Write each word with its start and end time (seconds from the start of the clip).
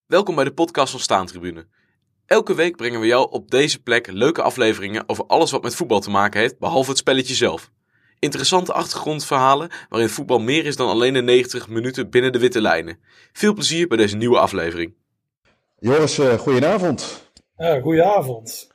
Welkom 0.07 0.35
bij 0.35 0.45
de 0.45 0.53
podcast 0.53 0.91
van 0.91 1.01
Staantribune. 1.01 1.67
Elke 2.27 2.55
week 2.55 2.77
brengen 2.77 3.01
we 3.01 3.07
jou 3.07 3.31
op 3.31 3.51
deze 3.51 3.83
plek 3.83 4.07
leuke 4.07 4.43
afleveringen 4.43 5.09
over 5.09 5.27
alles 5.27 5.51
wat 5.51 5.63
met 5.63 5.75
voetbal 5.75 6.01
te 6.01 6.11
maken 6.11 6.41
heeft, 6.41 6.59
behalve 6.59 6.91
het 6.91 6.99
spelletje 6.99 7.35
zelf. 7.35 7.71
Interessante 8.19 8.73
achtergrondverhalen 8.73 9.71
waarin 9.89 10.09
voetbal 10.09 10.39
meer 10.39 10.65
is 10.65 10.77
dan 10.77 10.89
alleen 10.89 11.13
de 11.13 11.23
90 11.23 11.69
minuten 11.69 12.11
binnen 12.11 12.33
de 12.33 12.39
witte 12.39 12.61
lijnen. 12.61 12.99
Veel 13.33 13.55
plezier 13.55 13.89
bij 13.89 13.97
deze 13.97 14.17
nieuwe 14.17 14.39
aflevering. 14.39 14.95
Joris, 15.79 16.19
uh, 16.19 16.33
goedenavond. 16.33 17.23
Ja, 17.57 17.81
goedenavond. 17.81 18.69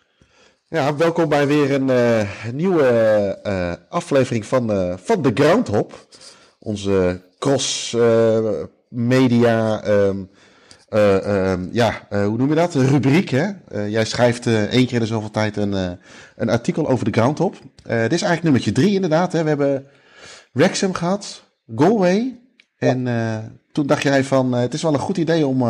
Ja, 0.67 0.95
welkom 0.95 1.29
bij 1.29 1.47
weer 1.47 1.71
een 1.71 1.87
uh, 1.87 2.21
nieuwe 2.53 3.39
uh, 3.43 3.73
aflevering 3.89 4.45
van, 4.45 4.97
van 4.99 5.21
de 5.21 5.31
Groundhop. 5.33 6.07
Onze 6.59 7.21
cross-media, 7.39 9.87
um, 9.87 10.29
um, 10.89 11.69
ja, 11.71 12.07
hoe 12.09 12.37
noem 12.37 12.49
je 12.49 12.55
dat? 12.55 12.73
Een 12.73 12.87
rubriek, 12.87 13.29
hè? 13.29 13.49
jij 13.85 14.05
schrijft 14.05 14.47
één 14.47 14.85
keer 14.85 14.93
in 14.93 14.99
de 14.99 15.05
zoveel 15.05 15.31
tijd 15.31 15.57
een, 15.57 15.99
een 16.35 16.49
artikel 16.49 16.87
over 16.87 17.05
de 17.05 17.19
Groundhop. 17.19 17.55
dit 17.83 17.93
is 17.93 18.21
eigenlijk 18.21 18.43
nummertje 18.43 18.71
drie 18.71 18.93
inderdaad. 18.93 19.33
Hè? 19.33 19.43
We 19.43 19.49
hebben 19.49 19.87
Wrexham 20.51 20.93
gehad, 20.93 21.43
Galway. 21.75 22.39
En 22.77 23.07
toen 23.71 23.87
dacht 23.87 24.03
jij 24.03 24.23
van, 24.23 24.53
het 24.53 24.73
is 24.73 24.81
wel 24.81 24.93
een 24.93 24.99
goed 24.99 25.17
idee 25.17 25.47
om 25.47 25.63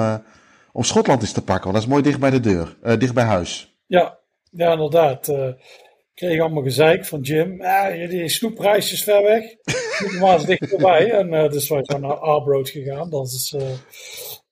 om 0.71 0.83
Schotland 0.83 1.21
eens 1.21 1.31
te 1.31 1.43
pakken. 1.43 1.63
Want 1.63 1.73
dat 1.73 1.83
is 1.83 1.89
mooi 1.89 2.03
dicht 2.03 2.19
bij 2.19 2.29
de 2.29 2.39
deur, 2.39 2.77
uh, 2.83 2.97
dicht 2.97 3.13
bij 3.13 3.23
huis. 3.23 3.75
Ja, 3.85 4.19
ja 4.51 4.71
inderdaad. 4.71 5.27
Uh, 5.27 5.47
ik 5.47 6.27
kreeg 6.27 6.41
allemaal 6.41 6.63
gezeik 6.63 7.05
van 7.05 7.21
Jim. 7.21 7.61
Ah, 7.61 8.09
die 8.09 8.29
snoepreis 8.29 8.91
is 8.91 9.03
ver 9.03 9.23
weg. 9.23 9.43
maar 10.19 10.35
is 10.35 10.45
dichterbij. 10.45 11.11
En 11.11 11.33
uh, 11.33 11.49
dus 11.49 11.69
wij 11.69 11.81
zijn 11.83 12.01
naar 12.01 12.19
Arbroath 12.19 12.69
gegaan. 12.69 13.09
Dat 13.09 13.27
is 13.27 13.55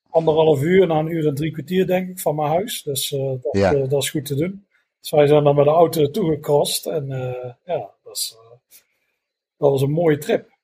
anderhalf 0.10 0.62
uur, 0.62 0.88
na 0.88 1.00
een 1.00 1.12
uur 1.12 1.28
en 1.28 1.36
drie 1.36 1.52
kwartier 1.52 1.88
denk 1.88 2.10
ik 2.10 2.20
van 2.20 2.36
mijn 2.36 2.50
huis. 2.50 2.84
Dus 2.84 3.10
dat, 3.10 3.48
ja. 3.52 3.74
dat, 3.74 4.04
is 4.04 4.10
goed 4.10 4.26
te 4.26 4.36
doen. 4.36 4.66
Dus 5.02 5.12
wij 5.12 5.28
zijn 5.28 5.44
dan 5.44 5.56
met 5.56 5.66
de 5.66 5.72
auto 5.72 6.10
gecrossed. 6.12 6.86
En 6.94 7.08
ja, 7.66 7.92
dat, 8.04 8.18
is, 8.18 8.38
dat 9.58 9.72
was 9.72 9.82
een 9.82 9.92
mooie 9.92 10.18
trip. 10.18 10.59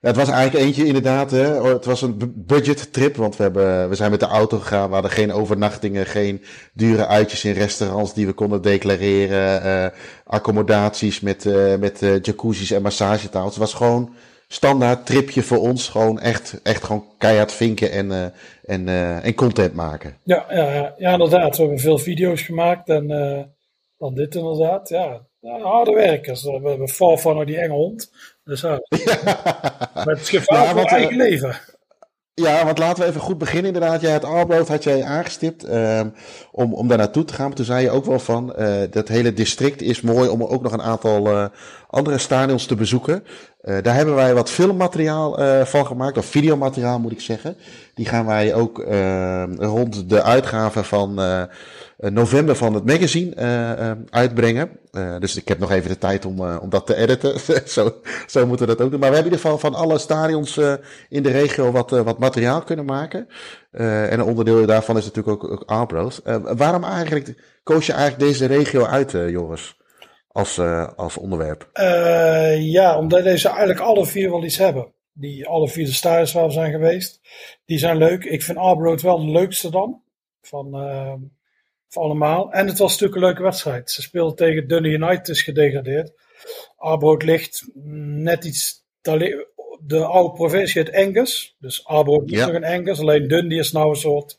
Het 0.00 0.16
was 0.16 0.28
eigenlijk 0.28 0.64
eentje 0.64 0.86
inderdaad. 0.86 1.30
Hè. 1.30 1.60
Oh, 1.60 1.68
het 1.68 1.84
was 1.84 2.02
een 2.02 2.32
budget 2.36 2.92
trip, 2.92 3.16
want 3.16 3.36
we, 3.36 3.42
hebben, 3.42 3.88
we 3.88 3.94
zijn 3.94 4.10
met 4.10 4.20
de 4.20 4.26
auto 4.26 4.58
gegaan. 4.58 4.88
We 4.88 4.92
hadden 4.92 5.10
geen 5.10 5.32
overnachtingen, 5.32 6.06
geen 6.06 6.42
dure 6.74 7.06
uitjes 7.06 7.44
in 7.44 7.52
restaurants 7.52 8.14
die 8.14 8.26
we 8.26 8.32
konden 8.32 8.62
declareren. 8.62 9.66
Uh, 9.66 9.86
accommodaties 10.24 11.20
met, 11.20 11.44
uh, 11.44 11.76
met 11.76 12.02
uh, 12.02 12.20
jacuzzis 12.20 12.70
en 12.70 12.82
massagetafels. 12.82 13.50
Het 13.50 13.62
was 13.62 13.74
gewoon 13.74 14.14
standaard 14.48 15.06
tripje 15.06 15.42
voor 15.42 15.58
ons. 15.58 15.88
Gewoon 15.88 16.20
echt, 16.20 16.60
echt 16.62 16.84
gewoon 16.84 17.04
keihard 17.18 17.52
vinken 17.52 17.90
en, 17.90 18.32
en, 18.64 18.88
en 19.22 19.34
content 19.34 19.74
maken. 19.74 20.16
Ja, 20.24 20.46
ja, 20.50 20.94
ja, 20.96 21.12
inderdaad. 21.12 21.56
We 21.56 21.62
hebben 21.62 21.80
veel 21.80 21.98
video's 21.98 22.42
gemaakt 22.42 22.88
en 22.88 23.06
dan 23.98 24.14
dit 24.14 24.34
inderdaad. 24.34 24.88
Ja, 24.88 25.26
harde 25.40 25.92
werkers. 25.92 26.42
We 26.42 26.60
hebben 26.62 26.88
Far 26.88 27.18
van 27.18 27.46
die 27.46 27.58
enge 27.58 27.74
hond. 27.74 28.12
Dus 28.48 28.62
met 30.08 30.18
het 30.18 30.28
gevaar 30.28 30.76
ja, 30.76 30.84
eigen 30.84 31.16
leven. 31.16 31.56
Ja, 32.34 32.64
want 32.64 32.78
laten 32.78 33.02
we 33.02 33.08
even 33.08 33.20
goed 33.20 33.38
beginnen 33.38 33.74
inderdaad. 33.74 34.00
Jij 34.00 34.12
het 34.12 34.24
Arbroath 34.24 34.68
had 34.68 34.84
jij 34.84 35.04
aangestipt 35.04 35.68
um, 35.68 36.14
om, 36.52 36.74
om 36.74 36.88
daar 36.88 36.98
naartoe 36.98 37.24
te 37.24 37.34
gaan. 37.34 37.46
Maar 37.46 37.56
toen 37.56 37.64
zei 37.64 37.82
je 37.82 37.90
ook 37.90 38.04
wel 38.04 38.18
van, 38.18 38.54
uh, 38.58 38.82
dat 38.90 39.08
hele 39.08 39.32
district 39.32 39.82
is 39.82 40.00
mooi 40.00 40.28
om 40.28 40.42
ook 40.42 40.62
nog 40.62 40.72
een 40.72 40.82
aantal 40.82 41.26
uh, 41.26 41.46
andere 41.88 42.18
stadions 42.18 42.66
te 42.66 42.74
bezoeken. 42.74 43.24
Uh, 43.68 43.76
daar 43.82 43.94
hebben 43.94 44.14
wij 44.14 44.34
wat 44.34 44.50
filmmateriaal 44.50 45.38
van 45.66 45.86
gemaakt, 45.86 46.18
of 46.18 46.26
videomateriaal 46.26 46.98
moet 46.98 47.12
ik 47.12 47.20
zeggen. 47.20 47.56
Die 47.94 48.06
gaan 48.06 48.26
wij 48.26 48.54
ook 48.54 48.78
ehm, 48.78 49.54
rond 49.54 50.08
de 50.10 50.22
uitgave 50.22 50.84
van 50.84 51.20
eh, 51.20 51.42
november 51.96 52.56
van 52.56 52.74
het 52.74 52.84
magazine 52.84 53.96
uitbrengen. 54.10 54.70
Dus 55.18 55.36
ik 55.36 55.48
heb 55.48 55.58
nog 55.58 55.70
even 55.70 55.88
de 55.88 55.98
tijd 55.98 56.24
om, 56.24 56.40
om 56.40 56.70
dat 56.70 56.86
te 56.86 56.94
editen. 56.94 57.40
zo, 57.76 57.94
zo 58.26 58.46
moeten 58.46 58.66
we 58.66 58.72
dat 58.74 58.84
ook 58.84 58.90
doen. 58.90 59.00
Maar 59.00 59.10
we 59.10 59.16
hebben 59.16 59.32
in 59.32 59.38
ieder 59.38 59.50
geval 59.50 59.70
van 59.70 59.80
alle 59.80 59.98
stadions 59.98 60.60
in 61.08 61.22
de 61.22 61.30
regio 61.30 61.70
wat, 61.70 61.90
wat 61.90 62.18
materiaal 62.18 62.62
kunnen 62.62 62.84
maken. 62.84 63.28
en 63.70 64.12
een 64.12 64.22
onderdeel 64.22 64.66
daarvan 64.66 64.96
is 64.96 65.04
natuurlijk 65.04 65.44
ook, 65.44 65.50
ook 65.50 65.64
waarom 66.56 66.84
eigenlijk 66.84 67.34
koos 67.62 67.86
je 67.86 67.92
eigenlijk 67.92 68.30
deze 68.30 68.46
regio 68.46 68.84
uit, 68.84 69.10
Joris? 69.10 69.76
Als, 70.38 70.58
als 70.96 71.16
onderwerp? 71.16 71.70
ja, 72.58 72.98
omdat 72.98 73.24
deze 73.24 73.48
eigenlijk 73.48 73.80
alle 73.80 74.06
vier 74.06 74.30
wel 74.30 74.44
iets 74.44 74.58
hebben. 74.58 74.92
Die 75.12 75.46
alle 75.46 75.68
vier 75.68 75.84
de 75.84 75.92
stadions 75.92 76.32
waar 76.32 76.46
we 76.46 76.52
zijn 76.52 76.72
geweest. 76.72 77.20
Die 77.64 77.78
zijn 77.78 77.96
leuk. 77.96 78.24
Ik 78.24 78.42
vind 78.42 78.58
Arbroath 78.58 79.02
wel 79.02 79.18
de 79.18 79.30
leukste 79.30 79.70
dan. 79.70 80.02
Van 80.40 80.70
voor 81.88 82.02
allemaal. 82.02 82.52
En 82.52 82.66
het 82.66 82.78
was 82.78 82.90
natuurlijk 82.90 83.20
een 83.20 83.26
leuke 83.26 83.42
wedstrijd. 83.42 83.90
Ze 83.90 84.02
speelden 84.02 84.36
tegen 84.36 84.68
Dundee 84.68 84.92
United, 84.92 85.28
is 85.28 85.42
gedegradeerd. 85.42 86.12
Arbroath 86.76 87.22
ligt 87.22 87.68
net 87.74 88.44
iets. 88.44 88.86
De 89.80 90.04
oude 90.04 90.34
provincie 90.34 90.82
heet 90.82 90.94
Angus. 90.94 91.56
Dus 91.58 91.86
Arbroath 91.86 92.30
is 92.30 92.40
nog 92.40 92.54
een 92.54 92.64
Angus. 92.64 93.00
Alleen 93.00 93.28
Dundee 93.28 93.58
is 93.58 93.72
nou 93.72 93.88
een 93.88 93.96
soort 93.96 94.38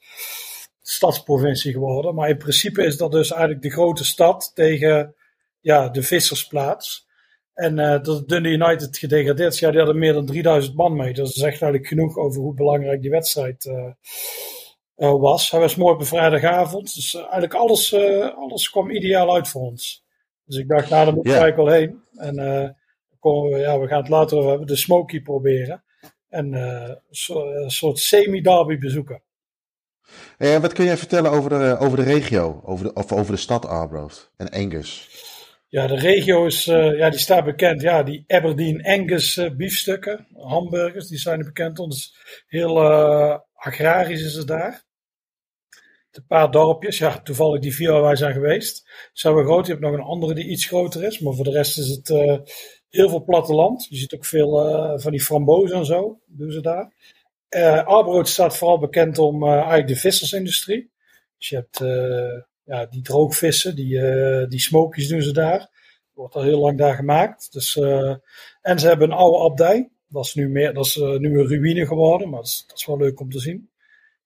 stadsprovincie 0.82 1.72
geworden. 1.72 2.16
Maar 2.16 2.30
in 2.30 2.38
principe 2.38 2.84
is 2.84 2.98
dat 2.98 3.12
dus 3.12 3.32
eigenlijk 3.32 3.62
de 3.62 3.72
grote 3.72 4.06
stad 4.06 4.52
tegen 4.54 5.16
ja, 5.62 5.90
de 5.90 6.04
vissersplaats. 6.04 7.08
En 7.54 7.78
uh, 7.78 8.02
dat 8.02 8.28
Dundee 8.28 8.54
United 8.54 8.98
gedegradeerd 8.98 9.54
is, 9.54 9.60
ja, 9.60 9.70
die 9.70 9.78
hadden 9.78 10.00
meer 10.00 10.14
dan 10.14 10.26
3000 10.26 10.76
man 10.76 10.96
mee. 10.96 11.14
Dus 11.14 11.28
dat 11.28 11.36
is 11.36 11.42
echt 11.42 11.62
eigenlijk 11.62 11.88
genoeg 11.88 12.18
over 12.18 12.42
hoe 12.42 12.54
belangrijk 12.54 13.02
die 13.02 13.12
wedstrijd 13.12 13.66
uh, 13.66 13.92
uh, 14.98 15.20
was. 15.20 15.52
Hij 15.52 15.60
was 15.60 15.76
mooi 15.76 15.94
op 15.94 16.00
een 16.00 16.06
vrijdagavond. 16.06 16.96
Dus 16.96 17.16
eigenlijk 17.16 17.54
alles, 17.54 17.94
alles 18.36 18.70
kwam 18.70 18.90
ideaal 18.90 19.36
uit 19.36 19.48
voor 19.48 19.62
ons. 19.62 20.06
Dus 20.46 20.58
ik 20.58 20.68
dacht, 20.68 20.90
nou, 20.90 21.06
daar 21.06 21.14
moet 21.14 21.26
ik 21.26 21.32
yeah. 21.32 21.56
wel 21.56 21.68
heen. 21.68 22.04
En 22.14 22.36
we, 22.36 23.58
ja, 23.58 23.80
we 23.80 23.88
gaan 23.88 24.00
het 24.00 24.10
later 24.10 24.38
over 24.38 24.50
hebben, 24.50 24.68
de 24.68 24.76
Smoky 24.76 25.22
proberen. 25.22 25.84
En 26.30 26.54
een 26.54 27.72
soort 27.72 28.00
semi-derby 28.00 28.78
bezoeken. 28.78 29.24
Ja, 30.38 30.60
wat 30.60 30.74
kun 30.74 30.86
jij 30.86 30.98
vertellen 30.98 31.32
over 31.32 31.50
de, 31.50 31.78
over 31.80 31.98
de 31.98 32.04
regio, 32.04 32.62
over 32.66 32.86
de, 32.86 32.94
of 32.94 33.12
over 33.12 33.32
de 33.34 33.40
stad 33.40 33.66
Arbroath 33.66 34.32
en 34.38 34.50
Angus? 34.50 35.10
Ja, 35.70 35.88
de 35.88 35.96
regio 35.96 36.46
is, 36.46 36.66
ja, 36.66 37.10
die 37.10 37.20
staat 37.20 37.46
bekend. 37.46 37.82
Ja, 37.82 38.04
die 38.04 38.24
Aberdeen 38.28 38.84
Angus 38.86 39.50
biefstukken, 39.58 40.28
hamburgers, 40.34 41.08
die 41.08 41.18
zijn 41.18 41.40
er 41.40 41.46
bekend. 41.46 41.76
Dus 41.76 42.16
heel 42.48 42.84
agrarisch 43.54 44.24
is 44.24 44.34
het 44.34 44.48
daar 44.48 44.88
een 46.12 46.26
paar 46.28 46.52
dorpjes. 46.52 46.98
Ja, 46.98 47.22
toevallig 47.22 47.62
die 47.62 47.76
vier 47.76 47.92
waar 47.92 48.02
wij 48.02 48.16
zijn 48.16 48.34
geweest. 48.34 48.90
Zijn 49.14 49.36
we 49.36 49.44
groot. 49.44 49.66
Je 49.66 49.72
hebt 49.72 49.84
nog 49.84 49.94
een 49.94 50.00
andere 50.00 50.34
die 50.34 50.48
iets 50.48 50.66
groter 50.66 51.04
is. 51.04 51.20
Maar 51.20 51.34
voor 51.34 51.44
de 51.44 51.52
rest 51.52 51.78
is 51.78 51.88
het 51.88 52.08
heel 52.90 53.10
veel 53.10 53.24
platteland. 53.24 53.88
Je 53.90 53.96
ziet 53.96 54.14
ook 54.14 54.26
veel 54.26 54.52
van 55.00 55.12
die 55.12 55.22
frambozen 55.22 55.78
en 55.78 55.86
zo. 55.86 56.20
Doen 56.26 56.52
ze 56.52 56.62
daar. 56.62 56.94
Uh, 57.50 57.86
Arbroath 57.86 58.28
staat 58.28 58.58
vooral 58.58 58.80
bekend 58.80 59.18
om 59.18 59.48
eigenlijk 59.48 59.88
de 59.88 59.96
vissersindustrie. 59.96 60.92
Dus 61.38 61.50
je 61.50 61.56
hebt 61.56 61.80
ja, 62.70 62.86
die 62.86 63.02
droogvissen, 63.02 63.76
die, 63.76 64.00
die 64.48 64.60
smokies 64.60 65.08
doen 65.08 65.22
ze 65.22 65.32
daar. 65.32 65.70
Wordt 66.14 66.36
al 66.36 66.44
heel 66.44 66.60
lang 66.60 66.78
daar 66.78 66.96
gemaakt. 66.96 67.52
Dus, 67.52 67.76
en 68.62 68.80
ze 68.80 68.88
hebben 68.88 69.12
een 69.12 69.18
oude 69.18 69.50
abdij. 69.50 69.90
Dat 70.08 70.26
is 70.26 70.34
nu, 70.34 70.50
meer, 70.50 70.74
dat 70.74 70.86
is, 70.86 70.96
nu 70.96 71.40
een 71.40 71.48
ruïne 71.48 71.88
geworden. 71.88 72.30
Maar 72.30 72.40
dat 72.40 72.48
is, 72.48 72.64
dat 72.68 72.78
is 72.78 72.86
wel 72.86 72.98
leuk 72.98 73.20
om 73.20 73.32
te 73.32 73.40
zien. 73.40 73.70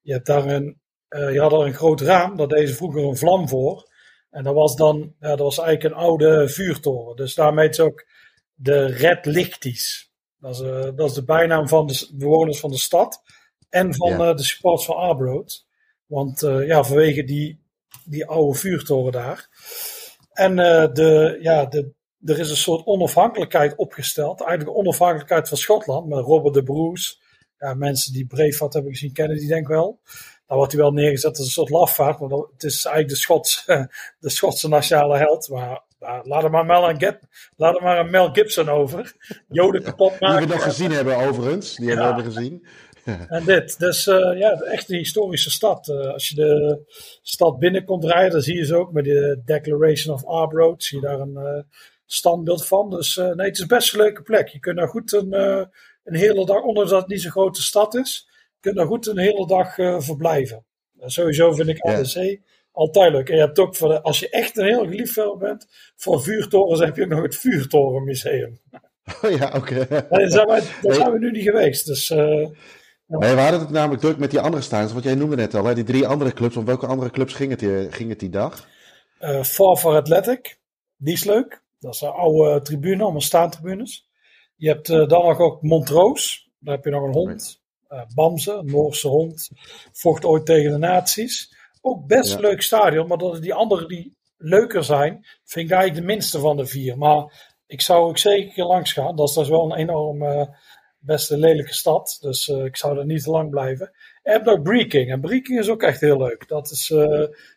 Je 0.02 0.12
hebt 0.12 0.26
daar 0.26 0.46
een 0.46 0.82
uh, 1.14 1.34
je 1.34 1.40
had 1.40 1.52
er 1.52 1.60
een 1.60 1.74
groot 1.74 2.02
raam, 2.02 2.38
daar 2.38 2.48
deed 2.48 2.70
ze 2.70 2.76
vroeger 2.76 3.04
een 3.04 3.18
vlam 3.18 3.48
voor. 3.48 3.92
En 4.30 4.44
dat 4.44 4.54
was 4.54 4.76
dan, 4.76 5.16
ja, 5.20 5.30
dat 5.30 5.40
was 5.40 5.58
eigenlijk 5.58 5.96
een 5.96 6.02
oude 6.02 6.50
vuurtoren. 6.50 7.16
Dus 7.16 7.36
daarmee 7.36 7.70
is 7.70 7.80
ook 7.80 8.08
de 8.54 8.86
Red 8.86 9.26
Lichties. 9.26 10.12
Dat 10.40 10.56
is, 10.56 10.62
uh, 10.62 10.90
dat 10.96 11.10
is 11.10 11.14
de 11.14 11.24
bijnaam 11.24 11.68
van 11.68 11.88
de 11.88 12.10
bewoners 12.14 12.60
van 12.60 12.70
de 12.70 12.78
stad 12.78 13.22
en 13.70 13.96
van 13.96 14.10
ja. 14.10 14.30
uh, 14.30 14.36
de 14.36 14.44
supporters 14.44 14.86
van 14.86 14.96
Arbroath. 14.96 15.66
Want 16.06 16.40
ja, 16.40 16.84
vanwege 16.84 17.24
die, 17.24 17.63
die 18.06 18.26
oude 18.26 18.58
vuurtoren 18.60 19.12
daar. 19.12 19.48
En 20.34 20.56
de, 20.56 21.38
ja, 21.42 21.66
de, 21.66 21.94
er 22.26 22.40
is 22.40 22.50
een 22.50 22.56
soort 22.56 22.86
onafhankelijkheid 22.86 23.76
opgesteld. 23.76 24.42
Eigenlijk 24.42 24.70
de 24.70 24.84
onafhankelijkheid 24.84 25.48
van 25.48 25.58
Schotland. 25.58 26.08
Met 26.08 26.20
Robert 26.20 26.54
de 26.54 26.64
Bruce. 26.64 27.16
Ja, 27.58 27.74
mensen 27.74 28.14
die 28.14 28.26
Braveheart 28.26 28.74
hebben 28.74 28.92
gezien 28.92 29.14
kennen 29.14 29.38
die 29.38 29.48
denk 29.48 29.62
ik 29.62 29.68
wel. 29.68 30.00
Dan 30.48 30.58
wordt 30.58 30.72
hij 30.72 30.82
wel 30.82 30.92
neergezet 30.92 31.38
als 31.38 31.46
een 31.46 31.52
soort 31.52 31.70
lafaard. 31.70 32.20
Want 32.20 32.32
het 32.32 32.64
is 32.64 32.86
eigenlijk 32.86 33.16
de, 33.16 33.22
Schots, 33.22 33.66
de 34.20 34.30
Schotse 34.30 34.68
nationale 34.68 35.18
held. 35.18 35.50
Maar 35.50 35.84
laat, 36.24 36.44
er 36.44 36.50
maar 36.50 36.66
Mel 36.66 36.82
laat 37.56 37.76
er 37.76 37.84
maar 37.84 38.00
een 38.00 38.12
Mel 38.12 38.30
Gibson 38.32 38.70
over. 38.70 39.16
Joden 39.48 39.84
kapot 39.84 40.20
maken. 40.20 40.38
Die 40.38 40.48
we 40.48 40.54
nog 40.54 40.64
gezien 40.64 40.92
hebben 40.92 41.18
overigens. 41.18 41.76
Die 41.76 41.90
hebben 41.90 42.16
we 42.16 42.32
gezien. 42.32 42.66
En 43.28 43.46
dit, 43.46 43.80
dus 43.80 44.08
uh, 44.08 44.40
ja, 44.40 44.52
echt 44.52 44.90
een 44.90 44.98
historische 44.98 45.52
stad. 45.52 45.88
Uh, 45.88 46.14
als 46.14 46.28
je 46.30 46.36
de 46.36 46.80
stad 47.22 47.60
binnenkomt 47.60 48.06
rijden, 48.06 48.32
dan 48.32 48.42
zie 48.42 48.58
je 48.58 48.66
ze 48.66 48.76
ook 48.76 48.92
met 48.92 49.04
de 49.04 49.42
Declaration 49.46 50.14
of 50.14 50.26
Arbroath. 50.26 50.84
Zie 50.84 51.00
je 51.00 51.06
daar 51.06 51.20
een 51.20 51.38
uh, 51.38 51.62
standbeeld 52.06 52.68
van. 52.68 52.90
Dus 52.90 53.16
nee, 53.16 53.48
het 53.48 53.58
is 53.58 53.66
best 53.66 53.94
een 53.94 54.00
leuke 54.00 54.22
plek. 54.22 54.48
Je 54.48 54.60
kunt 54.60 54.78
daar 54.78 54.88
goed 54.88 55.12
een, 55.12 55.34
een 56.04 56.16
hele 56.16 56.46
dag, 56.46 56.62
ondanks 56.62 56.90
dat 56.90 57.00
het 57.00 57.10
niet 57.10 57.22
zo'n 57.22 57.32
grote 57.32 57.62
stad 57.62 57.96
is, 57.96 58.28
je 58.30 58.60
kunt 58.60 58.76
daar 58.76 58.86
goed 58.86 59.08
een 59.08 59.18
hele 59.18 59.48
dag 59.48 59.74
verblijven. 60.04 60.66
sowieso 61.00 61.54
vind 61.54 61.70
ik 61.70 61.82
ADC 61.82 62.40
altijd 62.74 63.12
leuk. 63.12 63.30
En 63.30 63.36
je 63.36 63.42
hebt 63.42 63.60
ook, 63.60 63.76
voor 63.76 63.90
de, 63.90 64.02
als 64.02 64.20
je 64.20 64.30
echt 64.30 64.58
een 64.58 64.66
heel 64.66 64.88
liefhebber 64.88 65.38
bent, 65.38 65.68
voor 65.96 66.22
vuurtorens 66.22 66.80
heb 66.80 66.96
je 66.96 67.04
ook 67.04 67.10
nog 67.10 67.22
het 67.22 67.36
Vuurtorenmuseum. 67.36 68.60
Oh 69.22 69.32
ja, 69.32 69.48
oké. 69.56 69.58
Okay. 69.58 70.06
Daar, 70.10 70.30
zijn 70.30 70.48
we, 70.48 70.78
daar 70.82 70.94
zijn 70.94 71.12
we 71.12 71.20
nu 71.20 71.32
niet 71.32 71.44
geweest. 71.44 71.86
Dus, 71.86 72.10
uh, 72.10 72.48
we 73.06 73.26
hadden 73.26 73.60
het 73.60 73.70
namelijk 73.70 74.02
druk 74.02 74.18
met 74.18 74.32
die 74.32 74.40
andere 74.40 74.64
staans. 74.64 74.92
Want 74.92 75.04
jij 75.04 75.16
noemde 75.16 75.36
net 75.36 75.54
al, 75.54 75.66
hè, 75.66 75.74
die 75.74 75.84
drie 75.84 76.08
andere 76.08 76.34
clubs. 76.34 76.58
Om 76.58 76.66
welke 76.66 76.88
andere 76.88 77.12
clubs 77.12 77.34
ging 77.34 77.50
het, 77.50 77.60
die, 77.60 77.92
ging 77.92 78.10
het 78.10 78.20
die 78.20 78.30
dag? 78.30 78.68
Uh, 79.20 79.44
for 79.44 79.96
Athletic, 79.96 80.60
die 80.98 81.14
is 81.14 81.24
leuk. 81.24 81.62
Dat 81.80 81.94
is 81.94 82.02
een 82.02 82.10
oude 82.10 82.62
tribune, 82.62 83.04
allemaal 83.04 83.22
staantribunes. 83.22 84.10
Je 84.56 84.68
hebt 84.68 84.90
uh, 84.90 85.08
dan 85.08 85.26
nog 85.26 85.40
ook 85.40 85.62
Montroos. 85.62 86.50
Daar 86.60 86.76
heb 86.76 86.84
je 86.84 86.90
nog 86.90 87.04
een 87.04 87.14
hond. 87.14 87.62
Uh, 87.90 88.02
Bamse, 88.16 88.54
een 88.54 88.66
Noorse 88.66 89.08
hond. 89.08 89.50
Vocht 89.92 90.26
ooit 90.26 90.46
tegen 90.46 90.72
de 90.72 90.78
nazi's. 90.78 91.56
Ook 91.82 92.08
best 92.08 92.34
ja. 92.34 92.40
leuk 92.40 92.62
stadion, 92.62 93.08
maar 93.08 93.18
dat 93.18 93.42
die 93.42 93.54
andere 93.54 93.88
die 93.88 94.16
leuker 94.38 94.84
zijn, 94.84 95.26
vind 95.44 95.66
ik 95.66 95.72
eigenlijk 95.72 96.08
de 96.08 96.14
minste 96.14 96.40
van 96.40 96.58
de 96.58 96.66
vier. 96.66 96.98
Maar 96.98 97.52
ik 97.68 97.82
zou 97.82 98.08
ook 98.08 98.18
zeker 98.18 98.66
langs 98.66 98.94
gaan. 98.94 99.16
Dat 99.16 99.30
is 99.30 99.36
dus 99.36 99.50
wel 99.50 99.64
een 99.64 99.78
enorm 99.78 100.24
uh, 101.04 101.08
beste 101.08 101.38
lelijke 101.38 101.74
stad. 101.74 102.18
Dus 102.22 102.48
uh, 102.48 102.66
ik 102.66 102.78
zou 102.78 103.00
er 103.00 103.06
niet 103.06 103.24
te 103.24 103.30
lang 103.30 103.50
blijven. 103.50 103.92
En 104.24 104.42
heb 104.44 104.64
Breaking. 104.64 105.12
En 105.12 105.22
Breaking 105.22 105.60
is 105.60 105.70
ook 105.70 105.84
echt 105.84 106.02
heel 106.02 106.18
leuk. 106.18 106.48
Dat 106.48 106.72
is, 106.72 106.90
uh, 106.90 107.00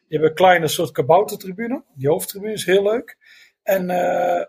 je 0.06 0.16
hebt 0.16 0.25
een 0.25 0.34
kleine 0.34 0.69
soort 0.69 0.90
kaboutertribune. 0.90 1.84
Die 1.94 2.08
hoofdtribune 2.08 2.52
is 2.52 2.64
heel 2.64 2.82
leuk. 2.82 3.16
En 3.62 3.90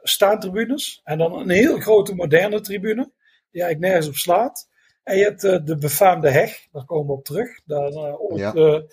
staantribunes. 0.03 1.01
En 1.03 1.17
dan 1.17 1.33
een 1.33 1.49
heel 1.49 1.79
grote 1.79 2.15
moderne 2.15 2.61
tribune. 2.61 3.11
Die 3.51 3.61
eigenlijk 3.61 3.79
nergens 3.79 4.07
op 4.07 4.15
slaat. 4.15 4.69
En 5.03 5.17
je 5.17 5.23
hebt 5.23 5.41
de 5.41 5.77
befaamde 5.77 6.29
heg. 6.29 6.67
Daar 6.71 6.85
komen 6.85 7.07
we 7.07 7.13
op 7.13 7.25
terug. 7.25 7.61
Daar, 7.65 8.17
ooit, 8.17 8.39
ja. 8.39 8.83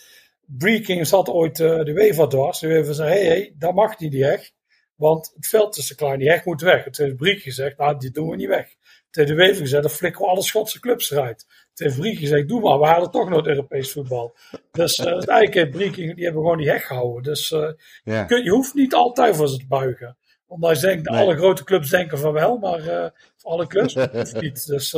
Breaking 0.46 1.06
zat 1.06 1.28
ooit 1.28 1.56
de 1.56 1.92
UEFA 1.96 2.26
dwars. 2.26 2.60
De 2.60 2.66
UEFA 2.66 2.92
zei, 2.92 3.12
hé, 3.12 3.18
hey, 3.18 3.26
hey, 3.26 3.54
daar 3.58 3.74
mag 3.74 3.98
niet 3.98 4.10
die 4.10 4.24
heg. 4.24 4.50
Want 4.94 5.32
het 5.34 5.46
veld 5.46 5.76
is 5.76 5.86
te 5.86 5.94
klein, 5.94 6.18
die 6.18 6.30
heg 6.30 6.44
moet 6.44 6.60
weg. 6.60 6.84
Het 6.84 6.96
heeft 6.96 7.16
Briek 7.16 7.42
gezegd, 7.42 7.78
nou, 7.78 7.98
die 7.98 8.10
doen 8.10 8.28
we 8.28 8.36
niet 8.36 8.48
weg. 8.48 8.68
Het 9.14 9.26
heeft 9.26 9.28
de 9.28 9.44
Wever 9.44 9.62
gezegd, 9.62 9.82
dan 9.82 9.90
flikken 9.92 10.20
we 10.20 10.28
alle 10.28 10.42
Schotse 10.42 10.80
clubs 10.80 11.10
eruit. 11.10 11.46
Het 11.70 11.78
heeft 11.78 11.96
Briek 11.96 12.18
gezegd, 12.18 12.48
doe 12.48 12.60
maar, 12.60 12.78
we 12.78 12.86
halen 12.86 13.10
toch 13.10 13.28
nog 13.28 13.38
het 13.38 13.46
Europees 13.46 13.92
voetbal. 13.92 14.36
Dus 14.70 14.98
uh, 14.98 15.06
eigenlijk 15.06 15.54
heeft 15.54 15.70
Briek, 15.70 15.94
die 15.94 16.24
hebben 16.24 16.42
gewoon 16.42 16.58
die 16.58 16.70
heg 16.70 16.86
gehouden. 16.86 17.22
Dus 17.22 17.50
uh, 17.50 17.70
ja. 18.04 18.24
je, 18.28 18.42
je, 18.42 18.50
hoeft 18.50 18.74
niet 18.74 18.94
altijd 18.94 19.36
voor 19.36 19.48
ze 19.48 19.56
te 19.56 19.66
buigen. 19.66 20.16
Omdat 20.46 20.80
je 20.80 20.86
denkt, 20.86 21.10
nee. 21.10 21.20
alle 21.20 21.36
grote 21.36 21.64
clubs 21.64 21.90
denken 21.90 22.18
van 22.18 22.32
wel, 22.32 22.58
maar 22.58 22.80
uh, 22.80 23.06
voor 23.36 23.50
alle 23.50 23.66
clubs 23.66 23.94
hoeft 24.12 24.40
niet. 24.40 24.66
Dus, 24.66 24.90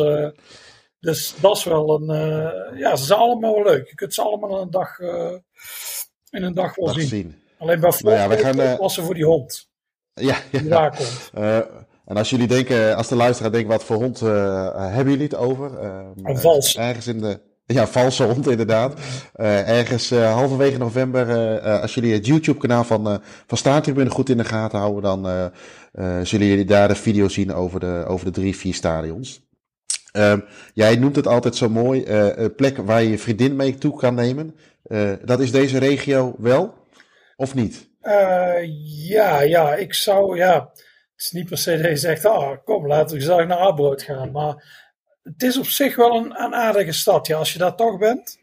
dus 1.00 1.34
dat 1.40 1.56
is 1.56 1.64
wel 1.64 2.00
een, 2.00 2.78
ja, 2.78 2.96
ze 2.96 3.04
zijn 3.04 3.19
allemaal 3.19 3.54
wel 3.54 3.72
leuk. 3.72 3.88
Je 3.88 3.94
kunt 3.94 4.14
ze 4.14 4.22
allemaal 4.22 4.56
in 4.56 4.62
een 4.62 4.70
dag, 4.70 4.98
in 6.31 6.43
een 6.43 6.54
dag 6.54 6.75
wel 6.75 6.88
zien. 6.88 7.06
zien. 7.06 7.43
Alleen 7.58 7.81
bij 7.81 7.93
nou 7.98 8.16
ja, 8.16 8.28
we 8.28 8.37
gaan, 8.37 8.76
passen 8.76 9.04
voor 9.04 9.14
die 9.14 9.25
hond. 9.25 9.69
Ja, 10.21 10.37
ja. 10.51 10.89
komt. 10.89 11.31
Uh, 11.39 11.57
en 12.07 12.17
als 12.17 12.31
jullie 12.31 12.47
denken, 12.47 12.97
als 12.97 13.09
de 13.09 13.17
luisteraar 13.17 13.53
denkt, 13.53 13.69
wat 13.69 13.85
voor 13.85 13.97
hond 13.97 14.21
uh, 14.21 14.29
hebben 14.77 15.13
jullie 15.13 15.29
het 15.29 15.37
over? 15.37 15.71
Uh, 15.83 16.01
een 16.23 16.39
vals. 16.39 16.77
ergens 16.77 17.07
in 17.07 17.21
de, 17.21 17.41
ja, 17.67 17.87
valse 17.87 18.25
hond 18.25 18.49
inderdaad. 18.49 19.01
ergens 19.35 20.11
halverwege 20.11 20.79
november, 20.79 21.61
als 21.81 21.95
jullie 21.95 22.13
het 22.13 22.27
YouTube-kanaal 22.27 22.85
van, 22.85 23.21
van 23.47 23.59
Staantribune 23.59 24.11
goed 24.11 24.29
in 24.29 24.37
de 24.37 24.45
gaten 24.45 24.79
houden, 24.79 25.03
dan 25.03 25.53
zullen 26.27 26.47
jullie 26.47 26.65
daar 26.65 26.89
de 26.89 26.95
video 26.95 27.29
zien 27.29 27.55
over 27.55 27.81
de, 27.81 28.05
over 28.09 28.27
de 28.27 28.33
drie, 28.33 28.57
vier 28.57 28.75
stadions. 28.75 29.45
Ehm, 30.13 30.41
jij 30.75 30.97
noemt 30.97 31.17
het 31.17 31.27
altijd 31.27 31.57
zo 31.57 31.69
mooi, 31.69 32.07
een 32.07 32.55
plek 32.55 32.77
waar 32.77 33.03
je 33.03 33.11
je 33.11 33.19
vriendin 33.19 33.57
mee 33.57 33.75
toe 33.75 33.97
kan 33.97 34.15
nemen. 34.15 34.55
dat 35.25 35.41
is 35.41 35.51
deze 35.51 35.79
regio 35.79 36.35
wel, 36.39 36.75
of 37.37 37.55
niet? 37.55 37.89
Uh, 38.06 38.58
ja, 39.08 39.41
ja, 39.41 39.75
ik 39.75 39.94
zou, 39.94 40.37
ja, 40.37 40.70
het 40.73 40.85
is 41.17 41.31
niet 41.31 41.49
per 41.49 41.58
se 41.58 41.76
dat 41.76 41.91
je 41.91 41.97
zegt, 41.97 42.25
ah, 42.25 42.56
kom, 42.64 42.87
laten 42.87 43.14
we 43.14 43.23
gezellig 43.23 43.47
naar 43.47 43.58
Arbrood 43.58 44.03
gaan. 44.03 44.31
Maar 44.31 44.85
het 45.23 45.43
is 45.43 45.58
op 45.58 45.67
zich 45.67 45.97
wel 45.97 46.17
een, 46.17 46.43
een 46.43 46.55
aardige 46.55 46.93
stad, 46.93 47.26
ja, 47.26 47.37
als 47.37 47.53
je 47.53 47.58
daar 47.58 47.76
toch 47.76 47.99
bent. 47.99 48.38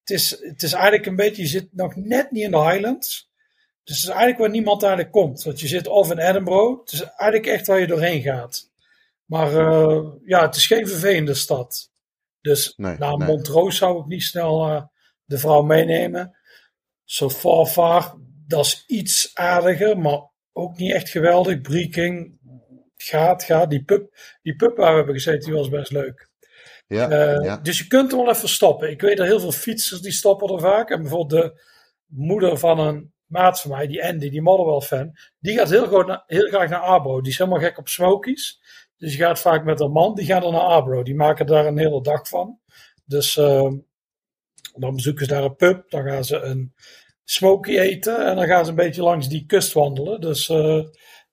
Het 0.00 0.10
is, 0.10 0.30
het 0.40 0.62
is 0.62 0.72
eigenlijk 0.72 1.06
een 1.06 1.16
beetje, 1.16 1.42
je 1.42 1.48
zit 1.48 1.68
nog 1.70 1.96
net 1.96 2.30
niet 2.30 2.42
in 2.44 2.50
de 2.50 2.70
Highlands. 2.70 3.30
Dus 3.84 3.96
het 3.96 4.04
is 4.04 4.08
eigenlijk 4.08 4.38
waar 4.38 4.50
niemand 4.50 4.82
eigenlijk 4.82 5.12
komt. 5.12 5.42
Want 5.42 5.60
je 5.60 5.66
zit 5.66 5.86
of 5.86 6.10
in 6.10 6.18
Edinburgh, 6.18 6.80
het 6.80 6.92
is 6.92 7.00
eigenlijk 7.00 7.46
echt 7.46 7.66
waar 7.66 7.80
je 7.80 7.86
doorheen 7.86 8.22
gaat. 8.22 8.70
Maar 9.24 9.52
uh, 9.52 10.06
ja, 10.24 10.46
het 10.46 10.56
is 10.56 10.66
geen 10.66 10.88
vervelende 10.88 11.34
stad. 11.34 11.90
Dus 12.40 12.74
nee, 12.76 12.96
naar 12.98 13.16
nee. 13.16 13.28
Montrose 13.28 13.76
zou 13.76 14.00
ik 14.00 14.06
niet 14.06 14.22
snel 14.22 14.68
uh, 14.68 14.82
de 15.24 15.38
vrouw 15.38 15.62
meenemen. 15.62 16.36
So 17.04 17.30
far, 17.30 17.66
far 17.66 18.14
dat 18.48 18.64
is 18.64 18.84
iets 18.86 19.30
aardiger, 19.34 19.98
maar 19.98 20.20
ook 20.52 20.76
niet 20.76 20.92
echt 20.92 21.08
geweldig. 21.08 21.60
Breaking 21.60 22.38
gaat, 22.96 23.44
gaat. 23.44 23.70
Die 23.70 23.84
pub, 23.84 24.14
die 24.42 24.56
pub 24.56 24.76
waar 24.76 24.90
we 24.90 24.96
hebben 24.96 25.14
gezeten, 25.14 25.44
die 25.44 25.58
was 25.58 25.68
best 25.68 25.90
leuk. 25.90 26.30
Ja, 26.86 27.10
uh, 27.10 27.44
ja. 27.44 27.56
Dus 27.56 27.78
je 27.78 27.86
kunt 27.86 28.12
er 28.12 28.18
wel 28.18 28.30
even 28.30 28.48
stoppen. 28.48 28.90
Ik 28.90 29.00
weet 29.00 29.16
dat 29.16 29.26
heel 29.26 29.40
veel 29.40 29.52
fietsers 29.52 30.00
die 30.00 30.12
stoppen 30.12 30.54
er 30.54 30.60
vaak. 30.60 30.90
En 30.90 31.02
bijvoorbeeld 31.02 31.42
de 31.42 31.62
moeder 32.06 32.58
van 32.58 32.78
een 32.78 33.12
maat 33.26 33.60
van 33.60 33.70
mij, 33.70 33.86
die 33.86 34.04
Andy, 34.04 34.30
die 34.30 34.42
Motherwell 34.42 34.80
fan, 34.80 35.16
die 35.38 35.56
gaat 35.56 35.70
heel, 35.70 35.86
goed 35.86 36.22
heel 36.26 36.48
graag 36.48 36.68
naar 36.68 36.80
Arbro. 36.80 37.20
Die 37.20 37.32
is 37.32 37.38
helemaal 37.38 37.60
gek 37.60 37.78
op 37.78 37.88
smokies. 37.88 38.60
Dus 38.96 39.12
je 39.12 39.18
gaat 39.18 39.40
vaak 39.40 39.64
met 39.64 39.80
een 39.80 39.92
man, 39.92 40.14
die 40.14 40.26
gaat 40.26 40.42
dan 40.42 40.52
naar 40.52 40.60
Arbro. 40.60 41.02
Die 41.02 41.14
maken 41.14 41.46
daar 41.46 41.66
een 41.66 41.78
hele 41.78 42.02
dag 42.02 42.28
van. 42.28 42.60
Dus 43.04 43.36
uh, 43.36 43.72
dan 44.74 44.94
bezoeken 44.94 45.24
ze 45.24 45.32
daar 45.32 45.44
een 45.44 45.56
pub. 45.56 45.90
Dan 45.90 46.04
gaan 46.04 46.24
ze 46.24 46.40
een 46.40 46.74
smoky 47.30 47.78
eten. 47.78 48.26
En 48.26 48.36
dan 48.36 48.46
gaan 48.46 48.64
ze 48.64 48.70
een 48.70 48.76
beetje 48.76 49.02
langs 49.02 49.28
die 49.28 49.46
kust 49.46 49.72
wandelen. 49.72 50.20
Dus, 50.20 50.48
uh, 50.48 50.80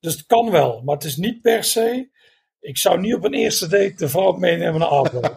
dus 0.00 0.12
het 0.12 0.26
kan 0.26 0.50
wel. 0.50 0.82
Maar 0.84 0.94
het 0.94 1.04
is 1.04 1.16
niet 1.16 1.40
per 1.40 1.64
se. 1.64 2.14
Ik 2.60 2.78
zou 2.78 3.00
niet 3.00 3.14
op 3.14 3.24
een 3.24 3.34
eerste 3.34 3.68
date 3.68 3.94
de 3.96 4.08
vrouw 4.08 4.32
meenemen 4.32 4.80
naar 4.80 4.88
Arbroath. 4.88 5.36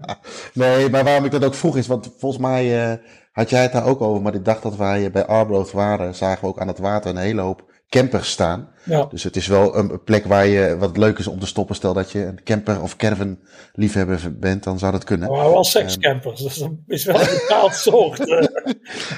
nee, 0.54 0.88
maar 0.88 1.04
waarom 1.04 1.24
ik 1.24 1.30
dat 1.30 1.44
ook 1.44 1.54
vroeg 1.54 1.76
is, 1.76 1.86
want 1.86 2.14
volgens 2.18 2.42
mij 2.42 2.90
uh, 2.90 2.96
had 3.32 3.50
jij 3.50 3.62
het 3.62 3.72
daar 3.72 3.86
ook 3.86 4.00
over. 4.00 4.22
Maar 4.22 4.34
ik 4.34 4.44
dacht 4.44 4.62
dat 4.62 4.76
wij 4.76 5.10
bij 5.10 5.26
Arbroath 5.26 5.70
waren, 5.70 6.14
zagen 6.14 6.40
we 6.40 6.46
ook 6.46 6.60
aan 6.60 6.68
het 6.68 6.78
water 6.78 7.10
een 7.10 7.16
hele 7.16 7.40
hoop 7.40 7.77
campers 7.88 8.30
staan. 8.30 8.68
Ja. 8.84 9.06
Dus 9.10 9.22
het 9.22 9.36
is 9.36 9.46
wel 9.46 9.76
een 9.76 10.02
plek 10.04 10.24
waar 10.24 10.46
je 10.46 10.76
wat 10.78 10.96
leuk 10.96 11.18
is 11.18 11.26
om 11.26 11.40
te 11.40 11.46
stoppen. 11.46 11.74
Stel 11.74 11.92
dat 11.92 12.10
je 12.10 12.24
een 12.24 12.42
camper 12.44 12.82
of 12.82 12.96
caravan 12.96 13.38
liefhebber 13.72 14.38
bent, 14.38 14.64
dan 14.64 14.78
zou 14.78 14.92
dat 14.92 15.04
kunnen. 15.04 15.30
Maar 15.30 15.50
wel 15.50 15.64
sekscampers, 15.64 16.40
dus 16.40 16.56
dat 16.56 16.70
is 16.86 17.04
wel 17.04 17.20
een 17.20 17.38
bepaald 17.40 17.74
soort. 17.86 18.28
Eh. 18.28 18.46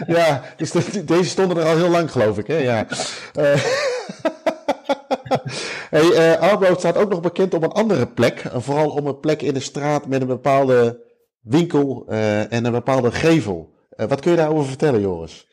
ja, 0.07 0.43
dus 0.57 0.71
de, 0.71 1.05
deze 1.05 1.31
stonden 1.31 1.57
er 1.57 1.65
al 1.65 1.77
heel 1.77 1.89
lang, 1.89 2.11
geloof 2.11 2.39
ik. 2.39 2.47
Hè? 2.47 2.57
Ja. 2.57 2.87
Uh, 3.39 3.65
hey, 5.91 6.41
uh, 6.61 6.77
staat 6.77 6.97
ook 6.97 7.11
nog 7.11 7.21
bekend 7.21 7.55
op 7.55 7.63
een 7.63 7.73
andere 7.73 8.07
plek. 8.07 8.43
Vooral 8.55 8.91
om 8.91 9.07
een 9.07 9.21
plek 9.21 9.43
in 9.43 9.55
de 9.55 9.61
straat 9.61 10.07
met 10.07 10.21
een 10.21 10.27
bepaalde 10.27 11.09
winkel 11.41 12.07
uh, 12.09 12.53
en 12.53 12.65
een 12.65 12.73
bepaalde 12.73 13.13
gevel. 13.13 13.75
wat 13.89 14.21
kun 14.21 14.31
je 14.31 14.37
daarover 14.37 14.69
vertellen, 14.69 15.01
Joris? 15.01 15.49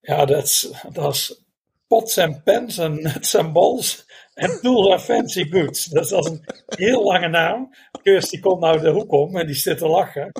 Ja, 0.00 0.24
dat 0.24 0.44
is, 0.44 0.72
dat 0.92 1.14
is 1.14 1.43
pots 1.88 2.16
en 2.16 2.42
pens 2.42 2.78
en 2.78 3.02
nuts 3.02 3.34
en 3.34 3.52
balls 3.52 4.04
en 4.34 4.60
tools 4.60 4.92
and 4.92 5.02
fancy 5.02 5.44
goods. 5.44 5.84
Dat 5.84 6.04
is 6.04 6.10
een 6.10 6.44
heel 6.66 7.02
lange 7.02 7.28
naam. 7.28 7.74
Kirsty 8.02 8.40
komt 8.40 8.60
nou 8.60 8.80
de 8.80 8.90
hoek 8.90 9.12
om 9.12 9.36
en 9.36 9.46
die 9.46 9.54
zit 9.56 9.78
te 9.78 9.88
lachen. 9.88 10.32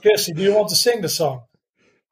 Kirsty, 0.00 0.32
do 0.32 0.42
you 0.42 0.54
want 0.54 0.68
to 0.68 0.74
sing 0.74 1.00
the 1.02 1.08
song? 1.08 1.50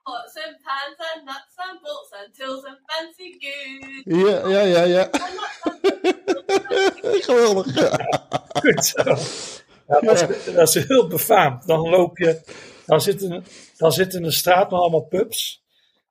Pots 0.03 0.37
and 0.37 0.57
pans 0.63 0.99
and 0.99 1.25
nuts 1.25 1.57
and 1.57 1.81
bolts 1.83 2.13
and 2.13 2.35
tools 2.35 2.65
and 2.65 2.79
fancy 2.87 3.37
goods. 3.39 4.03
Ja, 4.05 4.49
ja, 4.49 4.63
ja, 4.63 4.83
ja. 4.83 5.09
Geweldig. 7.27 7.67
Goed 8.63 8.85
zo. 8.85 9.17
Ja, 9.87 10.01
dat, 10.01 10.31
is, 10.31 10.55
dat 10.55 10.77
is 10.77 10.87
heel 10.87 11.07
befaamd. 11.07 11.67
Dan 11.67 11.89
loop 11.89 12.19
je, 12.19 12.41
dan 12.87 13.01
zit, 13.01 13.23
in, 13.23 13.45
dan 13.77 13.93
zit 13.93 14.15
in 14.15 14.23
de 14.23 14.31
straat 14.31 14.71
met 14.71 14.81
allemaal 14.81 15.07
pubs. 15.07 15.63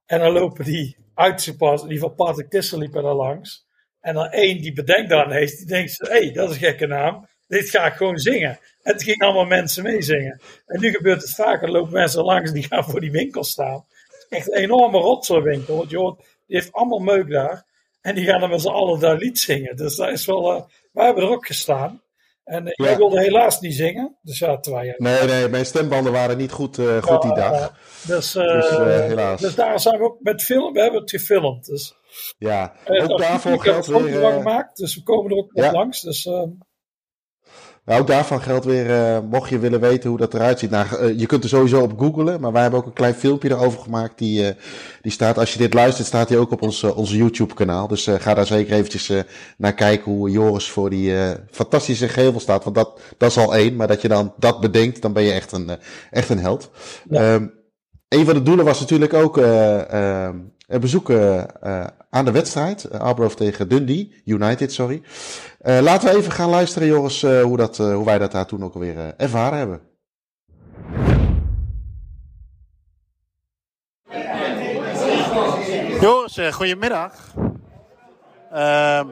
En 0.06 0.20
dan 0.20 0.32
lopen 0.32 0.66
die 0.66 0.98
uitgepast. 1.20 1.84
In 1.84 1.92
ieder 1.92 2.10
geval 2.10 2.26
Patrick 2.26 2.50
Tissel 2.50 2.80
liep 2.80 2.96
er 2.96 3.04
langs. 3.04 3.68
En 4.00 4.14
dan 4.14 4.26
één 4.30 4.62
die 4.62 4.74
bedenkt 4.74 5.10
dan 5.10 5.32
heeft, 5.32 5.58
die 5.58 5.66
denkt, 5.66 5.98
hé, 5.98 6.08
hey, 6.08 6.32
dat 6.32 6.50
is 6.50 6.56
een 6.56 6.62
gekke 6.62 6.88
naam. 6.88 7.28
Dit 7.48 7.70
ga 7.70 7.86
ik 7.86 7.94
gewoon 7.94 8.18
zingen. 8.18 8.60
En 8.84 8.94
het 8.94 9.04
gingen 9.04 9.26
allemaal 9.26 9.46
mensen 9.46 9.84
meezingen. 9.84 10.42
En 10.66 10.80
nu 10.80 10.92
gebeurt 10.92 11.22
het 11.22 11.36
vaker, 11.36 11.68
er 11.68 11.72
lopen 11.72 11.94
mensen 11.94 12.24
langs 12.24 12.52
die 12.52 12.64
gaan 12.64 12.84
voor 12.84 13.00
die 13.00 13.12
winkel 13.12 13.44
staan. 13.44 13.86
Echt 14.30 14.52
een 14.52 14.58
enorme 14.58 14.98
rotzooi-winkel. 14.98 15.76
Want 15.76 15.94
hoort, 15.94 16.18
die 16.18 16.58
heeft 16.58 16.72
allemaal 16.72 17.00
meuk 17.00 17.30
daar. 17.30 17.66
En 18.02 18.16
die 18.16 18.26
gaan 18.26 18.40
dan 18.40 18.50
met 18.50 18.62
z'n 18.62 18.68
allen 18.68 19.00
daar 19.00 19.18
lied 19.18 19.40
zingen. 19.40 19.76
Dus 19.76 19.96
dat 19.96 20.10
is 20.10 20.26
wel, 20.26 20.56
uh, 20.56 20.64
wij 20.92 21.06
hebben 21.06 21.24
er 21.24 21.30
ook 21.30 21.46
gestaan. 21.46 22.02
En 22.50 22.66
uh, 22.66 22.72
Ja. 22.76 22.86
jij 22.86 22.98
wilde 22.98 23.20
helaas 23.20 23.60
niet 23.60 23.76
zingen. 23.76 24.18
Dus 24.22 24.40
ja, 24.40 24.60
terwijl. 24.60 24.94
Nee, 24.98 25.24
nee, 25.28 25.48
mijn 25.50 25.66
stembanden 25.66 26.12
waren 26.12 26.38
niet 26.38 26.52
goed, 26.52 26.78
eh, 26.78 27.02
goed 27.02 27.22
die 27.22 27.36
Ja, 27.36 27.50
dag. 27.52 27.74
Dus, 28.08 28.36
eh, 28.36 28.44
Dus, 28.54 28.70
eh, 28.70 28.86
helaas. 28.86 29.42
dus 29.42 29.56
daar 29.56 29.80
zijn 29.80 29.98
we 29.98 30.04
ook 30.04 30.18
met 30.20 30.44
film, 30.44 30.74
we 30.74 30.82
hebben 30.82 31.00
het 31.02 31.10
gefilmd. 31.10 31.66
Dus, 31.66 31.94
Ja, 32.38 32.74
eh, 32.86 33.10
ook 33.12 33.18
daarvoor 33.20 33.60
geldt 33.62 33.88
weer... 33.88 34.24
eh, 34.24 34.34
gemaakt, 34.34 34.78
dus 34.78 34.96
we 34.96 35.04
komen 35.04 35.32
er 35.32 35.38
ook 35.38 35.54
nog 35.54 35.72
langs. 35.72 36.02
Dus, 36.02 36.26
eh, 36.26 36.44
Nou, 37.86 38.02
ook 38.02 38.08
daarvan 38.08 38.42
geldt 38.42 38.66
weer, 38.66 38.92
eh, 38.92 39.20
mocht 39.30 39.50
je 39.50 39.60
willen 39.60 39.80
weten 39.80 40.10
hoe 40.10 40.18
dat 40.18 40.34
eruit 40.34 40.60
ziet. 40.60 40.70
Nou, 40.70 40.96
eh, 40.96 41.20
je 41.20 41.26
kunt 41.26 41.44
er 41.44 41.50
sowieso 41.50 41.82
op 41.82 42.00
googlen, 42.00 42.42
maar 42.42 42.52
wij 42.52 42.62
hebben 42.62 42.80
ook 42.80 42.86
een 42.86 42.94
klein 42.94 43.14
filmpje 43.14 43.50
erover 43.50 43.80
gemaakt. 43.80 44.18
Die, 44.18 44.48
eh, 44.48 44.56
die 45.02 45.12
staat, 45.12 45.38
als 45.38 45.54
je 45.54 45.60
dit 45.60 45.74
luistert, 45.74 46.08
staat 46.08 46.28
die 46.28 46.38
ook 46.38 46.52
op 46.52 46.62
ons, 46.62 46.84
onze 46.84 47.18
YouTube 47.18 47.54
kanaal. 47.54 47.88
Dus 47.88 48.08
ga 48.20 48.34
daar 48.34 48.46
zeker 48.46 48.74
eventjes 48.74 49.12
naar 49.58 49.74
kijken 49.74 50.12
hoe 50.12 50.30
Joris 50.30 50.70
voor 50.70 50.90
die 50.90 51.14
fantastische 51.52 52.08
gevel 52.08 52.40
staat. 52.40 52.64
Want 52.64 52.76
dat, 52.76 53.00
dat 53.18 53.30
is 53.30 53.38
al 53.38 53.56
één, 53.56 53.76
maar 53.76 53.88
dat 53.88 54.02
je 54.02 54.08
dan 54.08 54.34
dat 54.38 54.60
bedenkt, 54.60 55.02
dan 55.02 55.14
ben 55.14 55.24
je 55.24 55.32
echt 55.32 55.52
een, 55.52 55.72
echt 56.12 56.30
een 56.30 56.40
held. 56.40 56.70
Ja. 57.10 57.34
Ehm, 57.34 57.48
een 58.08 58.26
van 58.26 58.34
de 58.34 58.44
doelen 58.44 58.66
was 58.66 58.80
natuurlijk 58.80 59.14
ook 59.14 59.38
eh, 60.70 60.76
ehm, 60.76 60.76
een 60.76 60.80
bezoek 60.82 61.10
eh, 61.10 61.40
eh, 61.62 61.88
aan 62.10 62.26
de 62.26 62.32
wedstrijd. 62.32 62.90
Uh, 62.92 63.00
Arbroath 63.00 63.38
tegen 63.38 63.70
Dundee, 63.70 64.22
United, 64.26 64.74
sorry. 64.74 65.02
Eh, 65.60 65.80
laten 65.82 66.10
we 66.10 66.18
even 66.18 66.32
gaan 66.32 66.50
luisteren, 66.50 66.88
Joris, 66.88 67.24
eh, 67.24 67.42
hoe, 67.42 67.58
dat, 67.58 67.80
eh, 67.80 67.94
hoe 67.94 68.06
wij 68.06 68.18
dat 68.18 68.32
daar 68.32 68.46
toen 68.46 68.64
ook 68.64 68.74
alweer 68.74 68.98
eh, 68.98 69.08
ervaren 69.18 69.58
hebben. 69.58 69.82
Joris, 76.02 76.38
eh, 76.38 76.52
goedemiddag. 76.52 77.14
Ehm, 78.52 79.08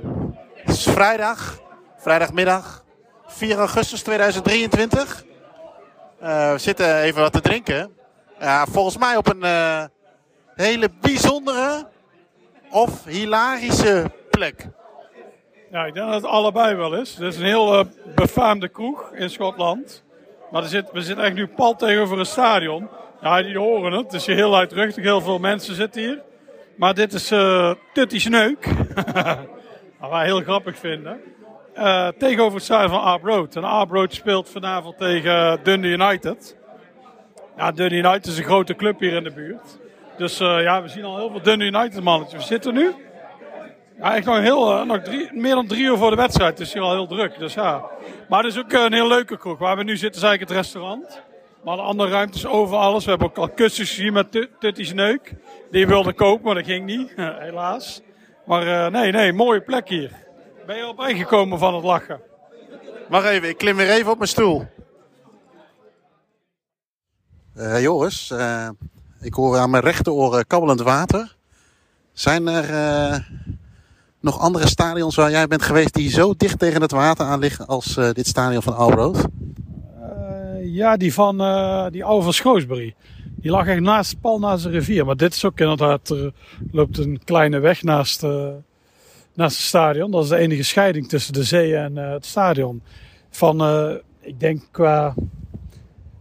het 0.54 0.76
is 0.76 0.84
vrijdag, 0.84 1.60
vrijdagmiddag, 1.98 2.84
4 3.28 3.58
augustus 3.58 4.02
2023. 4.02 5.26
Eh, 6.20 6.52
we 6.52 6.58
zitten 6.58 6.98
even 7.02 7.22
wat 7.22 7.34
te 7.34 7.42
drinken. 7.42 7.92
Ja, 8.40 8.66
volgens 8.66 8.98
mij 8.98 9.16
op 9.18 9.28
een 9.28 9.44
eh, 9.44 9.84
hele 10.58 10.90
bijzondere 11.02 11.88
of 12.70 13.06
hilarische 13.06 14.12
plek. 14.30 14.68
Ja, 15.72 15.86
ik 15.86 15.94
denk 15.94 16.06
dat 16.06 16.16
het 16.22 16.32
allebei 16.32 16.76
wel 16.76 16.94
is. 16.96 17.16
Dit 17.16 17.34
is 17.34 17.40
een 17.40 17.46
heel 17.46 17.80
eh, 17.80 17.86
befaamde 18.16 18.68
kroeg 18.68 19.12
in 19.14 19.30
Schotland. 19.30 20.04
Maar 20.52 20.64
zit, 20.64 20.92
we 20.92 21.02
zitten 21.02 21.26
echt 21.26 21.36
nu 21.36 21.48
pal 21.48 21.76
tegenover 21.76 22.20
een 22.20 22.26
stadion. 22.26 22.90
Ja, 23.22 23.42
die 23.42 23.58
horen 23.58 23.92
het. 23.92 24.04
Het 24.04 24.14
is 24.14 24.26
heel 24.26 24.50
luidruchtig. 24.50 25.04
Heel 25.04 25.22
veel 25.22 25.40
mensen 25.40 25.76
zitten 25.76 26.02
hier. 26.02 26.22
Maar 26.76 26.94
dit 26.94 27.14
is 27.14 27.32
eh 27.32 27.72
Tutty 27.94 28.20
Sneuk. 28.20 28.68
Wat 30.00 30.10
wij 30.10 30.26
heel 30.26 30.42
grappig 30.42 30.78
vinden. 30.78 31.22
Eh, 31.74 32.08
tegenover 32.08 32.54
het 32.54 32.64
stadion 32.64 32.90
van 32.90 33.02
Arp 33.02 33.24
Road. 33.24 33.56
En 33.56 34.08
speelt 34.10 34.50
vanavond 34.50 34.98
tegen 34.98 35.60
Dundee 35.64 35.92
United. 35.92 36.58
Ja, 37.58 37.72
Dundee 37.72 38.00
United 38.00 38.26
is 38.26 38.38
een 38.38 38.44
grote 38.44 38.76
club 38.76 39.00
hier 39.00 39.14
in 39.14 39.24
de 39.24 39.32
buurt. 39.32 39.78
Dus 40.18 40.40
eh, 40.40 40.62
ja, 40.62 40.82
we 40.82 40.88
zien 40.88 41.04
al 41.04 41.18
heel 41.18 41.30
veel 41.30 41.42
Dundee 41.42 41.68
United 41.68 42.04
mannetjes. 42.04 42.40
We 42.42 42.48
zitten 42.48 42.74
nu 42.74 42.94
ja, 43.98 44.16
echt 44.16 44.26
nog, 44.26 44.40
heel, 44.40 44.72
eh, 44.72 44.86
nog 44.86 45.02
drie, 45.02 45.30
meer 45.34 45.56
dan 45.56 45.68
drie 45.68 45.84
uur 45.84 45.98
voor 45.98 46.10
de 46.10 46.16
wedstrijd. 46.16 46.58
Het 46.58 46.68
is 46.68 46.74
hier 46.74 46.82
al 46.82 46.94
heel 46.94 47.08
druk. 47.08 47.40
Dus 47.40 47.54
ja. 47.54 47.86
Maar 48.30 48.44
het 48.44 48.54
is 48.54 48.60
ook 48.60 48.72
eh, 48.72 48.84
een 48.84 48.94
heel 48.94 49.08
leuke 49.08 49.38
kroeg. 49.38 49.58
Waar 49.58 49.78
we 49.78 49.84
nu 49.84 49.98
zitten 49.98 50.22
is 50.22 50.28
eigenlijk 50.28 50.50
het 50.50 50.60
restaurant. 50.66 51.22
Maar 51.64 51.76
de 51.76 51.82
andere 51.82 52.10
ruimtes 52.10 52.46
over 52.46 52.78
alles. 52.78 53.04
We 53.04 53.10
hebben 53.10 53.28
ook 53.28 53.38
al 53.38 53.50
kussens 53.50 53.90
gezien 53.90 54.14
met 54.14 54.32
Tu- 54.32 54.50
Tutty's 54.60 54.94
Neuk. 54.94 55.34
Die 55.72 55.88
wilde 55.88 56.14
kopen, 56.14 56.46
maar 56.46 56.56
dat 56.56 56.66
ging 56.66 56.86
niet. 56.86 57.14
Helaas. 57.46 58.02
Maar 58.46 58.86
eh, 58.86 58.92
nee, 58.92 59.12
nee, 59.12 59.34
mooie 59.34 59.62
plek 59.62 59.90
hier. 59.90 60.12
Ben 60.66 60.78
je 60.78 60.94
ingekomen 61.08 61.60
van 61.60 61.76
het 61.76 61.84
lachen? 61.84 62.22
Wacht 63.10 63.26
even, 63.26 63.50
ik 63.50 63.58
klim 63.58 63.76
weer 63.76 63.90
even 63.90 64.12
op 64.12 64.18
mijn 64.18 64.30
stoel. 64.30 64.66
Eh, 67.56 67.82
Joris, 67.82 68.32
eh, 68.32 68.70
ik 69.22 69.34
hoor 69.34 69.58
aan 69.58 69.70
mijn 69.70 69.84
rechteroor 69.84 70.46
kabbelend 70.46 70.82
water. 70.82 71.36
Zijn 72.14 72.48
er 72.48 72.70
eh, 72.70 73.20
nog 74.20 74.40
andere 74.40 74.68
stadions 74.68 75.16
waar 75.16 75.32
jij 75.32 75.48
bent 75.48 75.62
geweest 75.62 75.94
die 75.94 76.10
zo 76.10 76.34
dicht 76.38 76.60
tegen 76.60 76.82
het 76.82 76.92
water 76.92 77.26
aan 77.26 77.40
liggen 77.40 77.68
als 77.68 77.98
eh, 77.98 78.12
dit 78.12 78.28
stadion 78.28 78.62
van 78.62 78.76
Albrood? 78.76 79.18
Eh, 79.18 80.74
ja, 80.74 80.98
die 80.98 81.14
van 81.14 81.38
die 81.92 82.04
oude 82.04 82.24
van 82.24 82.34
Schoosbury. 82.34 82.96
Die 83.36 83.52
lag 83.52 83.68
echt 83.68 83.80
naast, 83.80 84.22
pal 84.22 84.40
naast 84.40 84.64
de 84.64 84.70
rivier. 84.70 85.06
Maar 85.06 85.18
dit 85.18 85.34
is 85.34 85.46
ook 85.46 85.60
inderdaad, 85.60 86.10
er 86.10 86.34
loopt 86.72 86.98
een 86.98 87.22
kleine 87.24 87.60
weg 87.60 87.84
naast, 87.84 88.22
naast 89.34 89.58
het 89.58 89.66
stadion. 89.66 90.12
Dat 90.12 90.24
is 90.24 90.30
de 90.30 90.38
enige 90.38 90.64
scheiding 90.64 91.10
tussen 91.10 91.34
de 91.34 91.44
zee 91.44 91.76
en 91.76 91.96
het 91.96 92.26
stadion. 92.26 92.82
Van, 93.30 93.62
ik 94.22 94.40
denk 94.40 94.62
qua, 94.72 95.14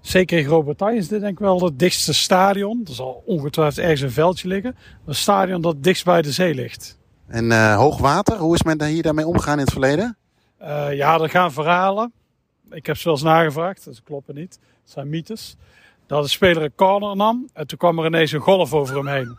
zeker 0.08 0.38
in 0.38 0.44
Groot-Brittannië 0.44 0.96
is 0.96 1.08
dit 1.08 1.20
denk 1.20 1.32
ik 1.32 1.38
wel 1.38 1.64
het 1.64 1.78
dichtste 1.78 2.14
stadion. 2.14 2.80
Er 2.86 2.94
zal 2.94 3.22
ongetwijfeld 3.26 3.78
ergens 3.84 4.00
een 4.00 4.10
veldje 4.10 4.48
liggen. 4.48 4.76
Een 5.06 5.14
stadion 5.14 5.60
dat 5.60 5.82
dichtst 5.82 6.04
bij 6.04 6.22
de 6.22 6.32
zee 6.32 6.54
ligt. 6.54 6.98
En 7.26 7.52
eh, 7.52 7.76
hoogwater, 7.76 8.36
hoe 8.36 8.54
is 8.54 8.62
men 8.62 8.78
daar 8.78 8.88
hier 8.88 9.02
daarmee 9.02 9.26
omgegaan 9.26 9.58
in 9.58 9.64
het 9.64 9.72
verleden? 9.72 10.16
Eh, 10.58 10.94
ja, 10.94 11.20
er 11.20 11.30
gaan 11.30 11.52
verhalen. 11.52 12.12
Ik 12.70 12.86
heb 12.86 12.96
ze 12.96 13.04
wel 13.04 13.12
eens 13.12 13.22
nagevraagd, 13.22 13.84
dat 13.84 14.02
kloppen 14.02 14.34
niet. 14.34 14.58
Het 14.82 14.92
zijn 14.92 15.08
mythes. 15.08 15.56
Dat 16.06 16.22
de 16.22 16.28
speler 16.28 16.62
een 16.62 16.74
corner 16.74 17.16
nam 17.16 17.48
en 17.52 17.66
toen 17.66 17.78
kwam 17.78 17.98
er 17.98 18.06
ineens 18.06 18.32
een 18.32 18.40
golf 18.40 18.74
over 18.74 18.96
hem 18.96 19.06
heen. 19.06 19.38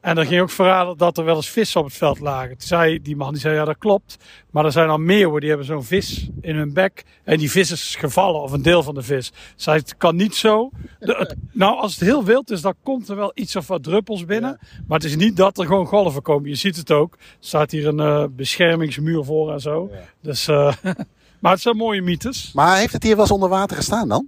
En 0.00 0.18
er 0.18 0.26
ging 0.26 0.40
ook 0.40 0.50
verhalen 0.50 0.96
dat 0.96 1.18
er 1.18 1.24
wel 1.24 1.36
eens 1.36 1.48
vissen 1.50 1.80
op 1.80 1.86
het 1.86 1.96
veld 1.96 2.20
lagen. 2.20 2.48
Toen 2.48 2.66
zei 2.68 3.02
die 3.02 3.16
man, 3.16 3.32
die 3.32 3.40
zei 3.40 3.54
ja 3.54 3.64
dat 3.64 3.78
klopt. 3.78 4.16
Maar 4.50 4.64
er 4.64 4.72
zijn 4.72 4.88
al 4.88 4.98
meeuwen, 4.98 5.40
die 5.40 5.48
hebben 5.48 5.66
zo'n 5.66 5.84
vis 5.84 6.28
in 6.40 6.56
hun 6.56 6.72
bek. 6.72 7.04
En 7.24 7.38
die 7.38 7.50
vis 7.50 7.70
is 7.70 7.96
gevallen, 7.96 8.42
of 8.42 8.52
een 8.52 8.62
deel 8.62 8.82
van 8.82 8.94
de 8.94 9.02
vis. 9.02 9.32
Zei 9.56 9.78
het 9.78 9.96
kan 9.96 10.16
niet 10.16 10.34
zo. 10.34 10.70
De- 10.98 11.16
het- 11.18 11.34
nou, 11.52 11.76
als 11.80 11.92
het 11.94 12.00
heel 12.00 12.24
wild 12.24 12.50
is, 12.50 12.60
dan 12.60 12.74
komt 12.82 13.08
er 13.08 13.16
wel 13.16 13.30
iets 13.34 13.56
of 13.56 13.66
wat 13.66 13.82
druppels 13.82 14.24
binnen. 14.24 14.58
Maar 14.86 14.98
het 14.98 15.06
is 15.08 15.16
niet 15.16 15.36
dat 15.36 15.58
er 15.58 15.66
gewoon 15.66 15.86
golven 15.86 16.22
komen. 16.22 16.48
Je 16.48 16.54
ziet 16.54 16.76
het 16.76 16.90
ook. 16.90 17.12
Er 17.14 17.18
staat 17.40 17.70
hier 17.70 17.86
een 17.86 18.00
eh, 18.00 18.24
beschermingsmuur 18.30 19.24
voor 19.24 19.52
en 19.52 19.60
zo. 19.60 19.90
Dus, 20.22 20.48
eh, 20.48 20.72
maar 21.40 21.52
het 21.52 21.60
zijn 21.60 21.76
mooie 21.76 22.02
mythes. 22.02 22.52
Maar 22.54 22.76
heeft 22.78 22.92
het 22.92 23.02
hier 23.02 23.12
wel 23.14 23.24
eens 23.24 23.32
onder 23.34 23.48
water 23.48 23.76
gestaan 23.76 24.08
dan? 24.08 24.26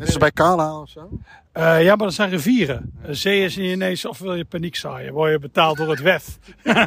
Als 0.00 0.16
bij 0.16 0.32
Carlisle 0.32 0.80
of 0.80 0.88
zo? 0.88 1.08
Eh, 1.58 1.82
ja, 1.82 1.96
maar 1.96 2.06
dat 2.06 2.14
zijn 2.14 2.30
rivieren. 2.30 2.92
Een 3.02 3.16
zee 3.16 3.44
is 3.44 3.58
ineens, 3.58 4.04
of 4.04 4.18
wil 4.18 4.34
je 4.34 4.44
paniek 4.44 4.76
zaaien? 4.76 5.12
Word 5.12 5.30
je 5.30 5.38
betaald 5.38 5.76
door 5.76 5.90
het 5.90 6.00
WEF? 6.00 6.38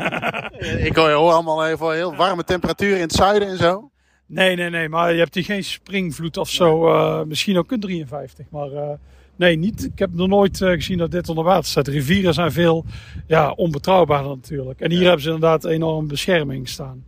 Ik 0.87 0.95
hoor 0.95 1.11
allemaal 1.13 1.67
even 1.67 1.93
heel 1.93 2.15
warme 2.15 2.43
temperaturen 2.43 2.95
in 2.95 3.01
het 3.01 3.11
zuiden 3.11 3.47
en 3.47 3.57
zo. 3.57 3.91
Nee, 4.25 4.55
nee, 4.55 4.69
nee, 4.69 4.89
maar 4.89 5.13
je 5.13 5.19
hebt 5.19 5.35
hier 5.35 5.43
geen 5.43 5.63
springvloed 5.63 6.37
of 6.37 6.49
zo. 6.49 6.87
eh, 6.87 7.23
misschien 7.25 7.57
ook 7.57 7.71
een 7.71 7.79
53, 7.79 8.45
maar 8.49 8.71
eh, 8.71 8.89
nee, 9.35 9.55
niet. 9.57 9.83
Ik 9.83 9.99
heb 9.99 10.13
nog 10.13 10.27
nooit 10.27 10.57
gezien 10.57 10.97
dat 10.97 11.11
dit 11.11 11.29
onder 11.29 11.43
water 11.43 11.65
staat. 11.65 11.87
Rivieren 11.87 12.33
zijn 12.33 12.51
veel 12.51 12.85
ja, 13.27 13.51
onbetrouwbaarder 13.51 14.35
natuurlijk. 14.35 14.79
En 14.79 14.91
hier 14.91 15.03
hebben 15.03 15.21
ze 15.21 15.31
inderdaad 15.31 15.65
enorm 15.65 16.07
bescherming 16.07 16.69
staan. 16.69 17.03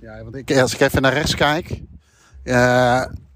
Ja, 0.00 0.22
want 0.22 0.34
ik, 0.34 0.56
als 0.60 0.74
ik 0.74 0.80
even 0.80 1.02
naar 1.02 1.12
rechts 1.12 1.34
kijk. 1.34 1.80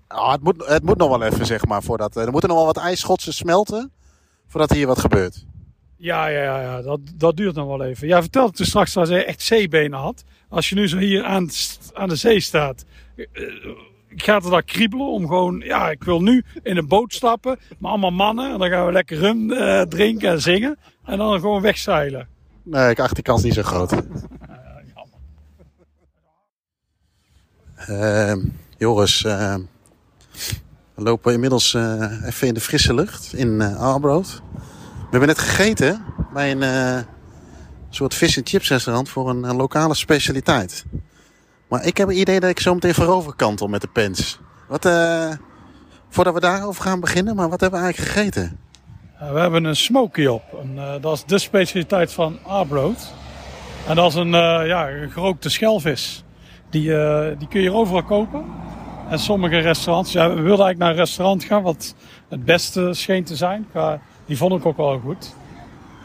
Eh, 0.08 0.18
ah, 0.18 0.32
het, 0.32 0.42
moet, 0.42 0.66
het 0.66 0.82
moet 0.82 0.96
nog 0.96 1.08
wel 1.08 1.22
even, 1.22 1.46
zeg 1.46 1.66
maar. 1.66 1.82
Voordat, 1.82 2.16
er 2.16 2.30
moeten 2.30 2.48
nog 2.48 2.58
wel 2.58 2.66
wat 2.66 2.76
ijsschotsen 2.76 3.32
smelten. 3.32 3.92
Voordat 4.46 4.72
hier 4.72 4.86
wat 4.86 4.98
gebeurt. 4.98 5.46
Ja, 5.96 6.26
ja, 6.26 6.42
ja, 6.42 6.60
ja 6.60 6.82
dat, 6.82 7.00
dat 7.14 7.36
duurt 7.36 7.54
nog 7.54 7.66
wel 7.66 7.82
even. 7.82 8.08
Jij 8.08 8.20
vertelde 8.20 8.52
toen 8.52 8.66
straks 8.66 8.92
dat 8.92 9.08
hij 9.08 9.26
echt 9.26 9.42
zeebenen 9.42 9.98
had. 9.98 10.24
Als 10.48 10.68
je 10.68 10.74
nu 10.74 10.88
zo 10.88 10.98
hier 10.98 11.24
aan, 11.24 11.48
aan 11.92 12.08
de 12.08 12.16
zee 12.16 12.40
staat, 12.40 12.84
eh, 13.16 13.24
gaat 14.08 14.44
er 14.44 14.50
daar 14.50 14.62
kriebelen 14.62 15.06
om 15.06 15.26
gewoon, 15.26 15.60
ja, 15.64 15.90
ik 15.90 16.04
wil 16.04 16.22
nu 16.22 16.44
in 16.62 16.76
een 16.76 16.88
boot 16.88 17.14
stappen, 17.14 17.58
maar 17.78 17.90
allemaal 17.90 18.10
mannen. 18.10 18.52
En 18.52 18.58
dan 18.58 18.68
gaan 18.68 18.86
we 18.86 18.92
lekker 18.92 19.18
rum 19.18 19.52
eh, 19.52 19.80
drinken 19.80 20.30
en 20.30 20.40
zingen. 20.40 20.78
En 21.04 21.18
dan 21.18 21.40
gewoon 21.40 21.62
wegzeilen. 21.62 22.28
Nee, 22.62 22.90
ik 22.90 23.00
acht 23.00 23.14
die 23.14 23.24
kans 23.24 23.42
niet 23.42 23.54
zo 23.54 23.62
groot. 23.62 23.92
Ehm, 27.76 28.38
Joris, 28.78 29.24
we 30.94 31.02
lopen 31.02 31.32
inmiddels 31.32 31.74
eh, 31.74 32.26
even 32.26 32.46
in 32.46 32.54
de 32.54 32.60
frisse 32.60 32.94
lucht 32.94 33.32
in 33.32 33.62
Arbroath. 33.62 34.42
We 34.54 35.10
hebben 35.10 35.28
net 35.28 35.38
gegeten 35.38 36.04
bij 36.32 36.50
een 36.50 36.62
eh, 36.62 36.98
soort 37.90 38.14
vis 38.14 38.36
en 38.36 38.46
chips 38.46 38.68
restaurant 38.68 39.08
voor 39.08 39.30
een, 39.30 39.56
lokale 39.56 39.94
specialiteit. 39.94 40.84
Maar 41.68 41.84
ik 41.84 41.96
heb 41.96 42.08
het 42.08 42.16
idee 42.16 42.40
dat 42.40 42.50
ik 42.50 42.60
zo 42.60 42.74
meteen 42.74 42.94
voorover 42.94 43.34
kantel 43.34 43.66
met 43.68 43.80
de 43.80 43.88
pens. 43.88 44.38
Wat, 44.68 44.88
voordat 46.08 46.34
we 46.34 46.40
daarover 46.40 46.82
gaan 46.82 47.00
beginnen, 47.00 47.36
maar 47.36 47.48
wat 47.48 47.60
hebben 47.60 47.78
we 47.78 47.84
eigenlijk 47.84 48.14
gegeten? 48.14 48.58
We 49.32 49.38
hebben 49.38 49.64
een 49.64 49.76
smoky 49.76 50.26
op. 50.26 50.42
Dat 51.00 51.16
is 51.16 51.24
de 51.24 51.38
specialiteit 51.38 52.12
van 52.12 52.38
Arbroath. 52.42 53.12
En 53.88 53.96
dat 53.96 54.08
is 54.08 54.14
een, 54.14 54.30
ja, 54.66 54.90
een 54.90 55.10
gerookte 55.10 55.48
schelvis. 55.48 56.24
Die, 56.70 56.88
die 57.38 57.48
kun 57.48 57.60
je 57.60 57.72
overal 57.72 58.04
kopen. 58.04 58.44
En 59.08 59.18
sommige 59.18 59.58
restaurants, 59.58 60.12
ja, 60.12 60.28
we 60.28 60.34
wilden 60.34 60.48
eigenlijk 60.48 60.78
naar 60.78 60.90
een 60.90 60.96
restaurant 60.96 61.44
gaan 61.44 61.62
wat 61.62 61.94
het 62.28 62.44
beste 62.44 62.88
scheen 62.92 63.24
te 63.24 63.36
zijn. 63.36 63.66
Die 64.26 64.36
vond 64.36 64.54
ik 64.54 64.66
ook 64.66 64.76
wel 64.76 64.98
goed. 64.98 65.34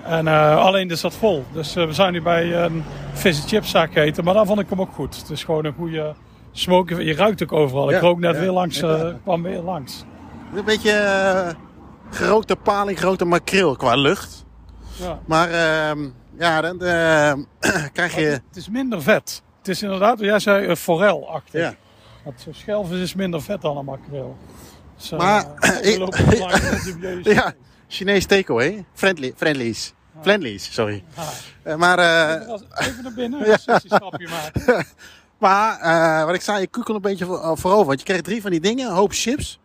En 0.04 0.28
eh, 0.28 0.58
alleen 0.58 0.90
is 0.90 1.02
dat 1.02 1.14
vol. 1.14 1.44
Dus 1.52 1.76
eh, 1.76 1.86
we 1.86 1.94
zijn 1.94 2.14
nu 2.14 2.22
bij 2.22 2.54
een 2.54 2.84
vis 3.14 3.42
en 3.42 3.48
chipszaak 3.48 3.94
gegeten, 3.94 4.24
maar 4.24 4.34
daar 4.34 4.46
vond 4.46 4.60
ik 4.60 4.70
hem 4.70 4.82
ook 4.82 4.94
goed. 4.94 5.16
Het 5.18 5.30
is 5.30 5.44
gewoon 5.44 5.66
een 5.66 5.74
goede 5.74 6.16
smoken. 6.52 7.06
Je 7.06 7.16
ruikt 7.16 7.44
ook 7.44 7.52
overal. 7.52 7.90
Ja, 7.90 7.96
ik 7.96 8.02
rook 8.02 8.20
net 8.20 8.36
ja, 8.36 8.42
weer 8.42 8.52
langs, 8.52 8.82
eh, 8.82 9.08
kwam 9.24 9.44
weer 9.44 9.62
langs. 9.62 10.04
Een 10.56 10.66
beetje 10.66 11.56
gerookte 12.10 12.56
paling, 12.56 13.00
gerookte 13.00 13.26
makreel 13.26 13.76
qua 13.76 13.96
lucht. 13.96 14.46
Ja. 15.00 15.20
Maar 15.26 15.50
ehm, 15.50 16.10
ja, 16.38 16.62
dan 16.62 16.78
krijg 17.94 18.16
je... 18.16 18.26
Het 18.26 18.56
is 18.56 18.70
minder 18.70 19.02
vet. 19.02 19.44
Het 19.58 19.68
is 19.68 19.82
inderdaad, 19.82 20.18
wat 20.18 20.28
jij 20.28 20.40
zei, 20.40 20.68
uh, 20.68 20.76
forelachtig. 20.76 21.62
Ja. 21.62 21.74
Want 22.24 22.48
schelvis 22.52 23.00
is 23.00 23.14
minder 23.14 23.42
vet 23.42 23.62
dan 23.62 23.78
een 23.78 23.86
makreel. 23.86 24.38
Dus, 24.98 25.12
eh, 25.12 25.18
Maar- 25.20 25.46
dubieuze- 26.86 27.30
Ja, 27.34 27.54
Chinees 27.88 28.26
takeaway. 28.26 28.86
Friendly, 28.94 29.34
friendlies. 29.36 29.94
Friendlies, 30.22 30.74
sorry. 30.74 31.04
Ah. 31.16 31.28
Eh, 31.64 31.76
maar 31.76 32.00
eh, 32.00 32.50
Even 32.88 33.04
naar 33.04 33.14
binnen, 33.14 33.50
een 33.52 33.60
stapje 33.86 34.28
maken. 34.30 34.86
Maar 35.38 36.26
wat 36.26 36.36
ik 36.36 36.42
zei, 36.42 36.60
je 36.60 36.68
kukkel 36.68 36.96
een 36.96 37.02
beetje 37.02 37.26
voor, 37.26 37.58
voorover. 37.58 37.86
Want 37.86 38.00
je 38.00 38.06
kreeg 38.06 38.22
drie 38.22 38.42
van 38.42 38.52
die 38.52 38.60
dingen, 38.60 38.88
een 38.90 38.96
hoop 38.96 39.12
chips. 39.14 39.60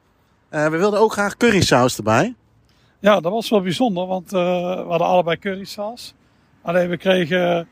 We 0.48 0.68
wilden 0.68 1.00
ook 1.00 1.12
graag 1.12 1.36
currysaus 1.36 1.96
erbij. 1.96 2.34
Ja, 3.00 3.20
dat 3.20 3.32
was 3.32 3.50
wel 3.50 3.60
bijzonder, 3.62 4.06
want 4.06 4.30
we 4.30 4.38
hadden 4.88 5.06
allebei 5.06 5.38
currysaus. 5.38 6.14
Alleen 6.62 6.88
we 6.88 6.96
kregen 6.96 7.68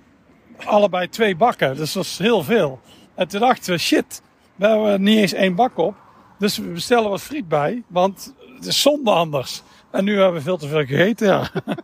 allebei 0.64 1.09
twee 1.09 1.37
bakken, 1.37 1.76
dus 1.76 1.93
dat 1.93 2.05
is 2.05 2.19
heel 2.19 2.43
veel. 2.43 2.81
En 3.14 3.28
toen 3.28 3.40
dachten 3.40 3.73
we, 3.73 3.78
shit, 3.78 4.23
we 4.57 4.67
hebben 4.67 5.03
niet 5.03 5.19
eens 5.19 5.33
één 5.33 5.55
bak 5.55 5.79
op. 5.79 5.95
Dus 6.39 6.59
we 6.59 6.65
bestellen 6.65 7.11
wat 7.11 7.21
friet 7.21 7.49
bij, 7.49 7.83
want 7.87 8.35
het 8.57 8.67
is 8.67 8.83
zonde 8.83 9.11
anders. 9.11 9.63
En 9.91 10.05
nu 10.05 10.19
hebben 10.19 10.35
we 10.35 10.41
veel 10.41 10.57
te 10.57 10.69
veel 10.69 10.85
gegeten, 10.85 11.27
ja. 11.27 11.51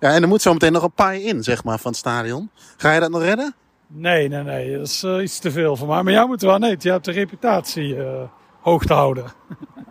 Ja, 0.00 0.10
en 0.10 0.22
er 0.22 0.28
moet 0.28 0.42
zo 0.42 0.52
meteen 0.52 0.72
nog 0.72 0.82
een 0.82 0.92
paai 0.92 1.22
in, 1.22 1.42
zeg 1.42 1.64
maar, 1.64 1.78
van 1.78 1.90
het 1.90 2.00
stadion. 2.00 2.50
Ga 2.76 2.92
je 2.92 3.00
dat 3.00 3.10
nog 3.10 3.22
redden? 3.22 3.54
Nee, 3.86 4.28
nee, 4.28 4.42
nee, 4.42 4.76
dat 4.76 4.86
is 4.86 5.02
eh, 5.02 5.22
iets 5.22 5.38
te 5.38 5.50
veel 5.50 5.76
voor 5.76 5.88
mij. 5.88 6.02
Maar 6.02 6.12
jij 6.12 6.26
moet 6.26 6.40
wel, 6.40 6.58
nee, 6.58 6.76
je 6.78 6.90
hebt 6.90 7.04
de 7.04 7.12
reputatie 7.12 7.96
eh, 7.96 8.22
hoog 8.60 8.84
te 8.84 8.92
houden. 8.92 9.24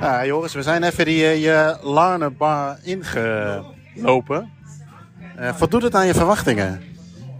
Ja, 0.00 0.26
Joris, 0.26 0.54
we 0.54 0.62
zijn 0.62 0.82
even 0.82 1.04
die 1.04 1.24
eh, 1.24 1.42
je 1.42 1.78
Larne 1.82 2.30
bar 2.30 2.78
ingelopen. 2.82 4.52
Eh 5.36 5.54
voldoet 5.54 5.82
het 5.82 5.94
aan 5.94 6.06
je 6.06 6.14
verwachtingen? 6.14 6.82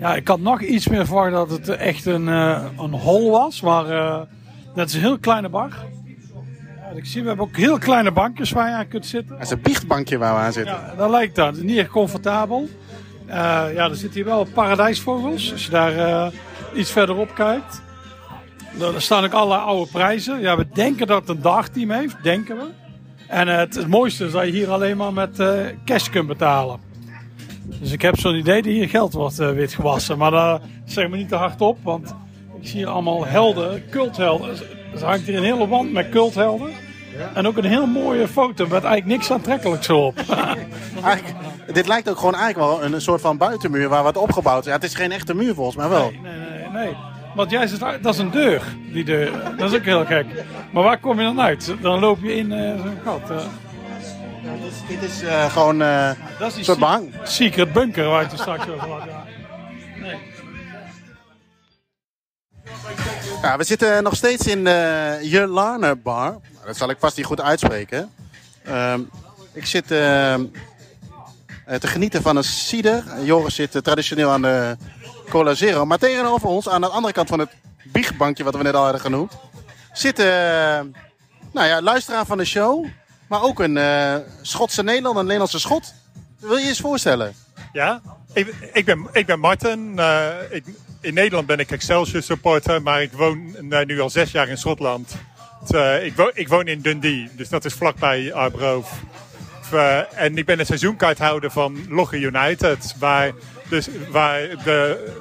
Ja, 0.01 0.15
ik 0.15 0.29
had 0.29 0.41
nog 0.41 0.63
iets 0.63 0.89
meer 0.89 1.07
verwacht 1.07 1.33
dat 1.33 1.51
het 1.51 1.69
echt 1.69 2.07
een, 2.07 2.29
eh, 2.29 2.65
een 2.79 2.93
hol 2.93 3.31
was. 3.31 3.61
Maar 3.61 3.91
eh, 3.91 4.21
dat 4.75 4.89
is 4.89 4.95
een 4.95 5.01
heel 5.01 5.19
kleine 5.19 5.49
bar. 5.49 5.71
Ja, 6.77 6.97
ik 6.97 7.05
zie, 7.05 7.23
we 7.23 7.29
hebben 7.29 7.47
ook 7.47 7.57
heel 7.57 7.79
kleine 7.79 8.13
bankjes 8.13 8.51
waar 8.51 8.69
je 8.69 8.75
aan 8.75 8.89
kunt 8.89 9.07
zitten. 9.07 9.37
Dat 9.37 9.45
is 9.45 9.51
een 9.51 9.61
biechtbankje 9.61 10.19
waar 10.19 10.35
we 10.35 10.41
aan 10.41 10.53
zitten. 10.53 10.75
Ja, 10.75 10.95
dat 10.97 11.11
lijkt 11.11 11.35
dat. 11.35 11.47
Het 11.47 11.57
is 11.57 11.63
niet 11.63 11.79
echt 11.79 11.89
comfortabel. 11.89 12.69
Eh, 13.27 13.37
ja, 13.75 13.89
er 13.89 13.97
zitten 13.97 14.13
hier 14.13 14.25
wel 14.25 14.47
paradijsvogels. 14.55 15.53
Als 15.53 15.65
je 15.65 15.71
daar 15.71 16.33
iets 16.75 16.91
verderop 16.91 17.35
kijkt. 17.35 17.83
Er 18.81 19.03
staan 19.03 19.25
ook 19.25 19.33
allerlei 19.33 19.63
oude 19.63 19.91
prijzen. 19.91 20.41
Ja, 20.41 20.57
we 20.57 20.67
denken 20.73 21.07
dat 21.07 21.21
het 21.21 21.29
een 21.29 21.43
dagteam 21.43 21.91
heeft. 21.91 22.23
Denken 22.23 22.57
we. 22.57 22.67
En 23.29 23.49
het, 23.49 23.75
het 23.75 23.89
mooiste 23.89 24.25
is 24.25 24.33
dat 24.33 24.45
je 24.45 24.51
hier 24.51 24.71
alleen 24.71 24.97
maar 24.97 25.13
met 25.13 25.43
cash 25.85 26.09
kunt 26.09 26.27
betalen. 26.27 26.90
Dus 27.65 27.93
ik 27.93 28.03
heb 28.03 28.19
zo'n 28.19 28.35
idee 28.35 28.63
dat 28.63 28.73
hier 28.73 28.89
geld 28.89 29.13
wordt 29.13 29.39
eh, 29.39 29.51
wit 29.51 29.75
gewassen. 29.75 30.19
Maar 30.19 30.31
dat 30.31 30.63
zeg 30.85 31.09
maar 31.09 31.19
niet 31.19 31.29
te 31.29 31.35
hard 31.35 31.61
op. 31.61 31.79
Want 31.83 32.15
ik 32.61 32.69
zie 32.69 32.77
hier 32.79 32.89
allemaal 32.89 33.27
helden, 33.27 33.83
culthelden. 33.91 34.57
Er 34.95 35.05
hangt 35.05 35.27
hier 35.27 35.37
een 35.37 35.45
hele 35.45 35.69
wand 35.69 35.93
met 35.93 36.09
culthelden. 36.09 36.71
En 37.35 37.47
ook 37.47 37.57
een 37.57 37.65
heel 37.65 37.87
mooie 37.87 38.29
foto 38.29 38.65
met 38.65 38.73
eigenlijk 38.73 39.07
niks 39.07 39.31
aantrekkelijks 39.31 39.91
op. 39.91 40.15
Dit 41.73 41.87
lijkt 41.87 42.11
ook 42.11 42.19
gewoon 42.19 42.35
eigenlijk 42.35 42.71
wel 42.71 42.85
een, 42.85 43.01
soort 43.01 43.21
van 43.21 43.37
buitenmuur 43.37 43.89
waar 43.89 44.03
wat 44.03 44.17
opgebouwd 44.17 44.61
is. 44.61 44.67
Ja, 44.67 44.73
het 44.73 44.85
is 44.85 44.95
geen 44.95 45.13
echte 45.13 45.35
muur 45.35 45.55
volgens 45.55 45.77
mij 45.77 45.89
wel. 45.89 46.11
Nee, 46.11 46.21
nee, 46.21 46.69
nee. 46.73 46.85
nee. 46.85 46.97
Want 47.35 47.51
jij 47.51 47.67
zegt, 47.67 48.03
dat 48.03 48.15
is 48.15 48.19
een 48.19 48.31
deur, 48.31 48.63
die 48.93 49.05
deur. 49.05 49.55
Dat 49.57 49.73
is 49.73 49.79
ook 49.79 49.85
heel 49.85 50.05
gek. 50.05 50.27
Maar 50.73 50.83
waar 50.83 50.99
kom 50.99 51.19
je 51.19 51.25
dan 51.25 51.41
uit? 51.41 51.75
Dan 51.81 52.01
loop 52.01 52.19
je 52.23 52.37
in 52.37 52.53
eh, 52.53 52.83
zo'n 52.83 52.99
gat. 53.05 53.33
Eh. 54.71 54.89
Dit 54.89 55.11
is 55.11 55.23
eh, 55.23 55.53
gewoon 55.53 55.83
eh, 55.83 56.11
dat 56.39 56.51
is 56.51 56.57
een 56.57 56.65
soort 56.65 56.79
behang. 56.79 57.15
secret 57.25 57.73
bunker 57.73 58.05
waar 58.05 58.23
je 58.23 58.31
er 58.31 58.39
straks 58.39 58.69
over 58.69 58.89
had. 58.89 59.03
Ja. 59.07 59.25
Nee. 60.01 60.19
Ja, 63.43 63.57
we 63.57 63.65
zitten 63.65 64.03
nog 64.03 64.17
steeds 64.17 64.47
in 64.47 64.65
de 64.65 65.19
Je 65.23 65.47
Larne 65.47 65.97
bar. 65.97 66.41
Dat 66.67 66.77
zal 66.77 66.91
ik 66.91 66.97
vast 66.99 67.17
niet 67.17 67.27
goed 67.27 67.41
uitspreken. 67.41 68.13
Ehm, 68.65 69.01
ik 69.53 69.67
zit 69.67 69.91
ehm, 69.91 70.45
eh, 71.71 71.79
te 71.79 71.87
genieten 71.87 72.23
van 72.23 72.37
een 72.37 72.45
cider. 72.45 73.05
Joris 73.23 73.55
zit 73.55 73.75
eh, 73.75 73.83
traditioneel 73.83 74.31
aan 74.31 74.43
de 74.43 74.77
Cola 75.29 75.55
Zero. 75.55 75.87
Maar 75.87 75.99
tegenover 75.99 76.49
ons, 76.49 76.69
aan 76.69 76.81
de 76.81 76.89
andere 76.89 77.13
kant 77.13 77.29
van 77.29 77.39
het 77.39 77.51
biechtbankje 77.85 78.45
wat 78.45 78.57
we 78.57 78.63
net 78.63 78.75
al 78.75 78.83
hadden 78.83 79.01
genoemd, 79.01 79.33
zit 79.93 80.19
eh, 80.19 80.27
nou 81.53 81.67
ja, 81.67 81.83
luisteraar 81.83 82.27
van 82.27 82.39
de 82.39 82.45
show. 82.45 82.87
Maar 83.31 83.43
ook 83.43 83.61
een 83.61 83.77
eh, 83.77 84.15
Schotse 84.43 84.83
Nederlander, 84.83 85.21
een 85.21 85.27
Nederlandse 85.27 85.59
Schot. 85.59 85.95
Wil 86.39 86.57
je 86.57 86.63
je 86.63 86.69
eens 86.69 86.81
voorstellen? 86.81 87.35
Ja, 87.73 88.01
ik, 88.33 88.55
ik, 88.73 88.85
ben, 88.85 89.07
ik 89.13 89.27
ben 89.27 89.41
Martin. 89.41 89.99
Eh, 89.99 90.29
ik, 90.51 90.65
in 91.01 91.15
Nederland 91.15 91.47
ben 91.47 91.59
ik 91.59 91.71
Excelsior 91.71 92.23
supporter, 92.23 92.83
maar 92.83 93.03
ik 93.03 93.13
woon 93.13 93.55
eh, 93.71 93.85
nu 93.87 94.01
al 94.01 94.11
zes 94.11 94.31
jaar 94.31 94.49
in 94.49 94.59
Schotland. 94.59 95.15
Het, 95.67 96.03
ik, 96.03 96.17
wo- 96.17 96.31
ik 96.35 96.49
woon 96.49 96.67
in 96.67 96.81
Dundee, 96.81 97.31
dus 97.37 97.49
dat 97.49 97.65
is 97.65 97.75
vlakbij 97.75 98.33
Arbroath. 98.33 98.89
En 100.15 100.37
ik 100.37 100.47
ben 100.47 100.59
een 100.61 100.67
seizoenkaarthouder 100.67 101.51
van 101.51 101.85
Logge 101.89 102.19
United, 102.19 102.95
waar, 102.99 103.33
dus, 103.69 103.89
waar 104.11 104.39
de 104.65 105.13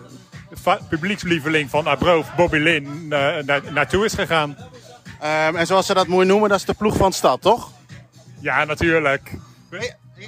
publiekslieveling 0.90 1.70
van 1.70 1.88
Arbroath, 1.88 2.36
Bobby 2.36 2.58
Lin, 2.58 3.08
naar, 3.08 3.44
naartoe 3.72 4.06
is 4.06 4.14
gegaan. 4.14 4.58
Ehm, 5.20 5.56
en 5.56 5.68
zoals 5.68 5.86
ze 5.86 5.94
dat 5.94 6.08
mooi 6.08 6.28
noemen, 6.28 6.50
dat 6.50 6.60
is 6.60 6.66
de 6.66 6.74
ploeg 6.74 6.98
van 6.98 7.10
de 7.10 7.16
stad, 7.16 7.42
toch? 7.42 7.72
Ja, 8.42 8.64
natuurlijk. 8.64 9.32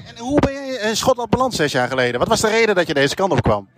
En 0.06 0.18
hoe 0.18 0.40
ben 0.40 0.54
je 0.66 0.80
in 0.90 0.96
Schotland 0.96 1.30
beland 1.30 1.54
zes 1.54 1.72
jaar 1.72 1.88
geleden? 1.88 2.20
Wat 2.20 2.28
was 2.28 2.42
de 2.42 2.50
reden 2.50 2.76
dat 2.76 2.88
je 2.88 2.94
deze 2.94 3.16
kant 3.16 3.32
op 3.32 3.42
kwam? 3.42 3.70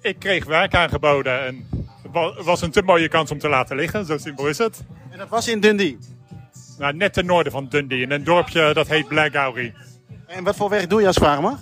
Ik 0.00 0.18
kreeg 0.18 0.44
werk 0.44 0.74
aangeboden 0.74 1.46
en 1.46 1.68
het 2.02 2.12
wa- 2.12 2.34
het 2.34 2.44
was 2.44 2.62
een 2.62 2.70
te 2.70 2.82
mooie 2.82 3.08
kans 3.08 3.30
om 3.30 3.38
te 3.38 3.48
laten 3.48 3.76
liggen, 3.76 4.06
zo 4.06 4.18
simpel 4.18 4.46
is 4.48 4.58
het. 4.58 4.82
En 5.10 5.18
dat 5.18 5.28
was 5.28 5.48
in 5.48 5.60
Dundee. 5.60 5.98
Nou, 6.78 6.94
net 6.94 7.12
ten 7.12 7.26
noorden 7.26 7.52
van 7.52 7.68
Dundee, 7.68 8.00
in 8.00 8.10
een 8.10 8.24
dorpje 8.24 8.72
dat 8.74 8.86
heet 8.88 9.08
Blackgowrie. 9.08 9.74
En 10.26 10.44
wat 10.44 10.56
voor 10.56 10.68
werk 10.70 10.90
doe 10.90 11.00
je 11.00 11.06
als 11.06 11.18
mag? 11.18 11.58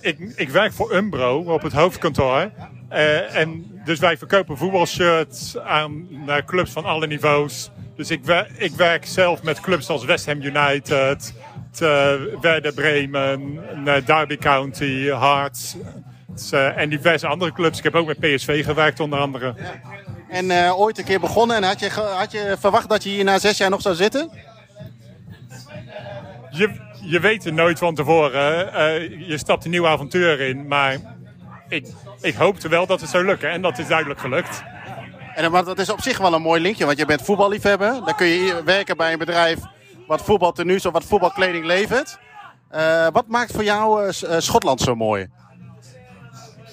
Ik, 0.00 0.18
ik 0.36 0.48
werk 0.48 0.72
voor 0.72 0.94
Umbro 0.94 1.38
op 1.38 1.62
het 1.62 1.72
hoofdkantoor. 1.72 2.50
Eh, 2.94 3.36
en 3.36 3.80
dus 3.84 3.98
wij 3.98 4.16
verkopen 4.18 4.56
voetbalshirts 4.56 5.58
aan 5.58 6.08
clubs 6.46 6.70
van 6.70 6.84
alle 6.84 7.06
niveaus. 7.06 7.70
Dus 7.96 8.10
ik, 8.10 8.24
wer- 8.24 8.50
ik 8.56 8.72
werk 8.72 9.06
zelf 9.06 9.42
met 9.42 9.60
clubs 9.60 9.88
als 9.88 10.04
West 10.04 10.26
Ham 10.26 10.42
United, 10.42 11.34
te 11.72 12.38
Werder 12.40 12.72
Bremen, 12.74 13.58
eh, 13.86 14.06
Derby 14.06 14.36
County, 14.36 15.04
Hearts 15.04 15.76
en 16.76 16.88
diverse 16.88 17.26
andere 17.26 17.52
clubs. 17.52 17.78
Ik 17.78 17.84
heb 17.84 17.94
ook 17.94 18.06
met 18.06 18.18
PSV 18.20 18.64
gewerkt 18.64 19.00
onder 19.00 19.18
andere. 19.18 19.54
En 20.28 20.50
eh, 20.50 20.80
ooit 20.80 20.98
een 20.98 21.04
keer 21.04 21.20
begonnen 21.20 21.56
en 21.56 21.62
had 21.62 21.80
je, 21.80 21.90
had 21.90 22.32
je 22.32 22.56
verwacht 22.60 22.88
dat 22.88 23.02
je 23.02 23.10
hier 23.10 23.24
na 23.24 23.38
zes 23.38 23.58
jaar 23.58 23.70
nog 23.70 23.80
zou 23.82 23.94
zitten? 23.94 24.30
Je, 26.50 26.80
je 27.02 27.20
weet 27.20 27.44
het 27.44 27.54
nooit 27.54 27.78
van 27.78 27.94
tevoren. 27.94 28.48
Je 29.28 29.38
stapt 29.38 29.64
een 29.64 29.70
nieuw 29.70 29.86
avontuur 29.86 30.40
in. 30.40 30.66
Maar 30.66 30.96
ik, 31.68 31.86
ik 32.20 32.34
hoopte 32.34 32.68
wel 32.68 32.86
dat 32.86 33.00
het 33.00 33.10
zou 33.10 33.24
lukken. 33.24 33.50
En 33.50 33.62
dat 33.62 33.78
is 33.78 33.86
duidelijk 33.86 34.20
gelukt. 34.20 34.62
En, 35.34 35.50
maar 35.50 35.64
dat 35.64 35.78
is 35.78 35.90
op 35.90 36.00
zich 36.00 36.18
wel 36.18 36.34
een 36.34 36.42
mooi 36.42 36.60
linkje, 36.60 36.84
want 36.84 36.98
je 36.98 37.06
bent 37.06 37.22
voetballiefhebber. 37.22 37.92
Dan 38.04 38.14
kun 38.16 38.26
je 38.26 38.62
werken 38.64 38.96
bij 38.96 39.12
een 39.12 39.18
bedrijf 39.18 39.58
wat 40.06 40.22
voetbaltenues 40.22 40.86
of 40.86 40.92
wat 40.92 41.04
voetbalkleding 41.04 41.64
levert. 41.64 42.18
Eh, 42.68 43.06
wat 43.12 43.26
maakt 43.28 43.52
voor 43.52 43.64
jou 43.64 44.02
eh, 44.02 44.34
eh, 44.34 44.40
Schotland 44.40 44.80
zo 44.80 44.94
mooi? 44.94 45.28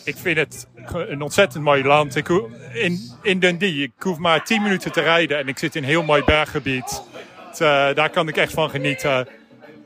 Ik 0.04 0.16
vind 0.18 0.38
het 0.38 0.68
een 0.94 1.22
ontzettend 1.22 1.64
mooi 1.64 1.84
land. 1.84 2.16
Ik, 2.16 2.30
in, 2.74 3.00
in 3.22 3.40
Dundee, 3.40 3.84
ik 3.84 3.92
hoef 3.98 4.18
maar 4.18 4.44
10 4.44 4.62
minuten 4.62 4.92
te 4.92 5.02
rijden. 5.02 5.38
En 5.38 5.48
ik 5.48 5.58
zit 5.58 5.76
in 5.76 5.84
een 5.84 5.90
heel 5.90 6.04
mooi 6.04 6.24
berggebied. 6.24 7.04
Het, 7.50 7.58
daar 7.96 8.10
kan 8.10 8.28
ik 8.28 8.38
echt 8.38 8.54
van 8.54 8.70
genieten. 8.70 9.28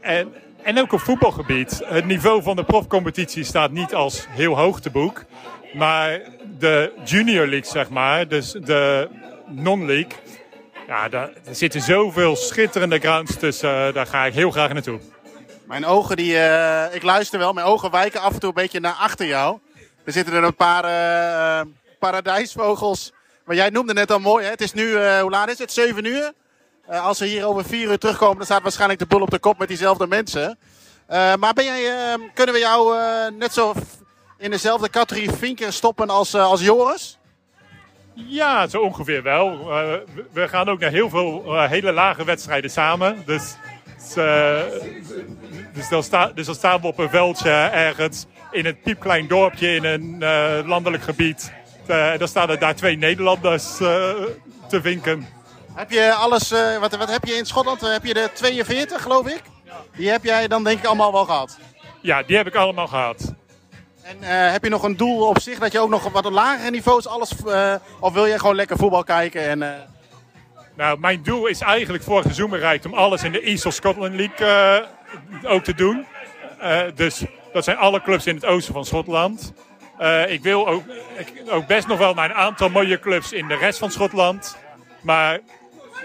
En, 0.01 0.33
en 0.65 0.79
ook 0.79 0.91
op 0.91 0.99
voetbalgebied. 0.99 1.81
Het 1.85 2.05
niveau 2.05 2.43
van 2.43 2.55
de 2.55 2.63
profcompetitie 2.63 3.43
staat 3.43 3.71
niet 3.71 3.93
als 3.93 4.25
heel 4.29 4.57
hoog 4.57 4.81
te 4.81 4.89
boek. 4.89 5.23
Maar 5.73 6.21
de 6.59 6.93
junior 7.03 7.47
league, 7.47 7.71
zeg 7.71 7.89
maar, 7.89 8.27
dus 8.27 8.51
de 8.51 9.09
non-league. 9.47 10.11
Ja, 10.87 11.09
daar, 11.09 11.29
zitten 11.51 11.81
zoveel 11.81 12.35
schitterende 12.35 12.99
grounds 12.99 13.37
tussen. 13.37 13.93
Daar 13.93 14.05
ga 14.07 14.25
ik 14.25 14.33
heel 14.33 14.51
graag 14.51 14.73
naartoe. 14.73 14.99
Mijn 15.67 15.85
ogen, 15.85 16.15
die, 16.15 16.37
eh, 16.37 16.95
ik 16.95 17.03
luister 17.03 17.39
wel, 17.39 17.53
mijn 17.53 17.67
ogen 17.67 17.91
wijken 17.91 18.21
af 18.21 18.33
en 18.33 18.39
toe 18.39 18.49
een 18.49 18.55
beetje 18.55 18.79
naar 18.79 18.93
achter 18.99 19.27
jou. 19.27 19.59
Er 20.03 20.11
zitten 20.11 20.33
er 20.33 20.43
een 20.43 20.55
paar 20.55 20.83
eh, 20.83 21.65
paradijsvogels. 21.99 23.13
Maar 23.45 23.55
jij 23.55 23.69
noemde 23.69 23.93
net 23.93 24.11
al 24.11 24.19
mooi, 24.19 24.43
hè? 24.43 24.51
het 24.51 24.61
is 24.61 24.73
nu, 24.73 24.95
eh, 24.95 25.19
hoe 25.19 25.31
laat 25.31 25.49
is 25.49 25.59
het? 25.59 25.71
7 25.71 26.05
uur? 26.05 26.33
Eh, 26.87 27.05
als 27.05 27.19
we 27.19 27.25
hier 27.25 27.45
over 27.45 27.65
4 27.65 27.89
uur 27.89 27.97
terugkomen, 27.97 28.37
dan 28.37 28.45
staat 28.45 28.61
waarschijnlijk 28.61 28.99
de 28.99 29.05
boel 29.05 29.21
op 29.21 29.29
de 29.29 29.39
kop 29.39 29.57
met 29.57 29.67
diezelfde 29.67 30.07
mensen. 30.07 30.57
Eh, 31.07 31.35
maar 31.35 31.53
ben 31.53 31.65
jij, 31.65 31.85
eh, 32.13 32.19
kunnen 32.33 32.53
we 32.55 32.59
jou 32.61 32.97
eh, 32.97 33.31
net 33.37 33.53
zo 33.53 33.73
in 34.37 34.51
dezelfde 34.51 34.89
categorie 34.89 35.31
Vinken 35.31 35.73
stoppen 35.73 36.09
als, 36.09 36.35
als 36.35 36.61
Joris? 36.61 37.17
Ja, 38.13 38.67
zo 38.67 38.81
ongeveer 38.81 39.23
wel. 39.23 39.65
We- 40.33 40.47
gaan 40.47 40.69
ook 40.69 40.79
naar 40.79 40.91
heel 40.91 41.09
veel 41.09 41.59
hele 41.63 41.91
lage 41.91 42.23
wedstrijden 42.23 42.69
samen. 42.69 43.23
Dus, 43.25 43.55
dus, 45.73 45.89
dus, 45.89 46.09
dan 46.09 46.31
dus 46.35 46.47
staan 46.47 46.81
we 46.81 46.87
op 46.87 46.99
een 46.99 47.09
veldje 47.09 47.49
ergens 47.71 48.25
in 48.51 48.65
een 48.65 48.79
piepklein 48.79 49.27
dorpje 49.27 49.75
in 49.75 49.83
een 49.83 50.17
landelijk 50.67 51.03
gebied. 51.03 51.51
Dan 52.17 52.27
staan 52.27 52.49
er 52.49 52.59
daar 52.59 52.75
twee 52.75 52.97
Nederlanders 52.97 53.77
te 53.77 54.79
vinken. 54.81 55.27
Heb 55.75 55.91
je 55.91 56.13
alles, 56.13 56.51
eh, 56.51 56.77
wat, 56.77 56.95
wat 56.95 57.11
heb 57.11 57.25
je 57.25 57.33
in 57.33 57.45
Schotland? 57.45 57.81
Heb 57.81 58.05
je 58.05 58.13
de 58.13 58.29
42 58.33 59.01
geloof 59.01 59.27
ik? 59.27 59.41
Die 59.95 60.09
heb 60.09 60.23
jij 60.23 60.47
dan 60.47 60.63
denk 60.63 60.79
ik 60.79 60.85
allemaal 60.85 61.11
wel 61.11 61.25
gehad. 61.25 61.57
Ja, 62.01 62.23
die 62.23 62.37
heb 62.37 62.47
ik 62.47 62.55
allemaal 62.55 62.87
gehad. 62.87 63.33
En 64.01 64.17
eh, 64.23 64.51
heb 64.51 64.63
je 64.63 64.69
nog 64.69 64.83
een 64.83 64.97
doel 64.97 65.27
op 65.27 65.39
zich 65.39 65.59
dat 65.59 65.71
je 65.71 65.79
ook 65.79 65.89
nog 65.89 66.05
op 66.05 66.13
wat 66.13 66.25
lagere 66.31 66.69
niveaus 66.71 67.07
alles... 67.07 67.31
eh, 67.45 67.75
of 67.99 68.13
wil 68.13 68.25
je 68.25 68.39
gewoon 68.39 68.55
lekker 68.55 68.77
voetbal 68.77 69.03
kijken 69.03 69.41
en... 69.47 69.61
eh, 69.63 69.69
Nou, 70.75 70.99
mijn 70.99 71.23
doel 71.23 71.45
is 71.47 71.61
eigenlijk 71.61 72.03
vorig 72.03 72.23
seizoen 72.23 72.49
bereikt 72.49 72.85
om 72.85 72.93
alles 72.93 73.23
in 73.23 73.31
de 73.31 73.41
East 73.41 73.65
of 73.65 73.73
Scotland 73.73 74.15
League 74.15 74.47
eh, 74.47 75.51
ook 75.51 75.63
te 75.63 75.73
doen. 75.73 76.05
Eh, 76.59 76.81
dus 76.95 77.23
dat 77.53 77.63
zijn 77.63 77.77
alle 77.77 78.01
clubs 78.01 78.25
in 78.25 78.35
het 78.35 78.45
oosten 78.45 78.73
van 78.73 78.85
Schotland. 78.85 79.53
Eh, 79.97 80.31
ik 80.31 80.41
wil 80.43 80.67
ook, 80.67 80.83
ik, 81.17 81.33
ook 81.49 81.67
best 81.67 81.87
nog 81.87 81.97
wel 81.97 82.13
naar 82.13 82.29
een 82.29 82.35
aantal 82.35 82.69
mooie 82.69 82.99
clubs 82.99 83.31
in 83.31 83.47
de 83.47 83.55
rest 83.55 83.79
van 83.79 83.91
Schotland. 83.91 84.57
Maar 85.01 85.39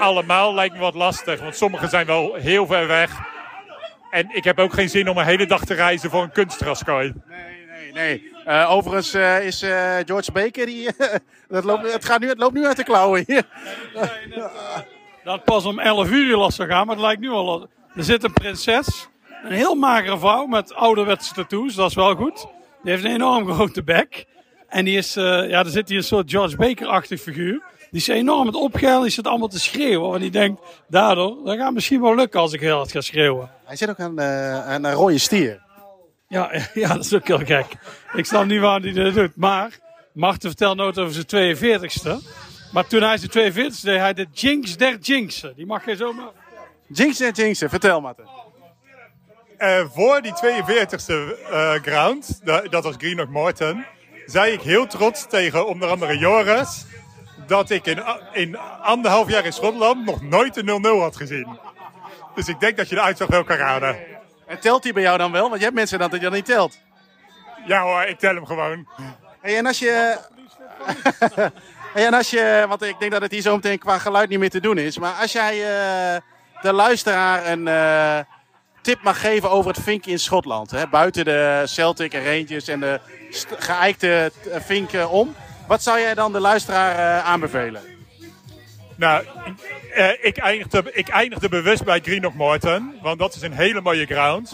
allemaal 0.01 0.55
lijkt 0.55 0.75
me 0.75 0.81
wat 0.81 0.95
lastig, 0.95 1.41
want 1.41 1.57
sommige 1.57 1.89
zijn 1.89 2.07
wel 2.07 2.35
heel 2.35 2.67
ver 2.67 2.87
weg. 2.87 3.11
En 4.11 4.37
ik 4.37 4.45
heb 4.45 4.59
ook 4.59 4.73
geen 4.73 4.89
zin 4.89 5.09
om 5.09 5.19
een 5.19 5.25
hele 5.25 5.47
dag 5.47 5.65
te 5.65 5.75
reizen 5.75 6.11
voor 6.11 6.23
een 6.23 6.33
kunstgraskooi. 6.33 7.15
Nee, 7.29 7.93
nee. 7.93 8.33
Eh, 8.45 8.71
overigens 8.71 9.15
eh, 9.15 9.47
is 9.47 9.63
eh, 9.63 9.97
George 10.05 10.33
Baker, 10.33 10.67
die, 10.67 10.89
dat 11.49 11.65
loopt, 11.65 11.93
het, 11.93 12.05
gaat 12.05 12.21
nu, 12.21 12.29
het 12.29 12.39
loopt 12.39 12.55
nu 12.55 12.67
uit 12.67 12.77
de 12.77 12.85
klauwen 12.85 13.25
hier. 13.27 13.45
Dat 15.25 15.45
pas 15.45 15.65
om 15.65 15.79
11 15.79 16.11
uur 16.11 16.37
los 16.37 16.55
zou 16.55 16.69
gaan, 16.69 16.87
maar 16.87 16.97
het 16.97 17.05
lijkt 17.05 17.21
nu 17.21 17.31
al. 17.31 17.69
Er 17.95 18.05
zit 18.05 18.25
een 18.25 18.33
prinses, 18.33 19.09
een 19.45 19.53
heel 19.53 19.75
magere 19.75 20.19
vrouw 20.19 20.47
met 20.47 20.75
ouderwetse 20.75 21.35
tattoos, 21.35 21.75
dat 21.75 21.89
is 21.89 21.95
wel 21.95 22.15
goed. 22.15 22.47
Die 22.83 22.93
heeft 22.93 23.05
een 23.05 23.15
enorm 23.15 23.53
grote 23.53 23.83
bek. 23.83 24.27
En 24.69 24.85
die 24.85 24.97
is, 24.97 25.17
eh, 25.17 25.49
ja, 25.49 25.59
er 25.59 25.71
zit 25.71 25.89
hier 25.89 25.99
een 25.99 26.05
soort 26.05 26.31
George 26.31 26.57
Baker-achtig 26.57 27.21
figuur. 27.21 27.63
Die 27.91 28.01
is 28.01 28.09
enorm 28.09 28.45
met 28.47 28.55
opgehaald, 28.55 29.03
die 29.03 29.13
zit 29.13 29.27
allemaal 29.27 29.49
te 29.49 29.61
schreeuwen. 29.61 30.15
En 30.15 30.21
die 30.21 30.31
denkt, 30.31 30.61
daardoor, 30.89 31.37
dat 31.45 31.57
gaat 31.57 31.73
misschien 31.73 32.01
wel 32.01 32.15
lukken 32.15 32.41
als 32.41 32.53
ik 32.53 32.61
heel 32.61 32.77
hard 32.77 32.91
ga 32.91 33.01
schreeuwen. 33.01 33.51
Hij 33.65 33.77
zit 33.77 33.91
ook 33.91 34.01
aan, 34.01 34.19
eh, 34.19 34.67
aan 34.69 34.85
een 34.85 34.93
rode 34.93 35.19
stier. 35.19 35.61
Ja, 36.29 36.51
ja, 36.75 36.89
dat 36.95 37.05
is 37.05 37.15
ook 37.15 37.27
heel 37.27 37.39
gek. 37.45 37.67
Ik 38.13 38.25
snap 38.25 38.47
niet 38.47 38.61
waarom 38.61 38.83
hij 38.83 38.93
dat 38.93 39.15
doet. 39.15 39.37
Maar 39.37 39.79
Marten 40.13 40.49
vertelt 40.49 40.77
nooit 40.77 40.99
over 40.99 41.25
zijn 41.29 41.57
42ste. 41.57 42.25
Maar 42.73 42.87
toen 42.87 43.03
hij 43.03 43.19
zijn 43.19 43.53
42ste 43.53 43.81
deed, 43.83 43.99
hij 43.99 44.15
de 44.15 44.27
Jinx 44.33 44.77
der 44.77 44.99
Jinxen. 44.99 45.53
Die 45.57 45.67
mag 45.67 45.85
je 45.87 45.97
zomaar... 45.97 46.29
Jinx 46.89 47.21
en 47.21 47.33
Jinx, 47.33 47.59
vertel 47.59 48.01
Matten. 48.01 48.25
Eh, 49.57 49.85
voor 49.93 50.21
die 50.23 50.33
42e 50.33 51.39
eh, 51.51 51.73
ground, 51.73 52.41
da- 52.45 52.61
dat 52.61 52.85
was 52.85 52.95
Greenock 52.99 53.29
Morton, 53.29 53.85
zei 54.27 54.53
ik 54.53 54.61
heel 54.61 54.87
trots 54.87 55.27
tegen 55.29 55.67
onder 55.67 55.89
andere 55.89 56.19
Joris 56.19 56.85
dat 57.51 57.71
ik 57.71 57.87
in, 58.33 58.57
anderhalf 58.83 59.29
jaar 59.29 59.45
in 59.45 59.53
Schotland 59.53 60.05
nog 60.05 60.23
nooit 60.23 60.57
een 60.57 60.85
0-0 60.85 61.01
had 61.01 61.17
gezien. 61.17 61.59
Dus 62.35 62.49
ik 62.49 62.61
denk 62.61 62.77
dat 62.77 62.89
je 62.89 62.95
de 62.95 63.01
uitslag 63.01 63.29
wel 63.29 63.45
kan 63.45 63.57
raden. 63.57 63.97
En 64.47 64.61
telt 64.61 64.85
hij 64.85 64.93
bij 64.93 65.03
jou 65.03 65.19
dan 65.19 65.33
wel? 65.33 65.49
Want 65.49 65.57
je 65.57 65.65
hebt 65.65 65.75
mensen 65.75 65.99
dat 65.99 66.11
hij 66.11 66.21
dan 66.21 66.33
niet 66.33 66.45
telt. 66.45 66.79
Ja 67.67 67.83
hoor, 67.83 68.03
ik 68.03 68.19
tel 68.19 68.35
hem 68.35 68.47
gewoon. 68.47 68.89
Hey, 69.41 69.57
en 69.57 69.67
als 69.67 69.79
je... 69.79 70.19
hey, 71.95 72.07
en 72.07 72.15
als 72.15 72.31
je... 72.31 72.65
Want 72.69 72.83
ik 72.83 72.99
denk 72.99 73.13
dat 73.13 73.23
het 73.23 73.31
hier 73.31 73.41
zo 73.41 73.55
meteen 73.55 73.79
qua 73.79 73.99
geluid 73.99 74.29
niet 74.29 74.39
meer 74.39 74.51
te 74.51 74.61
doen 74.61 74.79
is. 74.79 74.99
Maar 74.99 75.15
als 75.21 75.33
jij 75.33 75.53
eh, 75.53 76.21
de 76.63 76.73
luisteraar 76.73 77.47
een 77.47 77.69
eh, 77.69 78.19
tip 78.83 79.03
mag 79.03 79.21
geven 79.21 79.51
over 79.51 79.71
het 79.71 79.83
vinkje 79.83 80.11
in 80.11 80.19
Schotland. 80.19 80.71
Hè, 80.71 80.89
buiten 80.89 81.25
de 81.25 81.63
Celtic 81.65 82.13
en 82.13 82.25
Rangers 82.25 82.69
en 82.69 82.81
de 82.81 83.01
geëikte 83.59 84.33
eh, 84.51 84.61
vinken 84.61 85.11
om. 85.11 85.35
Wat 85.71 85.83
zou 85.83 86.01
jij 86.01 86.15
dan 86.15 86.33
de 86.33 86.41
luisteraar 86.41 87.19
eh, 87.19 87.25
aanbevelen? 87.25 87.83
Nou, 88.97 89.25
eh, 89.95 90.09
ik, 90.21 90.37
eindigde, 90.37 90.91
ik 90.93 91.09
eindigde 91.09 91.49
bewust 91.49 91.85
bij 91.85 92.01
Greenock 92.01 92.35
Morton, 92.35 92.95
want 93.03 93.19
dat 93.19 93.35
is 93.35 93.43
een 93.43 93.53
hele 93.53 93.81
mooie 93.81 94.07
ground. 94.07 94.53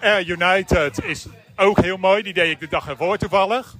Air 0.00 0.26
United 0.26 1.04
is 1.04 1.26
ook 1.56 1.80
heel 1.80 1.96
mooi, 1.96 2.22
die 2.22 2.32
deed 2.32 2.50
ik 2.50 2.60
de 2.60 2.68
dag 2.68 2.88
ervoor 2.88 3.18
toevallig. 3.18 3.74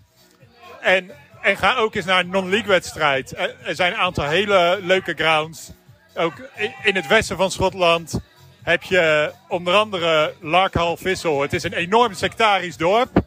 En, 0.81 1.11
en 1.43 1.57
ga 1.57 1.77
ook 1.77 1.95
eens 1.95 2.05
naar 2.05 2.21
een 2.21 2.31
non-league 2.31 2.69
wedstrijd. 2.69 3.37
Er, 3.37 3.57
er 3.65 3.75
zijn 3.75 3.93
een 3.93 3.99
aantal 3.99 4.25
hele 4.25 4.79
leuke 4.83 5.15
grounds. 5.15 5.71
Ook 6.15 6.35
in, 6.55 6.75
in 6.83 6.95
het 6.95 7.07
westen 7.07 7.37
van 7.37 7.51
Schotland 7.51 8.21
heb 8.63 8.83
je 8.83 9.33
onder 9.49 9.75
andere 9.75 10.35
Larkhall 10.41 10.97
Vissel. 10.97 11.41
Het 11.41 11.53
is 11.53 11.63
een 11.63 11.73
enorm 11.73 12.15
sectarisch 12.15 12.77
dorp. 12.77 13.23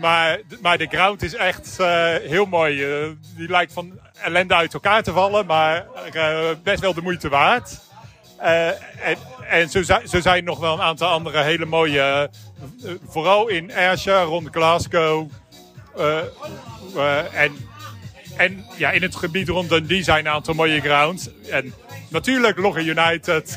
Maar, 0.00 0.78
de 0.78 0.86
ground 0.90 1.22
is 1.22 1.34
echt 1.34 1.80
eh, 1.80 2.14
heel 2.14 2.46
mooi. 2.46 2.84
Eh, 2.84 3.08
die 3.36 3.48
lijkt 3.48 3.72
van 3.72 3.98
ellende 4.22 4.54
uit 4.54 4.74
elkaar 4.74 5.02
te 5.02 5.12
vallen, 5.12 5.46
maar 5.46 5.86
eh, 6.12 6.48
best 6.62 6.80
wel 6.80 6.94
de 6.94 7.02
moeite 7.02 7.28
waard. 7.28 7.80
En 8.38 9.18
en 9.48 9.70
zo, 9.70 9.82
zo 9.82 10.20
zijn 10.20 10.44
nog 10.44 10.58
wel 10.58 10.74
een 10.74 10.80
aantal 10.80 11.08
andere 11.08 11.42
hele 11.42 11.64
mooie, 11.64 12.30
vooral 13.08 13.48
in 13.48 13.72
Ayrshire, 13.74 14.22
rond 14.22 14.48
Glasgow. 14.50 15.30
en 17.32 17.56
en 18.36 18.64
ja, 18.76 18.90
in 18.90 19.02
het 19.02 19.16
gebied 19.16 19.48
rond 19.48 19.68
Dundee 19.68 20.02
zijn 20.02 20.26
een 20.26 20.32
aantal 20.32 20.54
mooie 20.54 20.80
grounds. 20.80 21.28
En 21.50 21.74
natuurlijk 22.08 22.58
Logger 22.58 22.82
United. 22.82 23.56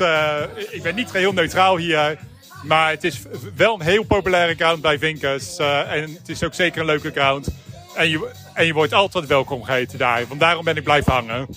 ik 0.70 0.82
ben 0.82 0.94
niet 0.94 1.10
geheel 1.10 1.32
neutraal 1.32 1.76
hier. 1.76 2.18
Maar 2.62 2.90
het 2.90 3.04
is 3.04 3.22
wel 3.56 3.74
een 3.74 3.86
heel 3.86 4.04
populaire 4.04 4.54
ground 4.54 4.82
bij 4.82 4.98
Vinkers. 4.98 5.56
eh, 5.56 5.92
en 5.92 6.14
het 6.14 6.28
is 6.28 6.42
ook 6.44 6.54
zeker 6.54 6.80
een 6.80 6.86
leuke 6.86 7.10
ground. 7.10 7.48
En 7.96 8.08
je, 8.08 8.30
en 8.54 8.66
je 8.66 8.72
wordt 8.72 8.92
altijd 8.92 9.26
welkom 9.26 9.62
geheten 9.62 9.98
daar. 9.98 10.26
Want 10.26 10.40
daarom 10.40 10.64
ben 10.64 10.76
ik 10.76 10.84
blijven 10.84 11.12
hangen. 11.12 11.48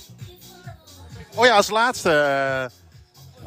Oh 1.36 1.46
ja, 1.46 1.56
als 1.56 1.70
laatste. 1.70 2.10
eh 2.12 2.82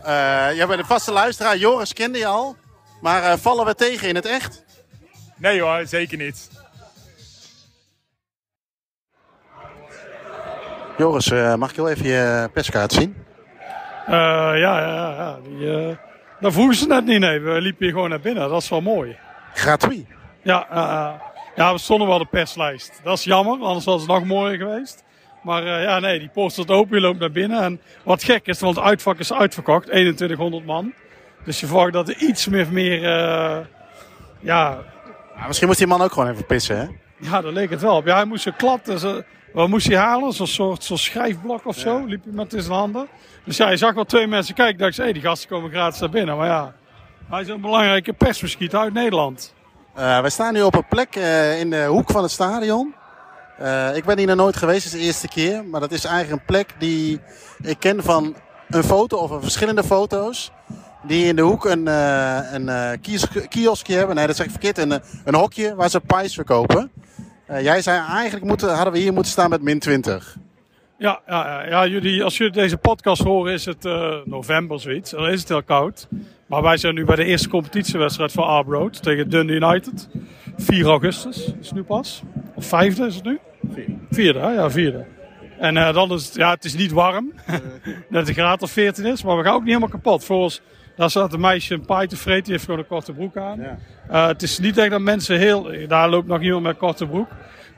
eh, 0.03 0.57
jij 0.57 0.67
bent 0.67 0.79
een 0.81 0.87
vaste 0.87 1.13
luisteraar. 1.13 1.57
Joris 1.57 1.93
kende 1.93 2.19
je 2.19 2.27
al. 2.27 2.57
Maar 3.01 3.23
eh, 3.23 3.33
vallen 3.39 3.67
we 3.67 3.75
tegen 3.75 4.09
in 4.09 4.15
het 4.15 4.27
echt? 4.27 4.65
Nee 5.37 5.61
hoor, 5.61 5.87
zeker 5.87 6.19
niet. 6.19 6.51
Joris, 10.99 11.31
mag 11.57 11.71
ik 11.71 11.77
heel 11.77 11.89
even 11.89 12.07
je 12.07 12.51
perskaart 12.53 12.93
zien? 12.93 13.17
Eh, 14.07 14.13
ja, 14.15 14.81
ja, 14.81 15.11
ja. 15.17 15.39
Die, 15.43 15.77
eh, 15.77 15.97
dat 16.41 16.53
vroegen 16.53 16.77
ze 16.77 16.87
net 16.87 17.05
niet. 17.05 17.21
Nee, 17.21 17.41
we 17.41 17.61
liepen 17.61 17.85
hier 17.85 17.95
gewoon 17.95 18.11
naar 18.11 18.21
binnen. 18.21 18.49
Dat 18.49 18.63
is 18.63 18.69
wel 18.69 18.81
mooi. 18.81 19.17
Gratuit. 19.55 20.07
Ja, 20.43 20.67
eh, 20.71 20.79
eh, 20.79 21.13
ja, 21.57 21.73
we 21.73 21.79
stonden 21.79 22.09
wel 22.09 22.19
de 22.19 22.27
perslijst. 22.27 23.01
Dat 23.03 23.19
is 23.19 23.25
jammer, 23.25 23.59
anders 23.61 23.85
was 23.85 24.01
het 24.01 24.11
nog 24.11 24.25
mooier 24.25 24.57
geweest. 24.57 25.05
Maar 25.43 25.67
eh, 25.67 25.83
ja, 25.83 25.99
nee, 25.99 26.19
die 26.19 26.29
post 26.29 26.53
staat 26.53 26.71
open, 26.71 26.97
je 26.97 27.03
loopt 27.03 27.19
naar 27.19 27.31
binnen. 27.31 27.63
En 27.63 27.81
wat 28.03 28.25
gek 28.25 28.47
is, 28.47 28.61
want 28.61 28.77
het 28.77 28.85
uitvak 28.85 29.19
is 29.19 29.33
uitverkocht, 29.33 29.87
2100 29.87 30.67
man. 30.67 30.93
Dus 31.45 31.61
je 31.61 31.67
verwacht 31.67 31.93
dat 31.93 32.09
er 32.09 32.17
iets 32.17 32.47
meer, 32.47 32.67
meer 32.73 33.01
ja, 34.41 34.79
misschien 35.47 35.67
moest 35.67 35.79
die 35.79 35.89
man 35.89 36.03
ook 36.03 36.13
gewoon 36.13 36.31
even 36.31 36.47
pissen, 36.47 36.79
hè? 36.79 36.87
ja, 37.31 37.41
daar 37.41 37.53
leek 37.53 37.71
het 37.71 37.81
wel 37.81 37.97
op. 37.97 38.07
Ja, 38.07 38.15
hij 38.15 38.25
moest 38.25 38.43
zo 38.43 38.51
klad, 38.57 38.85
dus, 38.85 39.05
wat 39.57 39.69
moest 39.69 39.87
hij 39.87 39.97
halen? 39.97 40.33
Zo'n 40.33 40.47
soort 40.47 40.85
zo'n 40.85 40.99
schrijfblok 40.99 41.67
of 41.67 41.77
zo, 41.77 42.05
liep 42.05 42.25
hij 42.25 42.33
met 42.33 42.53
in 42.55 42.63
zijn 42.63 42.75
handen. 42.75 43.07
Dus 43.45 43.57
ja, 43.57 43.71
je 43.71 43.77
zag 43.77 43.95
wel 43.95 44.05
twee 44.05 44.27
mensen 44.27 44.55
kijken, 44.55 44.79
dacht 44.79 44.97
hey, 44.97 45.13
die 45.13 45.23
gasten 45.23 45.49
komen 45.49 45.71
gratis 45.71 46.01
naar 46.01 46.11
binnen. 46.11 46.37
Maar 46.37 46.47
ja, 46.47 46.75
hij 47.31 47.41
is 47.41 47.49
een 47.49 47.61
belangrijke 47.61 48.13
persmuskiet 48.13 48.75
uit 48.75 48.93
Nederland. 48.93 49.55
Eh, 49.95 50.21
we 50.21 50.31
staan 50.31 50.53
nu 50.53 50.63
op 50.63 50.75
een 50.75 50.87
plek 50.89 51.17
eh, 51.17 51.61
in 51.61 51.71
de 51.71 51.85
hoek 51.85 52.11
van 52.11 52.23
het 52.23 52.31
stadion. 52.31 52.95
Eh, 53.59 53.97
ik 53.97 54.05
ben 54.05 54.19
hier 54.19 54.27
nog 54.27 54.37
nooit 54.37 54.57
geweest, 54.57 54.85
het 54.85 54.93
is 54.93 55.01
de 55.01 55.07
eerste 55.07 55.29
keer. 55.29 55.65
Maar 55.65 55.81
dat 55.81 55.93
is 55.93 56.05
eigenlijk 56.05 56.41
een 56.41 56.47
plek 56.47 56.75
die 56.79 57.21
ik 57.63 57.79
ken 57.79 58.03
van 58.03 58.37
een 58.69 58.85
foto 58.85 59.17
of 59.17 59.43
verschillende 59.43 59.85
foto's. 59.85 60.51
Die 61.03 61.27
in 61.27 61.37
de 61.37 61.43
hoek 61.43 61.65
een, 61.65 61.87
een 61.87 62.69
eh, 62.69 62.91
kios- 63.01 63.49
kioskje 63.49 63.95
hebben. 63.95 64.17
Nee, 64.17 64.27
dat 64.27 64.37
zeg 64.37 64.47
ik 64.47 64.53
verkeerd. 64.53 64.79
Een, 64.79 65.01
een 65.25 65.35
hokje 65.35 65.75
waar 65.75 65.89
ze 65.89 66.01
pies 66.01 66.35
verkopen. 66.35 66.91
Eh, 67.47 67.63
jij 67.63 67.83
zei 67.83 68.01
eigenlijk 68.09 68.45
moeten, 68.45 68.75
hadden 68.75 68.93
we 68.93 68.99
hier 68.99 69.13
moeten 69.13 69.33
staan 69.33 69.51
met 69.51 69.63
min 69.63 69.79
20. 69.79 70.37
Ja, 70.99 71.21
ja, 71.27 71.47
ja, 71.47 71.67
ja 71.69 71.87
jullie, 71.87 72.25
als 72.25 72.37
jullie 72.37 72.53
deze 72.53 72.77
podcast 72.77 73.23
horen 73.23 73.53
is 73.53 73.65
het 73.65 73.85
eh, 73.85 74.15
november 74.25 74.81
zoiets. 74.81 75.11
Dan 75.11 75.29
is 75.29 75.41
het 75.41 75.49
heel 75.49 75.63
koud. 75.63 76.09
Maar 76.47 76.63
wij 76.63 76.77
zijn 76.77 76.95
nu 76.95 77.05
bij 77.05 77.17
de 77.17 77.25
eerste 77.25 77.49
competitiewedstrijd 77.49 78.33
van 78.33 78.45
Arbroad 78.45 79.03
tegen 79.03 79.31
Dundee 79.31 79.57
United. 79.57 80.09
4 80.57 80.85
augustus 80.85 81.37
is 81.37 81.67
het 81.67 81.75
nu 81.75 81.83
pas. 81.83 82.23
Of 82.55 82.67
vijfde 82.67 83.07
is 83.07 83.15
het 83.15 83.25
nu? 83.25 83.39
Vierde, 84.11 84.39
hè? 84.39 84.51
ja 84.51 84.71
vierde. 84.71 85.07
En 85.59 85.77
eh, 85.77 85.95
dan 85.95 86.13
is 86.13 86.25
het, 86.25 86.35
ja, 86.35 86.51
het 86.51 86.65
is 86.65 86.75
niet 86.75 86.93
warm. 86.93 87.33
Net 88.09 88.29
een 88.29 88.35
graad 88.35 88.63
of 88.63 88.71
14 88.71 89.05
is, 89.05 89.23
maar 89.23 89.37
we 89.37 89.43
gaan 89.43 89.55
ook 89.55 89.61
niet 89.61 89.69
helemaal 89.69 89.89
kapot. 89.89 90.25
Volgens 90.25 90.63
Daar 90.97 91.11
zat 91.11 91.33
een 91.33 91.41
meisje 91.41 91.75
een 91.75 91.85
paai 91.85 92.07
te 92.07 92.17
vreten, 92.17 92.43
die 92.43 92.53
heeft 92.53 92.65
gewoon 92.65 92.81
een 92.81 92.87
korte 92.87 93.13
broek 93.13 93.37
aan. 93.37 93.61
Ja. 93.61 93.79
Eh, 94.09 94.27
het 94.27 94.43
is 94.43 94.59
niet 94.59 94.79
echt 94.79 94.91
dat 94.91 95.01
mensen 95.01 95.39
heel... 95.39 95.71
Daar 95.89 96.09
loopt 96.09 96.27
nog 96.27 96.41
iemand 96.41 96.63
met 96.63 96.73
een 96.73 96.79
korte 96.79 97.07
broek. 97.07 97.29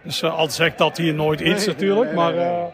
Dus 0.04 0.22
uh, 0.22 0.38
al 0.38 0.50
zegt 0.50 0.78
dat 0.78 0.96
hier 0.96 1.14
nooit 1.14 1.40
iets 1.40 1.66
Nee, 1.66 1.74
natuurlijk. 1.74 2.07
nee, 2.07 2.14
maar 2.14 2.33
nee, 2.35 2.44
nee. 2.44 2.54
eh, 2.54 2.64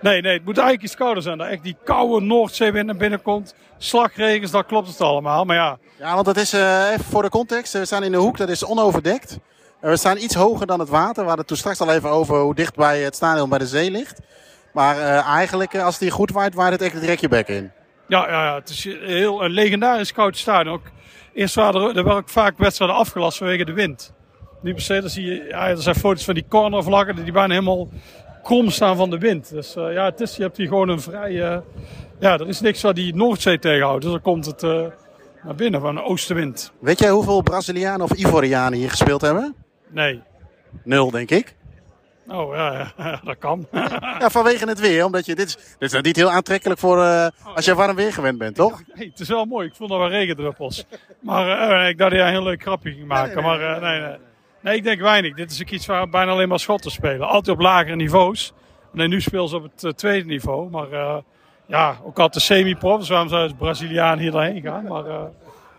nee, 0.00 0.20
nee, 0.22 0.32
het 0.32 0.44
moet 0.44 0.56
eigenlijk 0.56 0.86
iets 0.86 0.96
kouder 0.96 1.22
zijn. 1.22 1.38
Dat 1.38 1.48
echt 1.48 1.62
die 1.62 1.76
koude 1.84 2.26
Noordzeewind 2.26 2.86
naar 2.86 2.96
binnen 2.96 3.22
komt. 3.22 3.54
Slagregens, 3.78 4.50
dat 4.50 4.66
klopt 4.66 4.88
het 4.88 5.00
allemaal. 5.00 5.44
Maar 5.44 5.56
ja, 5.56 5.78
Ja, 5.98 6.14
want 6.14 6.26
dat 6.26 6.36
is, 6.36 6.52
eh, 6.52 6.90
even 6.92 7.04
voor 7.04 7.22
de 7.22 7.28
context, 7.28 7.72
we 7.72 7.84
staan 7.84 8.04
in 8.04 8.12
de 8.12 8.18
hoek, 8.18 8.36
dat 8.36 8.48
is 8.48 8.64
onoverdekt. 8.64 9.38
En 9.80 9.90
we 9.90 9.96
staan 9.96 10.16
iets 10.16 10.34
hoger 10.34 10.66
dan 10.66 10.78
het 10.80 10.88
water. 10.88 11.14
We 11.14 11.28
hadden 11.28 11.38
het 11.38 11.46
toen 11.46 11.56
straks 11.56 11.80
al 11.80 11.90
even 11.92 12.10
over 12.10 12.38
hoe 12.38 12.54
dicht 12.54 12.76
bij 12.76 13.00
het 13.00 13.14
stadion 13.16 13.48
bij 13.48 13.58
de 13.58 13.66
zee 13.66 13.90
ligt. 13.90 14.20
Maar 14.72 14.98
eh, 14.98 15.26
eigenlijk, 15.26 15.74
eh, 15.74 15.84
als 15.84 15.94
het 15.94 16.02
hier 16.02 16.12
goed 16.12 16.30
waait, 16.30 16.54
waait 16.54 16.72
het 16.72 16.82
echt 16.82 17.00
direct 17.00 17.20
je 17.20 17.28
bek 17.28 17.48
in. 17.48 17.70
Ja, 18.10 18.28
ja, 18.28 18.44
ja, 18.44 18.54
het 18.54 18.68
is 18.68 18.84
heel 18.84 19.44
een 19.44 19.50
legendarisch 19.50 20.12
koud 20.12 20.36
stadion. 20.36 20.74
Ook, 20.74 20.86
eerst 21.34 21.54
waren 21.54 21.82
er, 21.82 21.96
er 21.96 22.12
ook 22.12 22.28
vaak 22.28 22.58
wedstrijden 22.58 22.96
afgelast 22.96 23.38
vanwege 23.38 23.64
de 23.64 23.72
wind. 23.72 24.12
Niet 24.62 24.74
per 24.74 24.82
se, 24.82 25.00
dan 25.00 25.10
zie 25.10 25.24
je, 25.24 25.44
ja, 25.48 25.68
er 25.68 25.82
zijn 25.82 25.94
foto's 25.94 26.24
van 26.24 26.34
die 26.34 26.44
cornervlaggen 26.48 27.24
die 27.24 27.32
bijna 27.32 27.54
helemaal 27.54 27.88
krom 28.42 28.70
staan 28.70 28.96
van 28.96 29.10
de 29.10 29.18
wind. 29.18 29.50
Dus 29.50 29.76
eh, 29.76 29.92
ja, 29.92 30.04
het 30.04 30.20
is, 30.20 30.36
je 30.36 30.42
hebt 30.42 30.56
hier 30.56 30.68
gewoon 30.68 30.88
een 30.88 31.00
vrij, 31.00 31.42
eh, 31.42 31.58
ja, 32.18 32.38
er 32.38 32.48
is 32.48 32.60
niks 32.60 32.82
wat 32.82 32.94
die 32.94 33.14
Noordzee 33.14 33.58
tegenhoudt. 33.58 34.02
Dus 34.02 34.10
dan 34.10 34.22
komt 34.22 34.46
het 34.46 34.62
eh, 34.62 34.86
naar 35.42 35.54
binnen 35.54 35.80
van 35.80 35.96
een 35.96 36.02
oostenwind. 36.02 36.72
Weet 36.80 36.98
jij 36.98 37.10
hoeveel 37.10 37.42
Brazilianen 37.42 38.02
of 38.02 38.12
Ivorianen 38.12 38.78
hier 38.78 38.90
gespeeld 38.90 39.20
hebben? 39.20 39.54
Nee. 39.88 40.22
Nul, 40.84 41.10
denk 41.10 41.30
ik. 41.30 41.54
Oh 42.30 42.54
ja, 42.54 42.92
ja, 42.98 43.20
dat 43.24 43.38
kan. 43.38 43.66
Ja, 44.18 44.30
vanwege 44.30 44.68
het 44.68 44.80
weer, 44.80 45.04
omdat 45.04 45.26
je, 45.26 45.34
dit 45.34 45.46
is, 45.46 45.56
dit 45.78 45.92
is 45.92 46.00
niet 46.00 46.16
heel 46.16 46.30
aantrekkelijk 46.30 46.80
voor 46.80 47.02
eh, 47.02 47.26
als 47.54 47.64
je 47.64 47.74
warm 47.74 47.96
weer 47.96 48.12
gewend 48.12 48.38
bent, 48.38 48.54
toch? 48.54 48.82
Hey, 48.94 49.06
het 49.06 49.20
is 49.20 49.28
wel 49.28 49.44
mooi. 49.44 49.66
Ik 49.66 49.74
vond 49.74 49.90
dat 49.90 49.98
wel 49.98 50.08
regendruppels. 50.08 50.84
Maar 51.20 51.70
eh, 51.70 51.88
ik 51.88 51.98
dacht 51.98 52.10
dat 52.10 52.20
een 52.20 52.26
heel 52.26 52.42
leuk 52.42 52.62
grapje 52.62 52.92
ging 52.92 53.06
maken. 53.06 53.42
maar 53.42 53.60
eh, 53.60 53.82
nee, 53.82 54.00
nee. 54.00 54.16
nee, 54.60 54.76
ik 54.76 54.82
denk 54.82 55.00
weinig. 55.00 55.34
Dit 55.34 55.50
is 55.50 55.60
ook 55.60 55.70
iets 55.70 55.86
waar 55.86 56.08
bijna 56.08 56.30
alleen 56.30 56.48
maar 56.48 56.60
schotten 56.60 56.90
spelen. 56.90 57.28
Altijd 57.28 57.56
op 57.56 57.62
lagere 57.62 57.96
niveaus. 57.96 58.52
Nee, 58.92 59.08
nu 59.08 59.20
spelen 59.20 59.48
ze 59.48 59.56
op 59.56 59.68
het 59.76 59.96
tweede 59.96 60.26
niveau. 60.26 60.70
Maar 60.70 61.22
ja, 61.66 61.96
ook 62.02 62.18
altijd 62.18 62.32
de 62.32 62.40
semi-prof. 62.40 62.98
Dus 62.98 63.08
waarom 63.08 63.28
zou 63.28 63.48
de 63.48 63.54
Braziliaan 63.54 64.18
hier 64.18 64.30
doorheen 64.30 64.62
gaan? 64.62 64.84
Maar 64.84 65.04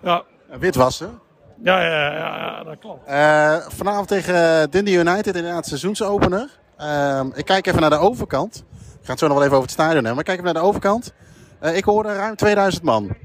ja. 0.03 0.23
Witwassen. 0.59 1.19
Ja, 1.63 1.81
ja, 1.81 2.13
ja, 2.13 2.63
dat 2.63 2.79
klopt. 2.79 3.07
Eh, 3.07 3.57
vanavond 3.67 4.07
tegen 4.07 4.71
Dundee 4.71 4.97
United, 4.97 5.35
inderdaad 5.35 5.65
seizoensopener. 5.65 6.49
Ehm, 6.77 7.27
ik 7.35 7.45
kijk 7.45 7.67
even 7.67 7.81
naar 7.81 7.89
de 7.89 7.97
overkant. 7.97 8.65
Ik 8.99 9.05
ga 9.07 9.11
het 9.11 9.19
zo 9.19 9.27
nog 9.27 9.35
wel 9.35 9.45
even 9.45 9.57
over 9.57 9.69
het 9.69 9.79
stadion 9.79 9.95
hebben. 9.95 10.15
Maar 10.15 10.23
kijk 10.23 10.39
even 10.39 10.53
naar 10.53 10.61
de 10.61 10.67
overkant. 10.67 11.13
Eh, 11.59 11.77
ik 11.77 11.83
hoorde 11.83 12.15
ruim 12.15 12.35
2000 12.35 12.83
man. 12.83 13.15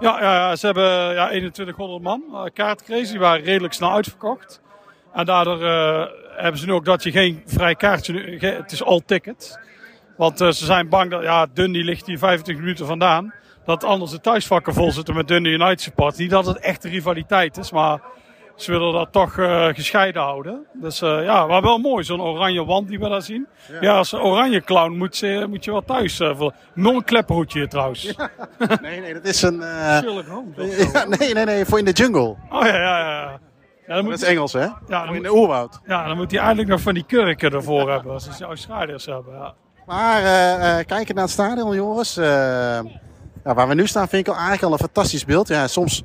Ja, 0.00 0.20
ja, 0.20 0.56
ze 0.56 0.66
hebben 0.66 1.14
ja, 1.14 1.26
2100 1.26 2.02
man 2.02 2.22
uh, 2.32 2.42
kaart 2.54 2.78
gekregen. 2.78 3.10
Die 3.10 3.18
waren 3.18 3.44
redelijk 3.44 3.74
snel 3.74 3.92
uitverkocht. 3.92 4.60
En 5.12 5.24
daardoor 5.24 5.62
uh, 5.62 6.04
hebben 6.36 6.60
ze 6.60 6.66
nu 6.66 6.72
ook 6.72 6.84
dat 6.84 7.02
je 7.02 7.10
geen 7.10 7.42
vrij 7.46 7.74
kaartje... 7.74 8.36
Het 8.38 8.72
is 8.72 8.82
all 8.82 9.00
ticket. 9.06 9.58
Want 10.16 10.40
uh, 10.40 10.50
ze 10.50 10.64
zijn 10.64 10.88
bang 10.88 11.10
dat... 11.10 11.22
Ja, 11.22 11.46
Dundee 11.52 11.84
ligt 11.84 12.06
hier 12.06 12.18
25 12.18 12.64
minuten 12.64 12.86
vandaan. 12.86 13.34
Dat 13.68 13.84
anders 13.84 14.10
de 14.10 14.20
thuisvakken 14.20 14.74
vol 14.74 14.92
zitten 14.92 15.14
met 15.14 15.28
Dundee 15.28 15.52
United 15.52 15.80
support. 15.80 16.16
Niet 16.16 16.30
dat 16.30 16.46
het 16.46 16.58
echt 16.58 16.84
een 16.84 16.90
rivaliteit 16.90 17.56
is, 17.56 17.70
maar... 17.70 18.00
Ze 18.56 18.70
willen 18.70 18.92
dat 18.92 19.12
toch 19.12 19.36
uh, 19.36 19.66
gescheiden 19.66 20.22
houden. 20.22 20.66
Dus 20.72 21.02
uh, 21.02 21.24
ja, 21.24 21.46
maar 21.46 21.62
wel 21.62 21.78
mooi, 21.78 22.04
zo'n 22.04 22.22
oranje 22.22 22.64
wand 22.64 22.88
die 22.88 22.98
we 22.98 23.08
daar 23.08 23.22
zien. 23.22 23.46
Ja, 23.68 23.78
ja 23.80 23.96
als 23.96 24.14
oranje 24.14 24.60
clown 24.60 24.96
moet, 24.96 25.22
uh, 25.22 25.46
moet 25.46 25.64
je 25.64 25.70
wel 25.70 25.84
thuis. 25.84 26.16
voor 26.16 26.52
nog 26.74 26.94
een 26.94 27.04
klepperhoedje 27.04 27.58
hier 27.58 27.68
trouwens. 27.68 28.02
Ja. 28.02 28.30
Nee, 28.82 29.00
nee, 29.00 29.14
dat 29.14 29.24
is 29.24 29.42
een... 29.42 29.62
Sherlock 29.62 30.26
Holmes. 30.26 30.90
Ja, 30.92 31.04
nee, 31.04 31.34
nee, 31.34 31.44
nee, 31.44 31.64
voor 31.64 31.78
in 31.78 31.84
de 31.84 31.92
jungle. 31.92 32.36
Oh 32.50 32.62
ja, 32.62 32.66
ja, 32.66 32.98
ja. 32.98 33.40
ja 33.86 33.94
dat, 33.94 34.04
moet 34.04 34.12
is 34.12 34.22
Engels, 34.22 34.52
hè? 34.52 34.66
Ja, 34.86 35.10
in 35.10 35.22
de 35.22 35.32
oerwoud. 35.32 35.80
Ja, 35.86 36.06
dan 36.06 36.16
moet 36.16 36.30
hij 36.30 36.40
eigenlijk 36.40 36.70
nog 36.70 36.80
van 36.80 36.94
die 36.94 37.04
kurken 37.06 37.52
ervoor 37.52 37.90
hebben. 37.90 38.12
Als 38.12 38.36
ze 38.36 38.44
Australiërs 38.44 39.06
hebben, 39.06 39.34
ja. 39.34 39.54
Maar 39.86 40.84
kijken 40.84 41.14
naar 41.14 41.24
het 41.24 41.32
stadion, 41.32 41.74
jongens. 41.74 42.18
Waar 43.42 43.68
we 43.68 43.74
nu 43.74 43.86
staan 43.86 44.08
vind 44.08 44.26
ik 44.26 44.32
eigenlijk 44.32 44.62
al 44.62 44.72
een 44.72 44.78
fantastisch 44.78 45.24
beeld. 45.24 45.48
Ja, 45.48 45.66
soms 45.66 46.02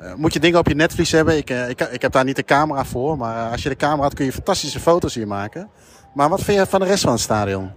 uh, 0.00 0.14
moet 0.14 0.32
je 0.32 0.40
dingen 0.40 0.58
op 0.58 0.68
je 0.68 0.74
netvlies 0.74 1.12
hebben. 1.12 1.36
Ik, 1.36 1.50
uh, 1.50 1.68
ik, 1.68 1.80
ik, 1.80 2.02
heb 2.02 2.12
daar 2.12 2.24
niet 2.24 2.36
de 2.36 2.44
camera 2.44 2.84
voor. 2.84 3.16
Maar 3.16 3.50
als 3.50 3.62
je 3.62 3.68
de 3.68 3.76
camera 3.76 4.02
had 4.02 4.14
kun 4.14 4.24
je 4.24 4.32
fantastische 4.32 4.80
foto's 4.80 5.14
hier 5.14 5.26
maken. 5.26 5.68
Maar 6.14 6.28
wat 6.28 6.42
vind 6.42 6.58
je 6.58 6.66
van 6.66 6.80
de 6.80 6.86
rest 6.86 7.02
van 7.02 7.12
het 7.12 7.20
stadion? 7.20 7.70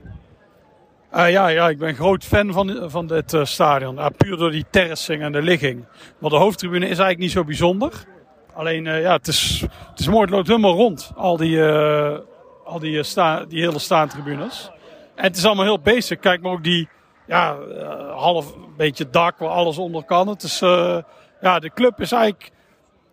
Uh, 1.16 1.32
ja, 1.32 1.48
ja, 1.48 1.70
ik 1.70 1.78
ben 1.78 1.96
groot 1.96 2.24
fan 2.24 2.54
van, 2.54 2.90
van 2.90 3.08
dit 3.08 3.34
uh, 3.34 3.46
stadion. 3.46 4.00
puur 4.18 4.38
door 4.38 4.52
die 4.52 4.66
terracing 4.70 5.22
en 5.22 5.32
de 5.32 5.42
ligging. 5.42 5.86
Want 6.20 6.34
de 6.34 6.40
hoofdtribune 6.40 6.86
is 6.86 6.90
eigenlijk 6.90 7.20
niet 7.20 7.32
zo 7.32 7.44
bijzonder. 7.44 8.06
Alleen, 8.54 8.86
uh, 8.86 9.02
ja, 9.02 9.14
het 9.14 9.28
is, 9.28 9.66
het 9.90 10.00
is 10.00 10.08
mooi. 10.08 10.22
Het 10.22 10.30
loopt 10.30 10.48
helemaal 10.48 10.76
rond. 10.76 11.12
Al 11.16 11.38
die, 11.38 11.64
al 12.66 12.80
die, 12.80 13.04
die 13.48 13.62
hele 13.62 13.80
staantribunes. 13.80 14.72
En 15.16 15.24
het 15.24 15.38
is 15.38 15.46
allemaal 15.46 15.66
heel 15.66 15.80
basic. 15.80 16.22
Kijk 16.22 16.42
maar 16.42 16.52
ook 16.52 16.64
die, 16.64 16.90
ja, 17.28 17.58
half 18.16 18.54
beetje 18.78 19.10
dak 19.10 19.38
waar 19.38 19.50
alles 19.50 19.78
onder 19.78 20.04
kan. 20.04 20.28
Het 20.28 20.44
is 20.44 20.60
ja, 21.42 21.60
de 21.60 21.72
club 21.74 22.02
is 22.02 22.12
eigenlijk 22.12 22.52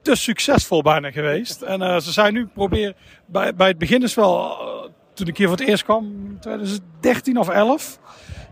te 0.03 0.15
succesvol 0.15 0.83
bijna 0.83 1.11
geweest. 1.11 1.63
En 1.63 1.81
uh, 1.81 1.99
ze 1.99 2.13
zijn 2.13 2.33
nu 2.33 2.47
proberen, 2.47 2.95
bij, 3.27 3.55
bij 3.55 3.69
het 3.69 3.79
begin 3.79 4.03
is 4.03 4.15
wel, 4.15 4.57
toen 5.15 5.27
ik 5.27 5.37
hier 5.37 5.49
voor 5.49 5.57
het 5.57 5.67
eerst 5.67 5.85
kwam, 5.85 6.37
2013 6.41 7.39
of 7.39 7.49
11. 7.49 7.99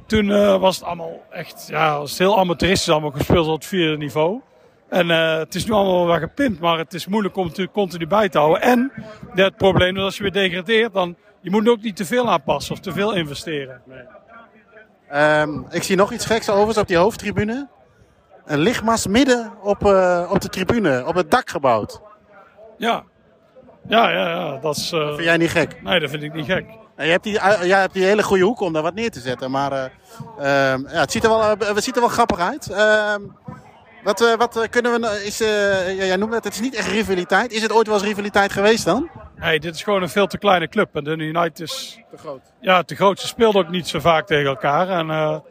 Toen 0.06 0.28
was 0.60 0.76
het 0.76 0.84
allemaal 0.84 1.22
echt, 1.30 1.66
ja, 1.68 1.98
was 1.98 2.18
heel 2.18 2.38
amateuristisch 2.38 2.88
allemaal 2.88 3.10
gespeeld 3.10 3.46
op 3.46 3.54
het 3.54 3.66
vierde 3.66 3.96
niveau. 3.96 4.40
En 4.88 5.08
het 5.08 5.54
is 5.54 5.64
nu 5.64 5.72
allemaal 5.72 6.06
wel 6.06 6.18
gepimpt, 6.18 6.60
maar 6.60 6.78
het 6.78 6.94
is 6.94 7.06
moeilijk 7.06 7.36
om 7.36 7.46
het 7.46 7.70
continu 7.72 8.06
bij 8.06 8.28
te 8.28 8.38
houden. 8.38 8.62
En 8.62 8.92
het 9.34 9.56
probleem 9.56 9.96
is 9.96 10.02
als 10.02 10.16
je 10.16 10.22
weer 10.22 10.32
degradeert, 10.32 10.92
dan 10.92 11.16
je 11.40 11.50
moet 11.50 11.68
ook 11.68 11.82
niet 11.82 11.96
te 11.96 12.04
veel 12.04 12.30
aanpassen 12.30 12.74
of 12.74 12.80
te 12.80 12.92
veel 12.92 13.14
investeren. 13.14 13.82
Nee. 13.86 14.02
Um, 15.14 15.66
ik 15.70 15.82
zie 15.82 15.96
nog 15.96 16.12
iets 16.12 16.26
geks 16.26 16.48
overigens 16.48 16.78
op 16.78 16.88
die 16.88 16.96
hoofdtribune 16.96 17.68
een 18.44 18.58
lichtmast 18.58 19.08
midden 19.08 19.52
op, 19.62 19.84
uh, 19.86 20.28
op 20.30 20.40
de 20.40 20.48
tribune, 20.48 21.06
op 21.06 21.14
het 21.14 21.30
dak 21.30 21.50
gebouwd. 21.50 22.00
Ja, 22.78 23.02
ja, 23.88 24.10
ja, 24.10 24.28
ja 24.28 24.58
dat 24.58 24.76
is. 24.76 24.92
Uh... 24.92 25.00
Dat 25.00 25.14
vind 25.14 25.24
jij 25.24 25.36
niet 25.36 25.50
gek? 25.50 25.82
Nee, 25.82 26.00
dat 26.00 26.10
vind 26.10 26.22
ik 26.22 26.32
niet 26.32 26.46
gek. 26.46 26.64
En 26.96 27.04
je, 27.04 27.10
hebt 27.10 27.24
die, 27.24 27.34
uh, 27.34 27.62
jij 27.62 27.80
hebt 27.80 27.92
die 27.94 28.04
hele 28.04 28.22
goede 28.22 28.44
hoek 28.44 28.60
om 28.60 28.72
daar 28.72 28.82
wat 28.82 28.94
neer 28.94 29.10
te 29.10 29.20
zetten, 29.20 29.50
maar 29.50 29.72
uh, 29.72 29.84
ja, 30.38 31.00
het, 31.00 31.12
ziet 31.12 31.24
er 31.24 31.30
wel, 31.30 31.56
het 31.58 31.84
ziet 31.84 31.94
er 31.94 32.00
wel 32.00 32.10
grappig 32.10 32.38
uit. 32.38 32.70
Ehm, 32.70 33.20
wat, 34.04 34.36
wat 34.38 34.68
kunnen 34.70 35.00
we. 35.00 35.24
Is, 35.24 35.38
jij 35.96 36.16
noemt 36.16 36.34
het, 36.34 36.44
het 36.44 36.54
is 36.54 36.60
niet 36.60 36.74
echt 36.74 36.88
rivaliteit. 36.88 37.52
Is 37.52 37.62
het 37.62 37.72
ooit 37.72 37.86
wel 37.86 37.96
eens 37.96 38.06
rivaliteit 38.06 38.52
geweest 38.52 38.84
dan? 38.84 39.10
Nee, 39.42 39.60
dit 39.60 39.74
is 39.74 39.82
gewoon 39.82 40.02
een 40.02 40.08
veel 40.08 40.26
te 40.26 40.38
kleine 40.38 40.68
club. 40.68 40.96
En 40.96 41.04
de 41.04 41.16
United 41.16 41.60
is. 41.60 41.98
Te 42.10 42.18
groot. 42.18 42.40
Ja, 42.60 42.82
te 42.82 42.94
groot. 42.94 43.20
Ze 43.20 43.26
speelden 43.26 43.64
ook 43.64 43.70
niet 43.70 43.88
zo 43.88 44.00
vaak 44.00 44.26
tegen 44.26 44.46
elkaar. 44.46 44.88
En, 44.88 45.42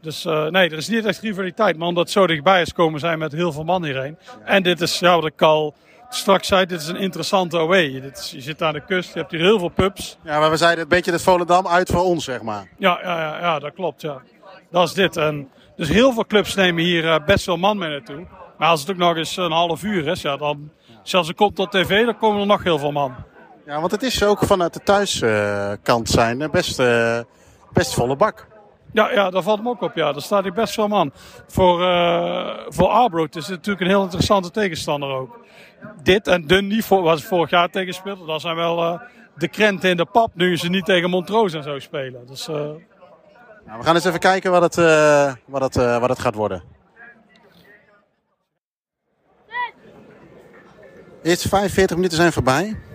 dus 0.00 0.24
uh, 0.24 0.46
nee, 0.46 0.70
er 0.70 0.76
is 0.76 0.88
niet 0.88 1.04
echt 1.04 1.20
rivaliteit. 1.20 1.76
Maar 1.76 1.88
omdat 1.88 2.02
het 2.02 2.12
zo 2.12 2.26
dichtbij 2.26 2.60
is 2.60 2.72
komen 2.72 3.00
zijn 3.00 3.18
met 3.18 3.32
heel 3.32 3.52
veel 3.52 3.64
man 3.64 3.84
hierheen. 3.84 4.18
En 4.44 4.62
dit 4.62 4.80
is, 4.80 4.98
ja, 4.98 5.14
wat 5.14 5.26
ik 5.26 5.42
al 5.42 5.74
straks 6.08 6.48
zei, 6.48 6.66
dit 6.66 6.80
is 6.80 6.88
een 6.88 6.96
interessante 6.96 7.58
away. 7.58 8.00
Dit 8.00 8.18
is, 8.18 8.30
je 8.30 8.40
zit 8.40 8.62
aan 8.62 8.72
de 8.72 8.84
kust, 8.84 9.12
je 9.12 9.18
hebt 9.18 9.30
hier 9.30 9.40
heel 9.40 9.58
veel 9.58 9.68
pubs. 9.68 10.18
Ja, 10.24 10.38
maar 10.38 10.50
we 10.50 10.56
zeiden 10.56 10.82
een 10.82 10.88
beetje 10.88 11.12
het 11.12 11.22
Volendam 11.22 11.66
uit 11.66 11.90
voor 11.90 12.04
ons, 12.04 12.24
zeg 12.24 12.42
maar. 12.42 12.68
Ja, 12.78 12.98
ja, 13.02 13.18
ja, 13.20 13.38
ja 13.38 13.58
dat 13.58 13.74
klopt, 13.74 14.00
ja. 14.00 14.22
Dat 14.70 14.88
is 14.88 14.94
dit. 14.94 15.16
En 15.16 15.48
dus 15.76 15.88
heel 15.88 16.12
veel 16.12 16.26
clubs 16.26 16.54
nemen 16.54 16.82
hier 16.82 17.04
uh, 17.04 17.16
best 17.26 17.46
wel 17.46 17.56
man 17.56 17.78
mee 17.78 17.90
naartoe. 17.90 18.26
Maar 18.58 18.68
als 18.68 18.80
het 18.80 18.90
ook 18.90 18.96
nog 18.96 19.16
eens 19.16 19.36
een 19.36 19.52
half 19.52 19.82
uur 19.82 20.06
is, 20.06 20.22
ja, 20.22 20.36
dan... 20.36 20.70
Zelfs 21.02 21.28
er 21.28 21.34
komt 21.34 21.56
tot 21.56 21.70
tv, 21.70 22.04
dan 22.04 22.16
komen 22.16 22.40
er 22.40 22.46
nog 22.46 22.62
heel 22.62 22.78
veel 22.78 22.92
man. 22.92 23.14
Ja, 23.70 23.80
want 23.80 23.92
het 23.92 24.02
is 24.02 24.22
ook 24.22 24.44
vanuit 24.44 24.72
de 24.72 24.82
thuiskant 24.82 26.08
zijn 26.08 26.50
best, 26.50 26.82
best 27.72 27.94
volle 27.94 28.16
bak. 28.16 28.46
Ja, 28.92 29.12
ja, 29.12 29.30
daar 29.30 29.42
valt 29.42 29.62
me 29.62 29.68
ook 29.68 29.82
op. 29.82 29.94
Ja, 29.94 30.12
daar 30.12 30.22
staat 30.22 30.42
hij 30.42 30.52
best 30.52 30.76
wel 30.76 30.88
man. 30.88 31.12
Voor, 31.46 31.80
uh, 31.80 32.56
voor 32.68 33.28
is 33.30 33.34
het 33.34 33.48
natuurlijk 33.48 33.80
een 33.80 33.86
heel 33.86 34.02
interessante 34.02 34.50
tegenstander 34.50 35.08
ook. 35.08 35.38
Dit 36.02 36.26
en 36.26 36.46
Dundee, 36.46 36.84
voor, 36.84 37.02
waar 37.02 37.18
ze 37.18 37.26
vorig 37.26 37.50
jaar 37.50 37.70
tegen 37.70 37.94
speelden, 37.94 38.26
dat 38.26 38.40
zijn 38.40 38.56
wel 38.56 38.82
uh, 38.82 39.00
de 39.36 39.48
krenten 39.48 39.90
in 39.90 39.96
de 39.96 40.04
pap. 40.04 40.30
Nu 40.34 40.56
ze 40.56 40.68
niet 40.68 40.84
tegen 40.84 41.10
Montrose 41.10 41.56
en 41.56 41.62
zo 41.62 41.78
spelen. 41.78 42.26
Dus, 42.26 42.48
uh... 42.48 42.56
nou, 42.56 42.78
we 43.78 43.84
gaan 43.84 43.94
eens 43.94 44.04
even 44.04 44.20
kijken 44.20 44.50
wat 44.50 44.62
het, 44.62 44.74
wat 45.44 45.62
het, 45.62 45.74
wat 45.74 46.08
het 46.08 46.18
gaat 46.18 46.34
worden. 46.34 46.62
De 51.22 51.28
eerste 51.28 51.48
45 51.48 51.96
minuten 51.96 52.16
zijn 52.16 52.32
voorbij. 52.32 52.89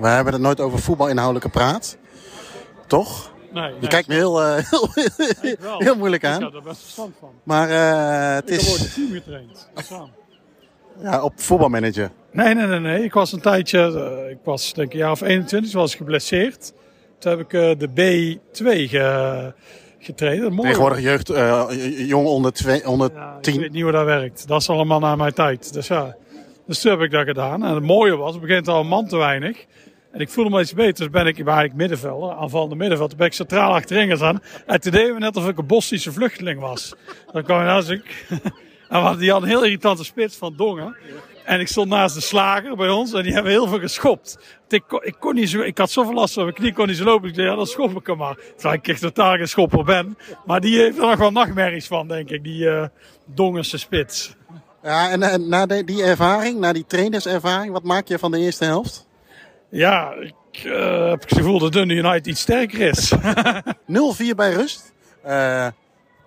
We 0.00 0.08
hebben 0.08 0.32
het 0.32 0.42
nooit 0.42 0.60
over 0.60 0.78
voetbalinhoudelijke 0.78 1.48
praat. 1.48 1.96
Toch? 2.86 3.32
Nee, 3.52 3.64
je 3.64 3.74
nee, 3.80 3.88
kijkt 3.88 4.08
me 4.08 4.14
heel, 4.14 4.42
uh, 4.42 4.54
heel, 5.40 5.78
heel, 5.78 5.96
moeilijk 5.96 6.24
aan. 6.24 6.34
Ik 6.34 6.40
heb 6.40 6.54
er 6.54 6.62
best 6.62 6.80
verstand 6.80 7.14
van. 7.20 7.30
Maar 7.42 7.68
uh, 7.70 8.34
het 8.34 8.50
ik 8.50 8.56
is... 8.56 8.66
heb 8.66 8.72
ooit 8.72 8.80
een 8.80 8.92
team 8.94 9.12
getraind. 9.12 9.68
ja, 11.02 11.22
op 11.22 11.32
voetbalmanager. 11.36 12.10
Nee, 12.32 12.54
nee, 12.54 12.66
nee, 12.66 12.80
nee. 12.80 13.04
Ik 13.04 13.12
was 13.12 13.32
een 13.32 13.40
tijdje, 13.40 13.90
uh, 14.24 14.30
ik 14.30 14.38
was 14.44 14.72
denk 14.72 14.88
ik 14.88 14.92
een 14.92 14.98
jaar 14.98 15.10
of 15.10 15.20
21, 15.20 15.70
toen 15.70 15.80
was 15.80 15.92
ik 15.92 15.98
geblesseerd. 15.98 16.72
Toen 17.18 17.30
heb 17.30 17.40
ik 17.40 17.78
de 17.78 17.88
B2 17.88 18.64
ge, 18.88 19.52
getraind. 19.98 20.50
Mooi. 20.50 20.68
Tegenwoordig 20.68 21.00
jeugd, 21.00 21.30
eh, 21.30 22.08
jong 22.08 22.26
onder, 22.26 22.52
twee, 22.52 22.88
onder 22.88 23.10
Ja, 23.14 23.34
ik 23.36 23.42
10. 23.42 23.60
weet 23.60 23.72
niet 23.72 23.82
hoe 23.82 23.92
dat 23.92 24.04
werkt. 24.04 24.48
Dat 24.48 24.60
is 24.60 24.68
allemaal 24.68 25.00
naar 25.00 25.16
mijn 25.16 25.32
tijd. 25.32 25.72
Dus 25.72 25.86
ja, 25.86 26.16
dus 26.66 26.80
toen 26.80 26.90
heb 26.90 27.00
ik 27.00 27.10
dat 27.10 27.26
gedaan. 27.26 27.64
En 27.64 27.74
het 27.74 27.84
mooie 27.84 28.16
was, 28.16 28.34
op 28.34 28.42
een 28.42 28.48
gegeven 28.48 28.64
moment 28.64 28.68
al 28.68 28.80
een 28.80 29.02
man 29.02 29.08
te 29.08 29.16
weinig. 29.16 29.66
En 30.12 30.20
ik 30.20 30.28
voelde 30.28 30.50
me 30.50 30.60
iets 30.60 30.74
beter. 30.74 30.94
Dus 30.94 31.10
ben 31.10 31.26
ik, 31.26 31.38
ik 31.38 31.44
ben 31.44 31.54
eigenlijk 31.54 31.76
middenvelder, 31.88 32.36
aanvallende 32.36 32.74
middenveld. 32.74 33.16
Ben 33.16 33.26
ik 33.26 33.32
centraal 33.32 33.72
achterin 33.74 34.16
gaan. 34.18 34.40
En 34.66 34.80
toen 34.80 34.92
deden 34.92 35.14
we 35.14 35.20
net 35.20 35.36
alsof 35.36 35.50
ik 35.50 35.58
een 35.58 35.66
Bosnische 35.66 36.12
vluchteling 36.12 36.60
was. 36.60 36.94
Dan 37.32 37.42
kwam 37.42 37.58
ik 37.60 37.66
naast 37.66 37.90
ik. 37.98 38.26
En 38.88 39.02
wat- 39.02 39.18
die 39.18 39.30
had 39.30 39.42
een 39.42 39.48
heel 39.48 39.64
irritante 39.64 40.04
spits 40.04 40.36
van 40.36 40.54
Dongen. 40.56 40.96
En 41.44 41.60
ik 41.60 41.68
stond 41.68 41.88
naast 41.88 42.14
de 42.14 42.20
slager 42.20 42.76
bij 42.76 42.88
ons 42.88 43.12
en 43.12 43.22
die 43.22 43.32
hebben 43.32 43.52
heel 43.52 43.66
veel 43.68 43.78
geschopt. 43.78 44.38
Ik 44.68 44.82
kon, 44.88 45.00
ik, 45.04 45.14
kon 45.18 45.34
niet 45.34 45.50
zo, 45.50 45.60
ik 45.60 45.78
had 45.78 45.90
zoveel 45.90 46.14
last 46.14 46.34
van 46.34 46.42
mijn 46.42 46.54
knie, 46.54 46.72
kon 46.72 46.86
niet 46.86 46.96
zo 46.96 47.04
lopen. 47.04 47.28
Ik 47.28 47.34
dacht, 47.34 47.48
ja, 47.48 47.54
dan 47.54 47.66
schop 47.66 47.98
ik 48.00 48.06
hem 48.06 48.16
maar. 48.16 48.36
Terwijl 48.56 48.74
ik 48.74 48.88
echt 48.88 49.00
totaal 49.00 49.36
geen 49.36 49.48
schopper 49.48 49.84
ben. 49.84 50.18
Maar 50.46 50.60
die 50.60 50.78
heeft 50.78 50.98
er 50.98 51.06
nog 51.06 51.18
wel 51.18 51.30
nachtmerries 51.30 51.86
van, 51.86 52.08
denk 52.08 52.30
ik, 52.30 52.44
die 52.44 52.68
eh 52.70 52.84
Dongense 53.26 53.78
spits. 53.78 54.34
Ja, 54.82 55.10
en, 55.10 55.22
en 55.22 55.48
na 55.48 55.66
die 55.66 56.02
ervaring, 56.02 56.58
na 56.60 56.72
die 56.72 56.84
trainerservaring, 56.86 57.72
wat 57.72 57.82
maak 57.84 58.08
je 58.08 58.18
van 58.18 58.30
de 58.30 58.38
eerste 58.38 58.64
helft? 58.64 59.08
Ja, 59.70 60.12
ik 60.12 60.64
eh, 60.64 61.08
heb 61.10 61.20
het 61.20 61.34
gevoel 61.34 61.58
dat 61.58 61.72
Dundee 61.72 61.96
United 61.96 62.26
iets 62.26 62.40
sterker 62.40 62.80
is. 62.80 63.12
0-4 64.32 64.34
bij 64.36 64.52
rust. 64.52 64.92
Eh, 65.22 65.66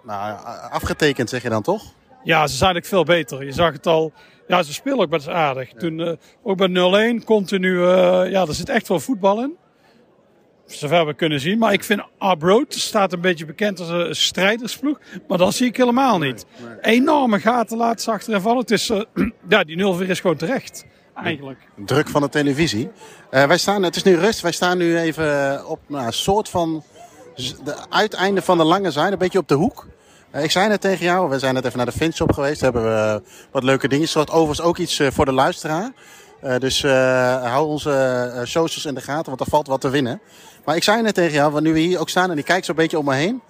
nou, 0.03 0.39
afgetekend 0.71 1.29
zeg 1.29 1.43
je 1.43 1.49
dan 1.49 1.61
toch? 1.61 1.83
ja, 2.23 2.47
ze 2.47 2.55
zijn 2.55 2.75
ook 2.75 2.85
veel 2.85 3.03
beter. 3.03 3.45
Je 3.45 3.51
zag 3.51 3.71
het 3.73 3.87
al. 3.87 4.13
Ja, 4.47 4.63
ze 4.63 4.73
spelen 4.73 4.99
ook 4.99 5.09
best 5.09 5.27
aardig. 5.27 5.69
Toen, 5.73 5.99
eh, 5.99 6.13
ook 6.43 6.57
bij 6.57 6.67
0-1 6.67 7.23
continu. 7.23 7.79
ja, 8.29 8.45
er 8.45 8.53
zit 8.53 8.69
echt 8.69 8.87
wel 8.87 8.99
voetbal 8.99 9.41
in. 9.41 9.57
Zover 10.65 11.05
we 11.05 11.13
kunnen 11.13 11.39
zien. 11.39 11.57
Maar 11.57 11.73
ik 11.73 11.83
vind 11.83 12.01
Arbroad 12.17 12.73
staat 12.73 13.13
een 13.13 13.21
beetje 13.21 13.45
bekend 13.45 13.79
als 13.79 13.89
een 13.89 14.15
strijdersploeg. 14.15 14.99
Maar 15.27 15.37
dat 15.37 15.53
zie 15.53 15.67
ik 15.67 15.77
helemaal 15.77 16.19
niet. 16.19 16.45
Enorme 16.81 17.39
gaten 17.39 17.77
laten 17.77 18.21
ze 18.21 18.41
vallen. 18.41 18.59
Het 18.59 18.71
is, 18.71 18.91
ja, 19.49 19.63
die 19.63 19.77
0-4 19.77 20.09
is 20.09 20.19
gewoon 20.19 20.37
terecht. 20.37 20.85
Eigenlijk. 21.15 21.59
Druk 21.75 22.09
van 22.09 22.21
de 22.21 22.29
televisie. 22.29 22.91
Eh, 23.29 23.45
wij 23.45 23.57
staan, 23.57 23.83
het 23.83 23.95
is 23.95 24.03
nu 24.03 24.15
rust. 24.15 24.41
Wij 24.41 24.51
staan 24.51 24.77
nu 24.77 24.97
even 24.97 25.67
op 25.67 25.79
nou, 25.87 26.05
een 26.05 26.13
soort 26.13 26.49
van 26.49 26.83
de 27.63 27.75
uiteinde 27.89 28.41
van 28.41 28.57
de 28.57 28.63
lange 28.63 28.91
zijde. 28.91 29.11
Een 29.11 29.17
beetje 29.17 29.39
op 29.39 29.47
de 29.47 29.53
hoek. 29.53 29.87
Eh, 30.31 30.43
ik 30.43 30.51
zei 30.51 30.67
net 30.67 30.81
tegen 30.81 31.05
jou, 31.05 31.29
we 31.29 31.39
zijn 31.39 31.53
net 31.53 31.65
even 31.65 31.77
naar 31.77 31.85
de 31.85 31.91
Finshop 31.91 32.31
geweest. 32.31 32.59
Daar 32.59 32.73
hebben 32.73 32.91
we 32.91 33.21
wat 33.51 33.63
leuke 33.63 33.87
dingen. 33.87 34.07
Zoals 34.07 34.29
overigens 34.29 34.61
ook 34.61 34.77
iets 34.77 34.99
eh, 34.99 35.11
voor 35.11 35.25
de 35.25 35.31
luisteraar. 35.31 35.91
Dus 36.59 36.81
hou 37.41 37.67
onze 37.67 38.41
socials 38.43 38.85
in 38.85 38.93
de 38.93 39.01
gaten, 39.01 39.25
want 39.25 39.39
er 39.39 39.49
valt 39.49 39.67
wat 39.67 39.81
te 39.81 39.89
winnen. 39.89 40.21
Maar 40.65 40.75
ik 40.75 40.83
zei 40.83 41.01
net 41.01 41.13
tegen 41.13 41.33
jou, 41.33 41.51
want 41.51 41.63
nu 41.63 41.73
we 41.73 41.79
hier 41.79 41.99
ook 41.99 42.09
staan 42.09 42.31
en 42.31 42.37
ik 42.37 42.45
kijk 42.45 42.65
zo'n 42.65 42.75
beetje 42.75 42.97
om 42.97 43.05
me 43.05 43.13
heen. 43.13 43.41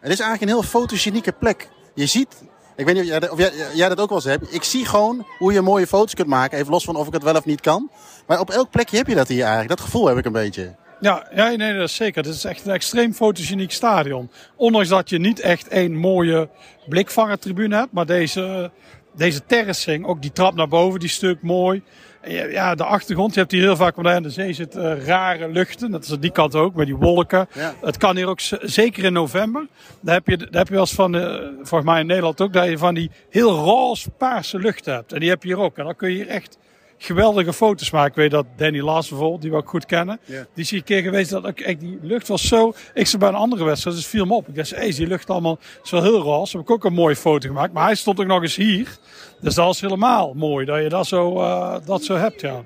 Het 0.00 0.12
is 0.12 0.20
eigenlijk 0.20 0.42
een 0.42 0.58
heel 0.58 0.68
fotogenieke 0.68 1.32
plek. 1.32 1.68
Je 1.94 2.06
ziet, 2.06 2.42
ik 2.76 2.86
weet 2.86 2.94
niet 2.94 3.02
of 3.02 3.08
jij, 3.08 3.30
of 3.30 3.38
jij, 3.74 3.88
dat 3.88 4.00
ook 4.00 4.08
wel 4.08 4.18
eens 4.18 4.26
hebt. 4.26 4.54
Ik 4.54 4.62
zie 4.62 4.86
gewoon 4.86 5.26
hoe 5.38 5.52
je 5.52 5.60
mooie 5.60 5.86
foto's 5.86 6.14
kunt 6.14 6.28
maken. 6.28 6.58
Even 6.58 6.70
los 6.70 6.84
van 6.84 6.96
of 6.96 7.06
ik 7.06 7.12
het 7.12 7.22
wel 7.22 7.36
of 7.36 7.44
niet 7.44 7.60
kan. 7.60 7.90
Maar 8.26 8.40
op 8.40 8.50
elk 8.50 8.70
plekje 8.70 8.96
heb 8.96 9.06
je 9.06 9.14
dat 9.14 9.28
hier 9.28 9.40
eigenlijk. 9.40 9.68
Dat 9.68 9.80
gevoel 9.80 10.06
heb 10.06 10.18
ik 10.18 10.24
een 10.24 10.32
beetje. 10.32 10.74
Ja, 11.00 11.28
ja 11.34 11.48
nee, 11.48 11.74
dat 11.74 11.88
is 11.88 11.94
zeker. 11.94 12.24
Het 12.24 12.34
is 12.34 12.44
echt 12.44 12.66
een 12.66 12.72
extreem 12.72 13.14
fotogeniek 13.14 13.70
stadion. 13.70 14.30
Ondanks 14.56 14.88
dat 14.88 15.10
je 15.10 15.18
niet 15.18 15.40
echt 15.40 15.68
één 15.68 15.96
mooie 15.96 16.48
blikvangertribune 16.88 17.76
hebt. 17.76 17.92
Maar 17.92 18.06
deze, 18.06 18.70
deze 19.14 19.46
terracing, 19.46 20.06
ook 20.06 20.22
die 20.22 20.32
trap 20.32 20.54
naar 20.54 20.68
boven, 20.68 21.00
die 21.00 21.08
stuk 21.08 21.42
mooi. 21.42 21.82
Ja, 22.24 22.74
de 22.74 22.84
achtergrond, 22.84 23.34
je 23.34 23.40
hebt 23.40 23.52
hier 23.52 23.62
heel 23.62 23.76
vaak, 23.76 23.94
want 23.94 24.08
aan 24.08 24.22
de 24.22 24.30
zee 24.30 24.52
zit 24.52 24.76
eh, 24.76 25.04
rare 25.06 25.48
luchten. 25.48 25.90
Dat 25.90 26.04
is 26.04 26.12
aan 26.12 26.20
die 26.20 26.32
kant 26.32 26.54
ook, 26.54 26.74
met 26.74 26.86
die 26.86 26.96
wolken. 26.96 27.48
Ja. 27.54 27.74
Het 27.80 27.96
kan 27.96 28.16
hier 28.16 28.26
ook, 28.26 28.40
zeker 28.60 29.04
in 29.04 29.12
november. 29.12 29.66
Daar 30.00 30.14
heb 30.14 30.26
je, 30.26 30.36
daar 30.36 30.48
heb 30.50 30.66
je 30.66 30.72
wel 30.72 30.82
eens 30.82 30.94
van, 30.94 31.16
eh, 31.16 31.48
volgens 31.56 31.90
mij 31.90 32.00
in 32.00 32.06
Nederland 32.06 32.40
ook, 32.40 32.52
dat 32.52 32.68
je 32.68 32.78
van 32.78 32.94
die 32.94 33.10
heel 33.30 33.50
roze 33.50 34.10
paarse 34.10 34.58
luchten 34.58 34.94
hebt. 34.94 35.12
En 35.12 35.20
die 35.20 35.28
heb 35.28 35.42
je 35.42 35.48
hier 35.48 35.64
ook. 35.64 35.78
En 35.78 35.84
dan 35.84 35.96
kun 35.96 36.10
je 36.10 36.16
hier 36.16 36.28
echt 36.28 36.58
geweldige 37.02 37.52
foto's 37.52 37.90
maken. 37.90 38.08
Ik 38.08 38.16
weet 38.16 38.30
dat 38.30 38.46
Danny 38.56 38.80
Lars 38.80 39.08
bijvoorbeeld, 39.08 39.42
die 39.42 39.50
we 39.50 39.56
ook 39.56 39.68
goed 39.68 39.86
kennen. 39.86 40.20
Die 40.54 40.64
zie 40.64 40.78
ik 40.78 40.88
een 40.88 40.94
keer 40.94 41.02
geweest 41.02 41.30
dat 41.30 41.46
ook 41.46 41.58
echt 41.58 41.80
die 41.80 41.98
lucht 42.02 42.28
was 42.28 42.48
zo. 42.48 42.74
Ik 42.94 43.06
zat 43.06 43.20
bij 43.20 43.28
een 43.28 43.34
andere 43.34 43.64
wedstrijd, 43.64 43.96
dus 43.96 44.06
viel 44.06 44.24
me 44.24 44.34
op. 44.34 44.48
Ik 44.48 44.54
dacht, 44.54 44.70
hey, 44.70 44.88
is 44.88 44.96
die 44.96 45.06
lucht 45.06 45.30
allemaal 45.30 45.58
zo 45.82 46.02
heel 46.02 46.20
roze. 46.20 46.56
Heb 46.56 46.66
ik 46.66 46.72
ook 46.72 46.84
een 46.84 46.92
mooie 46.92 47.16
foto 47.16 47.48
gemaakt. 47.48 47.72
Maar 47.72 47.84
hij 47.84 47.94
stond 47.94 48.20
ook 48.20 48.26
nog 48.26 48.42
eens 48.42 48.56
hier. 48.56 48.98
Dus 49.40 49.54
dat 49.54 49.74
is 49.74 49.80
helemaal 49.80 50.34
mooi 50.34 50.66
dat 50.66 50.82
je 50.82 50.88
dat 50.88 51.06
zo, 51.06 51.40
eh, 51.40 51.76
dat 51.84 52.04
zo 52.04 52.16
hebt, 52.16 52.40
ja. 52.40 52.62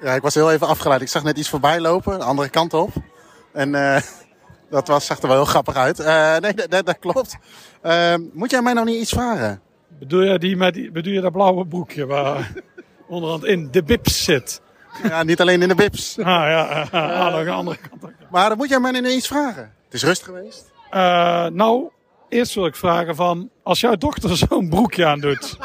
Ja, 0.00 0.12
ik 0.14 0.22
was 0.22 0.34
heel 0.34 0.52
even 0.52 0.66
afgeleid. 0.66 1.00
Ik 1.00 1.08
zag 1.08 1.22
net 1.22 1.38
iets 1.38 1.48
voorbij 1.48 1.80
lopen, 1.80 2.18
de 2.18 2.24
andere 2.24 2.48
kant 2.48 2.74
op. 2.74 2.90
En 3.52 3.74
eh, 3.74 4.02
dat 4.70 4.88
was, 4.88 5.06
zag 5.06 5.20
er 5.20 5.28
wel 5.28 5.36
heel 5.36 5.44
grappig 5.44 5.76
uit. 5.76 6.00
Eh, 6.00 6.36
nee, 6.36 6.54
dat, 6.54 6.70
dat, 6.70 6.86
dat 6.86 6.98
klopt. 6.98 7.36
Moet 8.32 8.50
jij 8.50 8.62
mij 8.62 8.72
nog 8.72 8.84
niet 8.84 9.00
iets 9.00 9.12
vragen? 9.12 9.60
Bedoel 9.98 10.22
je, 10.22 10.38
die 10.38 10.56
met 10.56 10.92
bedoel 10.92 11.12
je 11.12 11.20
dat 11.20 11.32
blauwe 11.32 11.66
broekje 11.66 12.06
waar 12.06 12.52
onderhand 13.08 13.44
in 13.44 13.68
de 13.70 13.82
bips 13.82 14.24
zit? 14.24 14.60
Ja, 15.02 15.22
niet 15.22 15.40
alleen 15.40 15.62
in 15.62 15.68
de 15.68 15.74
bips. 15.74 16.18
Ah 16.18 16.24
ja, 16.24 16.88
ah, 16.90 17.00
aan 17.00 17.44
de 17.44 17.50
andere 17.50 17.76
kant. 17.88 18.12
Maar 18.30 18.48
dan 18.48 18.58
moet 18.58 18.68
jij 18.68 18.80
mij 18.80 19.02
iets 19.02 19.26
vragen. 19.26 19.72
Het 19.84 19.94
is 19.94 20.02
rust 20.02 20.22
geweest. 20.22 20.72
Eh, 20.90 21.46
nou, 21.46 21.90
eerst 22.28 22.54
wil 22.54 22.66
ik 22.66 22.76
vragen 22.76 23.16
van, 23.16 23.50
als 23.62 23.80
jouw 23.80 23.96
dochter 23.96 24.36
zo'n 24.48 24.68
broekje 24.68 25.06
aan 25.06 25.20
doet, 25.20 25.56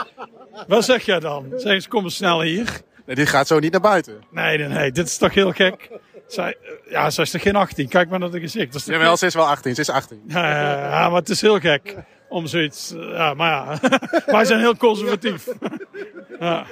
wat 0.68 0.86
zeg 0.86 1.06
jij 1.06 1.20
dan? 1.20 1.46
Zeg 1.56 1.74
eens, 1.74 1.88
kom 1.88 2.04
eens 2.04 2.16
snel 2.16 2.42
hier. 2.42 2.82
Nee, 3.06 3.16
die 3.16 3.26
gaat 3.26 3.48
zo 3.48 3.60
niet 3.60 3.72
naar 3.72 3.82
buiten. 3.82 4.24
Nee, 4.32 4.58
nee, 4.58 4.68
nee, 4.68 4.92
dit 4.92 5.08
is 5.08 5.18
toch 5.18 5.34
heel 5.34 5.52
gek. 5.52 5.90
Zij, 6.28 6.58
eh, 6.62 6.92
ja, 6.92 7.10
zij 7.10 7.24
is 7.24 7.32
toch 7.32 7.42
geen 7.42 7.56
18? 7.56 7.88
Kijk 7.88 8.10
maar 8.10 8.20
naar 8.20 8.32
de 8.32 8.40
gezicht. 8.40 8.72
Dat 8.72 8.82
is 8.82 8.88
Jawel, 8.88 9.18
ze 9.18 9.26
is 9.26 9.34
wel 9.34 9.48
18. 9.48 9.76
Ze 9.76 9.82
is 9.82 9.90
18. 9.90 10.22
Ja, 10.28 10.50
ja, 10.50 10.90
ja, 10.90 11.10
maar 11.10 11.20
het 11.20 11.30
is 11.30 11.42
heel 11.42 11.60
gek 11.60 11.96
om 12.30 12.48
zoiets. 12.48 12.92
eh, 12.94 13.10
Ja, 13.14 13.34
maar 13.34 13.50
ja, 13.52 13.90
wij 14.26 14.46
zijn 14.46 14.60
heel 14.60 14.76
conservatief. 14.78 15.48
Ja. 16.40 16.66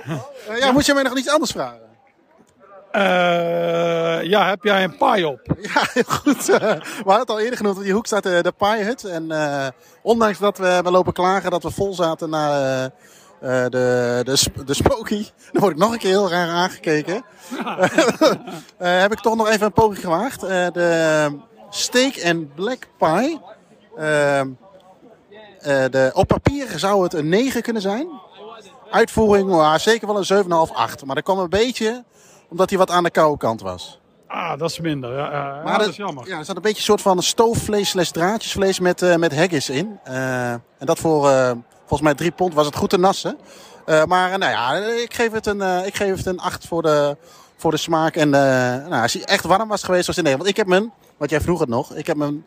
Eh, 0.49 0.57
ja, 0.59 0.71
moet 0.71 0.85
jij 0.85 0.95
mij 0.95 1.03
nog 1.03 1.17
iets 1.17 1.29
anders 1.29 1.51
vragen? 1.51 1.79
Eh, 2.91 4.23
ja, 4.23 4.47
heb 4.49 4.63
jij 4.63 4.83
een 4.83 4.97
paai 4.97 5.25
op? 5.25 5.39
Ja, 5.73 5.81
heel 5.93 6.03
goed. 6.07 6.49
Eh, 6.49 6.59
we 6.59 6.81
hadden 7.03 7.19
het 7.19 7.29
al 7.29 7.39
eerder 7.39 7.57
genoemd. 7.57 7.77
Op 7.77 7.83
die 7.83 7.93
hoek 7.93 8.05
staat 8.05 8.23
de, 8.23 8.39
de 8.43 8.53
Pie-hut. 8.57 9.03
En 9.03 9.31
eh, 9.31 9.67
ondanks 10.01 10.37
dat 10.39 10.57
we 10.57 10.65
hebben 10.65 10.91
lopen 10.91 11.13
klagen 11.13 11.51
dat 11.51 11.63
we 11.63 11.71
vol 11.71 11.93
zaten 11.93 12.29
naar 12.29 12.51
eh, 12.51 12.83
eh, 12.85 13.69
de, 13.69 14.21
de, 14.23 14.63
de 14.65 14.73
Smoky. 14.73 15.25
Dan 15.51 15.61
word 15.61 15.73
ik 15.73 15.79
nog 15.79 15.91
een 15.91 15.97
keer 15.97 16.09
heel 16.09 16.29
raar 16.29 16.49
aangekeken. 16.49 17.23
Eh, 18.77 18.99
heb 18.99 19.11
ik 19.11 19.19
toch 19.19 19.35
nog 19.35 19.49
even 19.49 19.65
een 19.65 19.73
poging 19.73 19.99
gewaagd. 20.01 20.43
Eh, 20.43 20.67
de 20.73 21.27
steak 21.69 22.23
and 22.25 22.55
black 22.55 22.87
pie. 22.97 23.39
Eh, 25.67 25.85
de, 25.89 26.09
op 26.13 26.27
papier 26.27 26.67
zou 26.75 27.03
het 27.03 27.13
een 27.13 27.29
9 27.29 27.61
kunnen 27.61 27.81
zijn. 27.81 28.07
Uitvoering, 28.91 29.49
maar 29.49 29.79
zeker 29.79 30.07
wel 30.07 30.17
een 30.17 30.67
7,5, 30.69 30.73
8. 30.73 31.05
Maar 31.05 31.15
dat 31.15 31.23
kwam 31.23 31.39
een 31.39 31.49
beetje 31.49 32.03
omdat 32.49 32.69
hij 32.69 32.79
wat 32.79 32.91
aan 32.91 33.03
de 33.03 33.09
koude 33.09 33.37
kant 33.37 33.61
was. 33.61 33.99
Ah, 34.27 34.59
dat 34.59 34.69
is 34.69 34.79
minder. 34.79 35.17
Ja, 35.17 35.31
ja, 35.31 35.61
Maar 35.63 35.79
dat 35.79 35.87
is 35.87 35.95
jammer. 35.95 36.27
Ja, 36.27 36.37
er 36.37 36.45
zat 36.45 36.55
een 36.55 36.61
beetje 36.61 36.77
een 36.77 36.83
soort 36.83 37.01
van 37.01 37.21
stoofvlees 37.21 37.89
slash 37.89 38.09
draadjesvlees 38.09 38.79
met, 38.79 39.01
eh, 39.01 39.15
met 39.15 39.35
haggis 39.35 39.69
in. 39.69 39.99
Eh, 40.03 40.51
en 40.51 40.61
dat 40.77 40.99
voor 40.99 41.29
volgens 41.79 42.01
mij 42.01 42.13
drie 42.13 42.31
pond 42.31 42.53
was 42.53 42.65
het 42.65 42.75
goed 42.75 42.89
te 42.89 42.99
nassen. 42.99 43.37
Maar 43.85 44.37
nou 44.37 44.51
ja, 44.51 44.73
ik 44.75 45.13
geef 45.13 45.31
het 45.31 45.45
een, 45.45 45.85
ik 45.85 45.95
geef 45.95 46.17
het 46.17 46.25
een 46.25 46.39
8 46.39 46.67
voor 46.67 46.81
de, 46.81 47.17
voor 47.57 47.71
de 47.71 47.77
smaak. 47.77 48.15
En 48.15 48.29
nou, 48.29 49.01
als 49.01 49.13
hij 49.13 49.23
echt 49.23 49.43
warm 49.45 49.67
was 49.67 49.83
geweest, 49.83 50.07
was 50.07 50.15
het 50.15 50.25
nee. 50.25 50.37
Want 50.37 50.49
ik 50.49 50.57
heb 50.57 50.67
mijn, 50.67 50.91
wat 51.17 51.29
jij 51.29 51.41
vroeg 51.41 51.59
het 51.59 51.69
nog, 51.69 51.93
ik 51.93 52.07
heb 52.07 52.17
mijn 52.17 52.45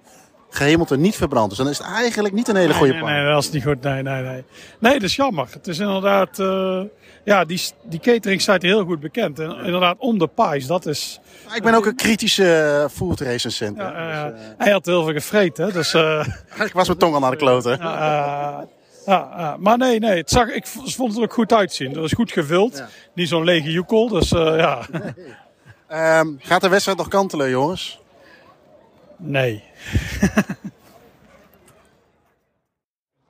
gehemelte 0.50 0.96
niet 0.96 1.16
verbrand. 1.16 1.48
Dus 1.48 1.58
dan 1.58 1.68
is 1.68 1.78
het 1.78 1.86
eigenlijk 1.86 2.34
niet 2.34 2.48
een 2.48 2.56
hele 2.56 2.74
goede 2.74 2.92
nee, 2.92 3.02
nee, 3.02 3.22
nee, 3.22 3.32
dat 3.32 3.42
is 3.42 3.50
niet 3.50 3.62
goed. 3.64 3.82
Nee, 3.82 4.02
nee, 4.02 4.22
nee. 4.22 4.44
Nee, 4.78 4.92
dat 4.92 5.02
is 5.02 5.16
jammer. 5.16 5.46
Het 5.50 5.66
is 5.66 5.78
inderdaad... 5.78 6.38
eh, 6.38 6.80
ja, 7.24 7.44
die, 7.44 7.60
die 7.82 8.00
catering 8.00 8.40
staat 8.40 8.62
heel 8.62 8.84
goed 8.84 9.00
bekend. 9.00 9.38
En 9.38 9.56
inderdaad, 9.64 9.96
om 9.98 10.18
de 10.18 10.26
pies, 10.26 10.66
dat 10.66 10.86
is... 10.86 11.20
Ik 11.54 11.62
ben 11.62 11.74
ook 11.74 11.86
een 11.86 11.96
kritische 11.96 12.54
eh, 12.82 12.88
food 12.96 13.20
recensent. 13.20 13.76
Ja, 13.76 13.90
Dus, 14.30 14.40
eh, 14.40 14.46
hij 14.58 14.72
had 14.72 14.86
heel 14.86 15.04
veel 15.04 15.12
gevreten, 15.12 15.64
hè, 15.66 15.72
dus... 15.72 15.94
ik 16.66 16.72
was 16.72 16.86
mijn 16.86 16.98
tong 16.98 17.14
al 17.14 17.20
naar 17.20 17.30
de 17.30 17.36
kloten. 17.36 17.78
ja, 17.78 19.56
maar 19.58 19.78
nee, 19.78 19.98
nee. 19.98 20.16
Het 20.16 20.30
zag, 20.30 20.48
ik 20.48 20.66
vond 20.66 21.08
het 21.08 21.16
er 21.16 21.22
ook 21.22 21.32
goed 21.32 21.52
uitzien. 21.52 21.92
Dat 21.92 22.04
is 22.04 22.12
goed 22.12 22.32
gevuld. 22.32 22.76
Ja. 22.76 22.88
Niet 23.14 23.28
zo'n 23.28 23.44
lege 23.44 23.70
joekel, 23.70 24.08
dus 24.08 24.28
ja. 24.30 24.78
Ehm, 25.88 26.28
gaat 26.38 26.60
de 26.60 26.68
wedstrijd 26.68 26.98
nog 26.98 27.08
kantelen, 27.08 27.50
jongens? 27.50 28.00
Nee. 29.16 29.62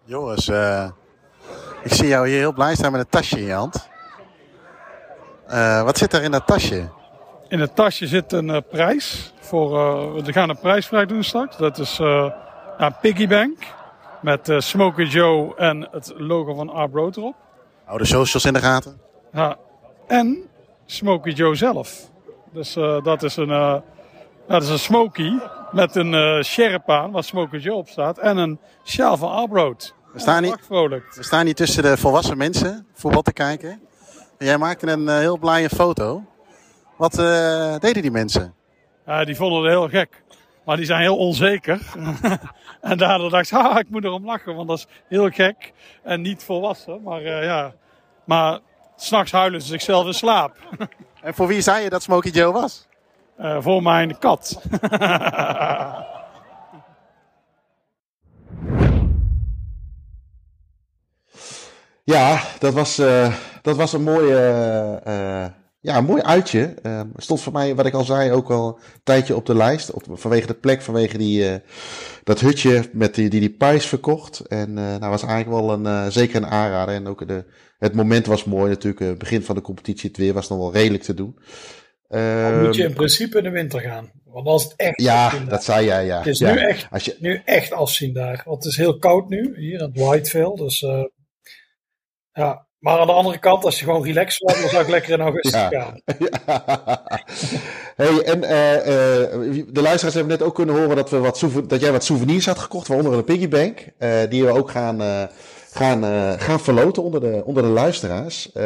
Jongens, 0.04 0.48
eh, 0.48 0.88
ik 1.82 1.92
zie 1.92 2.08
jou 2.08 2.28
hier 2.28 2.38
heel 2.38 2.52
blij 2.52 2.74
staan 2.74 2.92
met 2.92 3.00
een 3.00 3.08
tasje 3.08 3.38
in 3.38 3.46
je 3.46 3.52
hand. 3.52 3.88
Eh, 5.46 5.82
wat 5.82 5.98
zit 5.98 6.12
er 6.12 6.22
in 6.22 6.30
dat 6.30 6.46
tasje? 6.46 6.88
In 7.48 7.60
het 7.60 7.74
tasje 7.74 8.06
zit 8.06 8.32
een 8.32 8.50
eh, 8.50 8.60
prijs. 8.70 9.34
Voor, 9.40 9.70
we 10.22 10.32
gaan 10.32 10.48
een 10.48 10.58
prijsvrij 10.58 11.06
doen 11.06 11.24
straks. 11.24 11.56
Dat 11.56 11.78
is 11.78 11.98
een 12.78 12.94
piggy 13.00 13.26
bank. 13.26 13.58
Met 14.20 14.54
Smokey 14.58 15.04
Joe 15.04 15.56
en 15.56 15.88
het 15.90 16.12
logo 16.16 16.54
van 16.54 16.70
Arbroad 16.70 17.16
erop. 17.16 17.34
Hou 17.84 17.98
de 17.98 18.04
socials 18.04 18.44
in 18.44 18.52
de 18.52 18.60
gaten. 18.60 19.00
Ja. 19.32 19.56
En 20.06 20.48
Smokey 20.86 21.32
Joe 21.32 21.54
zelf. 21.54 22.10
Dus 22.52 22.72
dat 23.02 23.22
is 23.22 23.36
een, 23.36 23.82
dat 24.46 24.62
is 24.62 24.68
een 24.68 24.78
Smokey. 24.78 25.40
Met 25.72 25.96
een 25.96 26.14
eh 26.14 26.42
sjerp 26.42 26.90
aan, 26.90 27.10
waar 27.10 27.24
Smoker 27.24 27.58
Joe 27.58 27.76
op 27.76 27.88
staat. 27.88 28.18
En 28.18 28.36
een 28.36 28.58
sjaal 28.84 29.16
van 29.16 29.30
Arbroad. 29.30 29.94
We 30.12 30.20
staan, 30.20 30.44
hier, 30.44 30.58
vrolijk. 30.66 31.14
we 31.14 31.22
staan 31.22 31.44
hier 31.44 31.54
tussen 31.54 31.82
de 31.82 31.96
volwassen 31.96 32.36
mensen 32.36 32.86
voetbal 32.94 33.22
te 33.22 33.32
kijken. 33.32 33.70
En 34.38 34.46
jij 34.46 34.58
maakte 34.58 34.86
een 34.86 35.08
eh, 35.08 35.18
heel 35.18 35.38
blije 35.38 35.68
foto. 35.68 36.24
Wat 36.96 37.18
eh, 37.18 37.78
deden 37.78 38.02
die 38.02 38.10
mensen? 38.10 38.54
Ja, 39.06 39.24
die 39.24 39.36
vonden 39.36 39.62
het 39.62 39.70
heel 39.70 39.88
gek. 39.88 40.22
Maar 40.64 40.76
die 40.76 40.86
zijn 40.86 41.00
heel 41.00 41.16
onzeker. 41.16 41.80
en 42.80 42.98
daardoor 42.98 43.30
dacht 43.30 43.50
ik, 43.50 43.58
ah, 43.58 43.78
ik 43.78 43.90
moet 43.90 44.04
erom 44.04 44.24
lachen, 44.24 44.54
want 44.54 44.68
dat 44.68 44.78
is 44.78 44.86
heel 45.08 45.30
gek. 45.30 45.72
En 46.02 46.20
niet 46.20 46.42
volwassen, 46.42 47.02
maar 47.02 47.22
ja. 47.22 47.72
Maar 48.24 48.58
s'nachts 48.96 49.32
huilen 49.32 49.62
ze 49.62 49.66
zichzelf 49.66 50.06
in 50.06 50.14
slaap. 50.14 50.56
En 51.22 51.34
voor 51.34 51.46
wie 51.46 51.60
zei 51.60 51.82
je 51.82 51.90
dat 51.90 52.02
Smokey 52.02 52.30
Joe 52.30 52.52
was? 52.52 52.88
Eh, 53.40 53.56
voor 53.60 53.82
mijn 53.82 54.18
kat. 54.18 54.60
Ja, 62.10 62.42
dat 62.58 62.74
was, 62.74 62.98
eh, 62.98 63.34
dat 63.62 63.76
was 63.76 63.92
een 63.92 64.02
mooi, 64.02 64.32
eh, 64.32 65.46
ja, 65.80 66.00
mooi 66.00 66.22
uitje. 66.22 66.74
Eh, 66.82 67.00
stond 67.16 67.40
voor 67.40 67.52
mij, 67.52 67.74
wat 67.74 67.86
ik 67.86 67.94
al 67.94 68.04
zei, 68.04 68.32
ook 68.32 68.50
al 68.50 68.66
een 68.68 69.00
tijdje 69.02 69.36
op 69.36 69.46
de 69.46 69.54
lijst. 69.54 69.90
Op, 69.90 70.02
vanwege 70.12 70.46
de 70.46 70.54
plek, 70.54 70.82
vanwege 70.82 71.18
die, 71.18 71.60
dat 72.24 72.40
hutje 72.40 72.90
met 72.92 73.14
die, 73.14 73.28
die 73.28 73.40
die 73.40 73.50
Pijs 73.50 73.86
verkocht. 73.86 74.40
En 74.40 74.78
eh 74.78 74.84
nou 74.84 75.10
was 75.10 75.22
eigenlijk 75.22 75.60
wel 75.60 75.72
een, 75.72 76.12
zeker 76.12 76.36
een 76.36 76.50
aanrader. 76.50 76.94
En 76.94 77.06
ook 77.06 77.28
de, 77.28 77.44
het 77.78 77.94
moment 77.94 78.26
was 78.26 78.44
mooi 78.44 78.70
natuurlijk. 78.70 79.18
Begin 79.18 79.42
van 79.42 79.54
de 79.54 79.60
competitie, 79.62 80.08
het 80.08 80.18
weer 80.18 80.34
was 80.34 80.48
nog 80.48 80.58
wel 80.58 80.72
redelijk 80.72 81.02
te 81.02 81.14
doen. 81.14 81.38
Dan 82.10 82.62
moet 82.64 82.74
je 82.74 82.82
Ehm, 82.82 82.90
in 82.90 82.94
principe 82.96 83.38
in 83.38 83.44
de 83.44 83.50
winter 83.50 83.80
gaan. 83.80 84.10
Want 84.24 84.46
als 84.46 84.62
het 84.64 84.74
echt 84.76 85.00
ja, 85.00 85.30
daar. 85.30 85.48
dat 85.48 85.64
zei 85.64 85.86
jij, 85.86 86.04
ja. 86.06 86.16
Het 86.16 86.26
is 86.26 86.38
ja. 86.38 86.52
nu 86.52 86.58
echt 86.60 86.86
Als 86.90 87.04
je, 87.04 87.16
nu 87.18 87.42
echt 87.44 87.72
afzien 87.72 88.12
daar. 88.12 88.42
Want 88.44 88.64
het 88.64 88.72
is 88.72 88.78
heel 88.78 88.98
koud 88.98 89.28
nu, 89.28 89.54
hier 89.56 89.78
in 89.80 89.84
het 89.84 89.98
Whiteville. 89.98 90.56
Dus 90.56 90.82
uh, 90.82 91.04
ja. 92.32 92.68
Maar 92.78 92.98
aan 92.98 93.06
de 93.06 93.12
andere 93.12 93.38
kant, 93.38 93.64
als 93.64 93.78
je 93.78 93.84
gewoon 93.84 94.04
relaxed 94.04 94.38
wordt, 94.38 94.60
dan 94.60 94.68
zou 94.70 94.82
ik 94.82 94.88
lekker 94.88 95.12
in 95.12 95.20
augustus 95.20 95.60
Ja. 95.60 95.68
gaan. 95.70 96.00
hey, 97.96 98.22
en 98.22 98.44
eh, 98.44 98.74
eh, 98.76 99.30
de 99.68 99.82
luisteraars 99.82 100.14
hebben 100.14 100.38
net 100.38 100.42
ook 100.42 100.54
kunnen 100.54 100.74
horen 100.74 100.96
dat, 100.96 101.10
we 101.10 101.18
wat 101.18 101.44
dat 101.66 101.80
jij 101.80 101.92
wat 101.92 102.04
souvenirs 102.04 102.46
had 102.46 102.58
gekocht, 102.58 102.88
waaronder 102.88 103.12
een 103.12 103.24
piggybank. 103.24 103.86
eh 103.98 104.20
die 104.28 104.44
we 104.44 104.50
ook 104.50 104.70
gaan, 104.70 105.00
eh, 105.02 105.22
gaan, 105.72 106.04
eh, 106.04 106.32
gaan 106.36 106.60
verloten 106.60 107.02
onder 107.02 107.20
de, 107.20 107.42
onder 107.44 107.62
de 107.62 107.68
luisteraars. 107.68 108.52
Eh, 108.52 108.64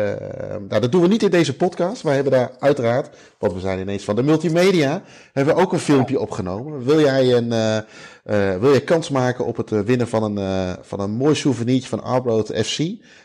nou, 0.69 0.81
dat 0.81 0.93
doen 0.93 1.03
we 1.03 1.09
niet 1.09 1.23
in 1.23 1.31
deze 1.31 1.57
podcast. 1.57 2.03
Wij 2.03 2.15
hebben 2.15 2.33
daar 2.33 2.51
uiteraard, 2.59 3.17
want 3.39 3.53
we 3.53 3.61
zijn 3.61 3.81
ineens 3.81 4.05
van 4.05 4.17
de 4.17 4.23
multimedia, 4.23 5.03
hebben 5.33 5.55
we 5.55 5.61
ook 5.61 5.73
een 5.73 5.79
filmpje 5.79 6.21
opgenomen. 6.21 6.85
Wil 6.85 7.01
jij 7.01 7.33
een, 7.33 7.53
eh, 7.53 8.59
wil 8.61 8.73
je 8.73 8.85
kans 8.85 9.09
maken 9.09 9.45
op 9.45 9.57
het 9.57 9.71
winnen 9.71 10.09
van 10.09 10.23
een, 10.23 10.77
van 10.83 11.01
een 11.01 11.11
mooi 11.11 11.35
souvenirtje 11.35 11.89
van 11.89 12.03
Arbroad 12.03 12.47
FC? 12.47 12.79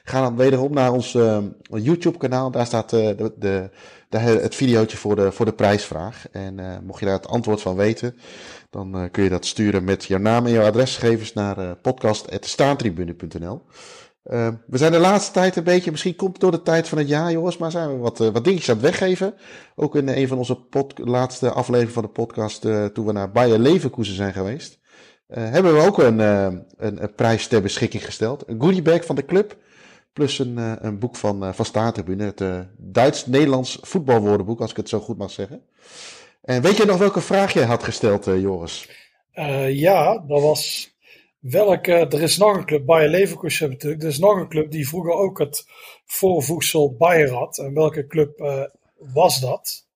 Ga 0.03 0.21
dan 0.21 0.35
wederom 0.35 0.73
naar 0.73 0.91
ons 0.91 1.17
YouTube 1.69 2.17
kanaal. 2.17 2.51
Daar 2.51 2.65
staat 2.65 2.89
de, 2.89 3.31
de, 3.37 3.69
de, 4.09 4.17
het 4.17 4.55
videootje 4.55 4.97
voor 4.97 5.15
de, 5.15 5.31
voor 5.31 5.45
de 5.45 5.53
prijsvraag. 5.53 6.25
En 6.31 6.81
mocht 6.83 6.99
je 6.99 7.05
daar 7.05 7.15
het 7.15 7.27
antwoord 7.27 7.61
van 7.61 7.75
weten, 7.75 8.15
dan 8.69 8.95
eh, 8.95 9.11
kun 9.11 9.23
je 9.23 9.29
dat 9.29 9.45
sturen 9.45 9.83
met 9.83 10.05
jouw 10.05 10.19
naam 10.19 10.45
en 10.45 10.51
jouw 10.51 10.65
adresgegevens 10.65 11.33
naar 11.33 11.57
eh 11.57 11.71
podcast.staantribune.nl. 11.81 13.61
Eh, 14.23 14.47
we 14.67 14.77
zijn 14.77 14.91
de 14.91 14.99
laatste 14.99 15.31
tijd 15.31 15.55
een 15.55 15.63
beetje, 15.63 15.91
misschien 15.91 16.15
komt 16.15 16.31
het 16.31 16.41
door 16.41 16.51
de 16.51 16.61
tijd 16.61 16.87
van 16.87 16.97
het 16.97 17.07
jaar, 17.07 17.31
jongens, 17.31 17.57
maar 17.57 17.71
zijn 17.71 17.89
we 17.89 17.97
wat, 17.97 18.17
wat 18.17 18.43
dingetjes 18.43 18.69
aan 18.69 18.75
het 18.75 18.85
weggeven. 18.85 19.33
Ook 19.75 19.95
in 19.95 20.07
een 20.07 20.27
van 20.27 20.37
onze 20.37 20.57
laatste 20.95 21.51
afleveringen 21.51 21.93
van 21.93 22.03
de 22.03 22.09
podcast, 22.09 22.61
toen 22.93 23.05
we 23.05 23.11
naar 23.11 23.31
Bayer 23.31 23.59
Leverkusen 23.59 24.15
zijn 24.15 24.33
geweest, 24.33 24.79
hebben 25.27 25.73
we 25.73 25.85
ook 25.85 25.97
een, 25.97 26.19
een, 26.19 26.65
een 26.77 27.13
prijs 27.15 27.47
ter 27.47 27.61
beschikking 27.61 28.05
gesteld. 28.05 28.43
Een 28.47 28.61
goodiebag 28.61 29.05
van 29.05 29.15
de 29.15 29.25
club. 29.25 29.57
Plus 30.13 30.39
een, 30.39 30.85
een 30.85 30.99
boek 30.99 31.15
van, 31.15 31.53
van 31.55 31.65
Staantribune, 31.65 32.23
het 32.23 32.67
Duits-Nederlands 32.77 33.77
voetbalwoordenboek, 33.81 34.61
als 34.61 34.71
ik 34.71 34.77
het 34.77 34.89
zo 34.89 34.99
goed 34.99 35.17
mag 35.17 35.31
zeggen. 35.31 35.61
En 36.41 36.61
weet 36.61 36.77
je 36.77 36.85
nog 36.85 36.97
welke 36.97 37.21
vraag 37.21 37.53
jij 37.53 37.63
had 37.63 37.83
gesteld, 37.83 38.27
eh, 38.27 38.41
Joris? 38.41 38.89
Uh, 39.33 39.79
ja, 39.79 40.17
dat 40.17 40.41
was 40.41 40.93
welke. 41.39 41.91
Er 41.91 42.21
is 42.21 42.37
nog 42.37 42.55
een 42.55 42.65
club, 42.65 42.85
Bayer 42.85 43.09
Leverkusen 43.09 43.69
natuurlijk. 43.69 44.01
Er 44.01 44.07
is 44.07 44.19
nog 44.19 44.35
een 44.35 44.49
club 44.49 44.71
die 44.71 44.87
vroeger 44.87 45.11
ook 45.11 45.39
het 45.39 45.65
voorvoegsel 46.05 46.95
Bayer 46.97 47.33
had. 47.33 47.57
En 47.57 47.73
welke 47.73 48.07
club 48.07 48.39
uh, 48.39 48.63
was 48.97 49.39
dat? 49.39 49.87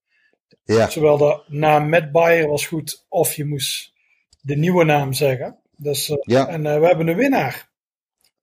Ja. 0.63 0.89
Zowel 0.89 1.17
de 1.17 1.43
naam 1.47 1.89
met 1.89 2.11
Bayer 2.11 2.47
was 2.47 2.67
goed, 2.67 3.05
of 3.09 3.33
je 3.33 3.45
moest 3.45 3.93
de 4.41 4.55
nieuwe 4.55 4.83
naam 4.83 5.13
zeggen. 5.13 5.59
Dus, 5.77 6.17
ja. 6.21 6.47
En 6.47 6.61
we 6.61 6.85
hebben 6.85 7.07
een 7.07 7.15
winnaar. 7.15 7.71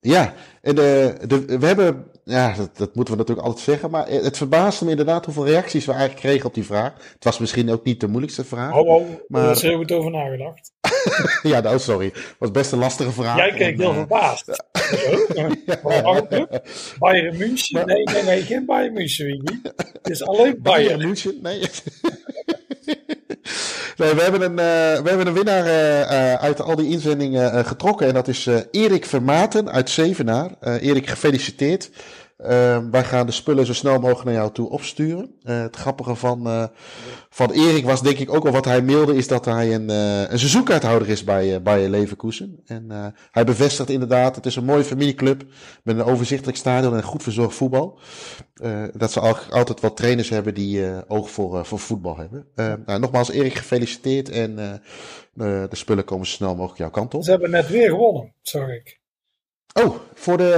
Ja, 0.01 0.35
en 0.63 0.75
de, 0.75 1.17
de, 1.27 1.59
we 1.59 1.67
hebben, 1.67 2.10
ja, 2.25 2.55
dat, 2.57 2.77
dat, 2.77 2.95
moeten 2.95 3.15
we 3.15 3.21
natuurlijk 3.21 3.47
altijd 3.47 3.65
zeggen, 3.65 3.91
maar 3.91 4.09
het 4.09 4.37
verbaasde 4.37 4.85
me 4.85 4.91
inderdaad 4.91 5.25
hoeveel 5.25 5.47
reacties 5.47 5.85
we 5.85 5.93
eigenlijk 5.93 6.21
kregen 6.21 6.47
op 6.47 6.55
die 6.55 6.65
vraag. 6.65 6.93
Het 7.15 7.25
was 7.25 7.39
misschien 7.39 7.71
ook 7.71 7.85
niet 7.85 8.01
de 8.01 8.07
moeilijkste 8.07 8.45
vraag. 8.45 8.75
Oh, 8.75 8.89
oh 8.89 9.09
maar... 9.29 9.43
daar 9.43 9.51
is 9.51 9.63
heel 9.63 9.77
goed 9.77 9.93
over 9.93 10.11
nagedacht. 10.11 10.73
ja, 11.53 11.61
nou, 11.61 11.79
sorry. 11.79 12.07
Het 12.07 12.37
was 12.39 12.51
best 12.51 12.73
een 12.73 12.79
lastige 12.79 13.13
vraag. 13.13 13.37
Jij 13.37 13.53
keek 13.53 13.79
heel 13.79 13.93
verbaasd. 13.93 14.47
ja. 15.35 16.27
Bayern 16.99 17.37
München? 17.37 17.87
Nee, 17.87 18.05
nee, 18.05 18.23
nee, 18.23 18.43
geen 18.43 18.65
Bayern 18.65 18.93
München, 18.93 19.27
Wiggy. 19.27 19.61
Het 19.77 20.11
is 20.11 20.23
alleen 20.23 20.59
Bayern. 20.63 20.87
Bayern 20.87 20.99
München? 20.99 21.39
Nee. 21.43 21.61
We 24.01 24.23
hebben 24.23 24.43
een, 24.43 24.51
uh, 24.51 25.03
we 25.03 25.09
hebben 25.09 25.27
een 25.27 25.35
winnaar 25.35 25.67
uh, 25.67 26.01
uh, 26.01 26.35
uit 26.35 26.61
al 26.61 26.77
die 26.77 26.89
inzendingen 26.89 27.67
getrokken. 27.67 28.07
En 28.07 28.15
dat 28.15 28.29
is 28.29 28.49
Erik 28.71 29.05
Vermaten 29.05 29.71
uit 29.71 29.91
Zevenaar. 29.91 30.51
Erik, 30.61 31.09
gefeliciteerd. 31.09 31.91
Wij 32.91 33.05
gaan 33.05 33.27
de 33.27 33.33
spullen 33.33 33.67
zo 33.67 33.73
snel 33.73 34.01
mogelijk 34.01 34.25
naar 34.25 34.35
jou 34.35 34.53
toe 34.53 34.71
opsturen. 34.71 35.35
het 35.43 35.77
grappige 35.77 36.15
van, 36.15 36.71
van 37.31 37.51
Erik 37.51 37.85
was 37.85 38.03
denk 38.03 38.19
ik 38.19 38.35
ook 38.35 38.47
al 38.47 38.53
wat 38.53 38.65
hij 38.65 38.83
mailde. 38.83 39.17
Is 39.17 39.29
dat 39.29 39.45
hij 39.45 39.75
een, 39.75 39.89
een 39.89 40.39
seizoenkaarthouder 40.39 41.09
is 41.09 41.25
bij, 41.25 41.63
bij 41.63 41.89
Leverkusen. 41.89 42.61
En 42.67 43.15
hij 43.31 43.45
bevestigt 43.45 43.91
inderdaad. 43.91 44.37
Het 44.37 44.47
is 44.47 44.57
een 44.57 44.65
mooie 44.65 44.85
familieclub. 44.85 45.45
Met 45.83 45.97
een 45.97 46.05
overzichtelijk 46.05 46.59
stadion 46.59 46.97
en 46.97 47.03
goed 47.03 47.23
verzorgd 47.23 47.55
voetbal. 47.55 47.99
dat 48.93 49.13
ze 49.13 49.21
al, 49.21 49.37
altijd 49.51 49.81
wat 49.81 49.97
trainers 49.97 50.29
hebben 50.29 50.55
die 50.55 51.09
oog 51.09 51.31
voor, 51.31 51.67
voor 51.67 51.79
voetbal 51.79 52.17
hebben. 52.17 52.47
nou, 52.87 53.01
nogmaals 53.01 53.31
Erik 53.31 53.55
gefeliciteerd. 53.55 54.29
En 54.29 54.81
de 55.35 55.69
spullen 55.71 56.05
komen 56.05 56.27
zo 56.27 56.33
snel 56.33 56.55
mogelijk 56.55 56.79
jouw 56.79 56.91
kant 56.91 57.15
op. 57.15 57.23
Ze 57.25 57.31
hebben 57.31 57.51
net 57.51 57.69
weer 57.69 57.89
gewonnen, 57.89 58.35
zag 58.43 58.69
ik. 58.69 59.00
Oh, 59.73 59.97
voor 60.15 60.37
de 60.37 60.53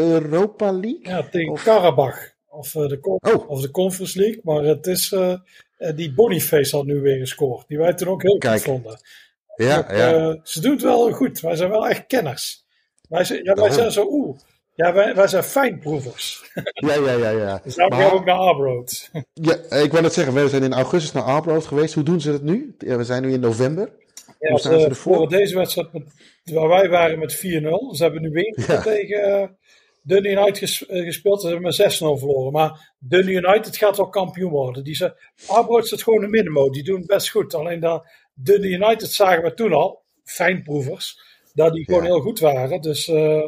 Europa 0.00 0.72
League? 0.72 1.00
Ja, 1.02 1.22
tegen 1.22 1.52
of... 1.52 1.62
Karabach. 1.62 2.34
Of, 2.48 2.74
uh, 2.74 2.88
de, 2.88 2.98
oh. 3.00 3.50
of 3.50 3.60
de 3.60 3.70
Conference 3.70 4.18
League. 4.18 4.40
Maar 4.42 4.62
het 4.62 4.86
is, 4.86 5.12
uh, 5.12 5.34
die 5.94 6.14
Boniface 6.14 6.76
had 6.76 6.84
nu 6.84 7.00
weer 7.00 7.18
gescoord. 7.18 7.68
Die 7.68 7.78
wij 7.78 7.94
toen 7.94 8.08
ook 8.08 8.22
heel 8.22 8.38
Kijk. 8.38 8.54
goed 8.54 8.62
vonden. 8.62 9.00
Ja, 9.56 9.78
ook, 9.78 9.90
ja. 9.90 10.14
Uh, 10.14 10.34
ze 10.42 10.60
doen 10.60 10.72
het 10.72 10.82
wel 10.82 11.12
goed. 11.12 11.40
Wij 11.40 11.56
zijn 11.56 11.70
wel 11.70 11.88
echt 11.88 12.06
kenners. 12.06 12.64
Wij 13.08 13.24
zijn, 13.24 13.44
ja, 13.44 13.54
wij 13.54 13.70
zijn 13.70 13.92
zo 13.92 14.06
oeh. 14.10 14.38
Ja, 14.74 14.92
wij, 14.92 15.14
wij 15.14 15.28
zijn 15.28 15.42
fijnproevers. 15.42 16.50
Ja, 16.72 16.94
ja, 16.94 17.12
ja. 17.12 17.30
ja. 17.30 17.60
Dus 17.64 17.74
daarom 17.74 17.98
gaan 17.98 18.10
we 18.10 18.16
ook 18.16 18.24
naar 18.24 18.38
Arbroad. 18.38 19.10
Ja, 19.32 19.54
ik 19.54 19.90
wou 19.90 20.02
net 20.02 20.12
zeggen, 20.12 20.34
we 20.34 20.48
zijn 20.48 20.62
in 20.62 20.72
augustus 20.72 21.12
naar 21.12 21.22
Arbroad 21.22 21.66
geweest. 21.66 21.94
Hoe 21.94 22.02
doen 22.02 22.20
ze 22.20 22.32
het 22.32 22.42
nu? 22.42 22.74
We 22.78 23.04
zijn 23.04 23.22
nu 23.22 23.32
in 23.32 23.40
november. 23.40 23.90
Ja, 24.46 24.52
Hoe 24.52 24.60
staan 24.60 24.80
ze 24.80 24.88
ervoor? 24.88 25.16
Voor 25.16 25.28
deze 25.28 25.54
wedstrijd, 25.56 25.92
met, 25.92 26.04
waar 26.44 26.68
wij 26.68 26.88
waren 26.88 27.18
met 27.18 27.36
4-0. 27.36 27.40
Ze 27.40 28.02
hebben 28.02 28.22
nu 28.22 28.30
weer 28.30 28.64
ja. 28.66 28.82
tegen 28.82 29.28
uh, 29.28 29.48
Dun 30.02 30.24
United 30.24 30.58
ges, 30.58 30.88
uh, 30.88 31.04
gespeeld. 31.04 31.40
Ze 31.40 31.48
hebben 31.48 31.64
met 31.64 31.94
6-0 31.94 31.96
verloren. 31.96 32.52
Maar 32.52 32.94
Dun 32.98 33.28
United 33.28 33.76
gaat 33.76 33.96
wel 33.96 34.08
kampioen 34.08 34.50
worden. 34.50 34.84
Die 34.84 34.94
ze, 34.94 35.14
zit 35.78 36.02
gewoon 36.02 36.18
in 36.18 36.24
de 36.24 36.36
middenmoot. 36.36 36.74
Die 36.74 36.84
doen 36.84 37.06
best 37.06 37.30
goed. 37.30 37.54
Alleen 37.54 37.80
dat 37.80 38.06
Dun 38.34 38.64
United 38.64 39.10
zagen 39.12 39.42
we 39.42 39.54
toen 39.54 39.72
al, 39.72 40.02
fijnproevers, 40.24 41.20
dat 41.54 41.72
die 41.72 41.84
gewoon 41.84 42.02
ja. 42.02 42.06
heel 42.06 42.20
goed 42.20 42.38
waren. 42.38 42.80
Dus 42.80 43.08
uh, 43.08 43.44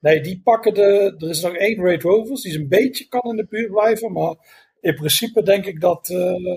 nee, 0.00 0.20
die 0.20 0.40
pakken 0.44 0.74
de. 0.74 1.14
Er 1.18 1.28
is 1.28 1.40
nog 1.40 1.54
één 1.54 1.82
Red 1.82 2.02
Rovers, 2.02 2.42
die 2.42 2.52
is 2.52 2.58
een 2.58 2.68
beetje 2.68 3.08
kan 3.08 3.30
in 3.30 3.36
de 3.36 3.46
buurt 3.48 3.70
blijven. 3.70 4.12
Maar 4.12 4.34
in 4.80 4.94
principe 4.94 5.42
denk 5.42 5.66
ik 5.66 5.80
dat 5.80 6.08
uh, 6.08 6.56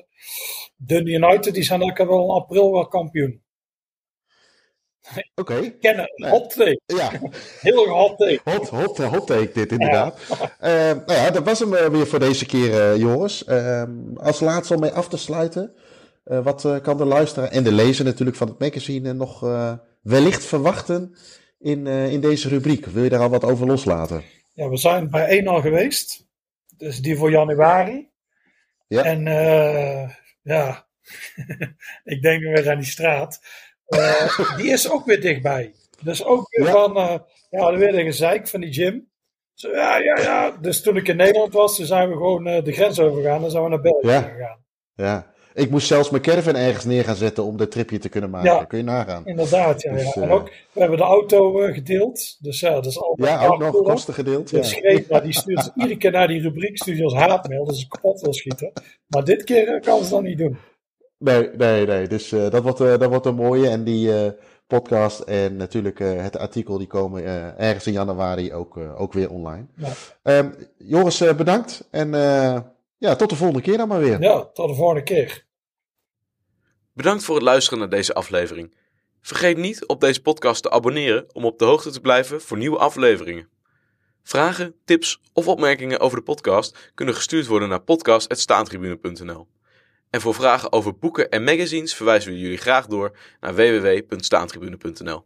Dun 0.78 1.08
United, 1.08 1.54
die 1.54 1.64
zijn 1.64 1.84
lekker 1.84 2.08
wel 2.08 2.24
in 2.24 2.30
april 2.30 2.72
wel 2.72 2.88
kampioen. 2.88 3.42
Oké. 5.10 5.54
Okay. 5.54 5.76
Kennen, 5.80 6.12
nee. 6.16 6.30
hot 6.30 6.50
take. 6.50 6.80
Ja. 6.86 7.12
Heel 7.62 7.88
hot 7.88 8.18
take. 8.18 8.40
Hot, 8.44 8.70
hot, 8.70 8.98
hot 8.98 9.28
take 9.28 9.52
dit 9.54 9.72
inderdaad. 9.72 10.20
Ja. 10.30 10.90
Uh, 10.92 10.98
nou 11.08 11.20
ja, 11.20 11.30
dat 11.30 11.44
was 11.44 11.60
hem 11.60 11.74
uh, 11.74 11.86
weer 11.86 12.08
voor 12.08 12.20
deze 12.20 12.46
keer, 12.46 12.70
uh, 12.70 12.98
jongens. 12.98 13.48
als 14.16 14.40
laatste 14.40 14.74
om 14.74 14.80
mee 14.80 14.92
af 14.92 15.10
te 15.10 15.18
sluiten. 15.18 15.74
wat 16.24 16.80
kan 16.82 16.98
de 16.98 17.06
luisteraar 17.06 17.50
en 17.50 17.64
de 17.64 17.72
lezer 17.72 18.06
natuurlijk 18.06 18.38
van 18.38 18.48
het 18.48 18.60
magazine 18.60 19.14
nog 19.14 19.40
wellicht 20.02 20.46
verwachten 20.46 21.16
in, 21.60 21.88
in 21.88 22.22
deze 22.22 22.50
rubriek? 22.50 22.86
Wil 22.86 23.04
je 23.04 23.10
daar 23.10 23.20
al 23.20 23.30
wat 23.30 23.44
over 23.44 23.68
loslaten? 23.68 24.24
Ja, 24.54 24.70
we 24.70 24.78
zijn 24.78 25.10
bij 25.10 25.28
1 25.28 25.48
al 25.48 25.62
geweest. 25.62 26.28
Dus 26.78 27.00
die 27.00 27.18
voor 27.18 27.32
januari. 27.32 28.10
Ja. 28.88 29.04
En 29.04 29.24
ja, 30.44 30.88
ik 32.14 32.22
denk 32.22 32.42
weer 32.42 32.70
aan 32.70 32.78
die 32.78 32.88
straat. 32.88 33.42
Eh, 33.92 34.56
die 34.58 34.72
is 34.72 34.92
ook 34.92 35.06
weer 35.06 35.22
dichtbij. 35.22 35.74
Dus 36.04 36.24
ook 36.26 36.48
weer 36.50 36.66
Ja. 36.66 36.72
van, 36.72 36.98
eh, 36.98 37.16
ja, 37.50 37.68
er 37.68 37.78
weer 37.78 37.98
een 38.00 38.06
gezeik 38.06 38.48
van 38.48 38.62
die 38.62 38.74
gym. 38.74 39.10
Zo, 39.54 39.70
ja, 39.70 39.98
ja, 39.98 40.18
ja. 40.22 40.58
Dus 40.62 40.82
toen 40.82 40.96
ik 40.98 41.08
in 41.08 41.16
Nederland 41.16 41.54
was, 41.54 41.76
toen 41.76 41.86
zijn 41.86 42.10
we 42.10 42.14
gewoon 42.16 42.48
eh, 42.48 42.64
de 42.64 42.72
grens 42.74 43.00
overgegaan. 43.00 43.42
Dan 43.42 43.52
zijn 43.52 43.64
we 43.64 43.70
naar 43.70 43.82
België 43.82 44.08
Ja. 44.08 44.22
gegaan. 44.22 44.60
Ja. 44.96 45.30
Ik 45.54 45.70
moest 45.70 45.88
zelfs 45.88 46.10
mijn 46.10 46.24
caravan 46.24 46.56
ergens 46.56 46.86
neer 46.86 47.04
gaan 47.04 47.16
zetten 47.16 47.44
om 47.44 47.58
dat 47.58 47.72
tripje 47.72 47.98
te 47.98 48.10
kunnen 48.10 48.30
maken. 48.30 48.52
Ja. 48.52 48.64
Kun 48.64 48.78
je 48.78 48.84
nagaan. 48.84 49.26
Inderdaad, 49.26 49.82
ja. 49.82 49.94
Dus, 49.94 50.14
ja. 50.14 50.22
En 50.22 50.30
ook, 50.30 50.50
we 50.72 50.80
hebben 50.80 50.98
de 50.98 51.04
auto 51.04 51.52
gedeeld. 51.54 52.38
Dus 52.40 52.60
ja, 52.60 52.70
dat 52.74 52.86
is 52.86 53.00
allemaal 53.02 53.28
Ja, 53.30 53.48
ook 53.48 53.60
nog 53.60 53.82
kosten 53.82 54.14
gedeeld. 54.14 54.50
Ja. 54.50 54.58
Dus 54.58 54.74
Greta, 54.74 55.20
die 55.20 55.34
stuurt 55.34 55.72
iedere 55.76 55.98
keer 55.98 56.12
naar 56.12 56.28
die 56.28 56.42
rubriek 56.42 56.78
stuurt 56.78 56.96
die 56.98 57.06
als 57.06 57.14
haatmail. 57.16 57.66
Dat 57.66 57.76
ze 57.78 57.88
kapot 57.88 58.22
wil 58.22 58.34
schieten. 58.34 58.72
Maar 59.08 59.24
dit 59.24 59.44
keer 59.44 59.80
kan 59.80 60.04
ze 60.04 60.10
dat 60.10 60.22
niet 60.22 60.38
doen. 60.38 60.58
Nee, 61.22 61.50
nee, 61.58 61.86
nee. 61.86 62.08
Dus 62.08 62.32
eh, 62.32 62.50
dat, 62.50 62.64
wordt, 62.64 62.80
eh, 62.80 62.98
dat 62.98 63.10
wordt 63.10 63.26
een 63.26 63.36
mooie. 63.36 63.70
En 63.70 63.84
die 63.84 64.14
eh, 64.24 64.32
podcast 64.68 65.20
en 65.20 65.56
natuurlijk 65.56 66.00
eh, 66.00 66.22
het 66.22 66.38
artikel 66.38 66.78
die 66.78 66.88
komen 66.88 67.26
eh, 67.26 67.68
ergens 67.68 67.88
in 67.88 67.94
januari 67.94 68.54
ook, 68.54 68.78
eh, 68.78 69.02
ook 69.02 69.14
weer 69.14 69.30
online. 69.30 69.66
Ja. 69.76 69.92
Ehm, 70.24 70.52
Joris, 70.78 71.22
eh, 71.22 71.36
bedankt. 71.36 71.88
En 71.92 72.14
eh, 72.14 72.60
ja, 72.98 73.16
tot 73.16 73.30
de 73.30 73.36
volgende 73.36 73.62
keer 73.62 73.78
dan 73.78 73.88
maar 73.88 74.00
weer. 74.00 74.22
Ja, 74.22 74.46
tot 74.54 74.70
de 74.70 74.76
volgende 74.76 75.04
keer. 75.04 75.46
Bedankt 76.94 77.24
voor 77.24 77.36
het 77.36 77.44
luisteren 77.44 77.80
naar 77.80 77.90
deze 77.90 78.14
aflevering. 78.14 78.76
Vergeet 79.22 79.58
niet 79.58 79.86
op 79.86 80.02
deze 80.02 80.22
podcast 80.22 80.64
te 80.64 80.70
abonneren 80.72 81.26
om 81.34 81.46
op 81.46 81.60
de 81.60 81.66
hoogte 81.66 81.92
te 81.92 82.02
blijven 82.02 82.42
voor 82.42 82.58
nieuwe 82.58 82.78
afleveringen. 82.78 83.50
Vragen, 84.24 84.76
tips 84.86 85.22
of 85.34 85.48
opmerkingen 85.48 86.00
over 86.00 86.18
de 86.18 86.24
podcast 86.24 86.92
kunnen 86.94 87.16
gestuurd 87.16 87.48
worden 87.48 87.70
naar 87.70 87.82
podcast.staantribune.nl. 87.82 89.48
En 90.12 90.22
voor 90.22 90.34
vragen 90.34 90.72
over 90.72 90.98
boeken 90.98 91.30
en 91.30 91.44
magazines 91.44 91.96
verwijzen 91.96 92.32
we 92.32 92.40
jullie 92.40 92.58
graag 92.58 92.88
door 92.88 93.18
naar 93.40 93.56
www.staantribune.nl. 93.56 95.26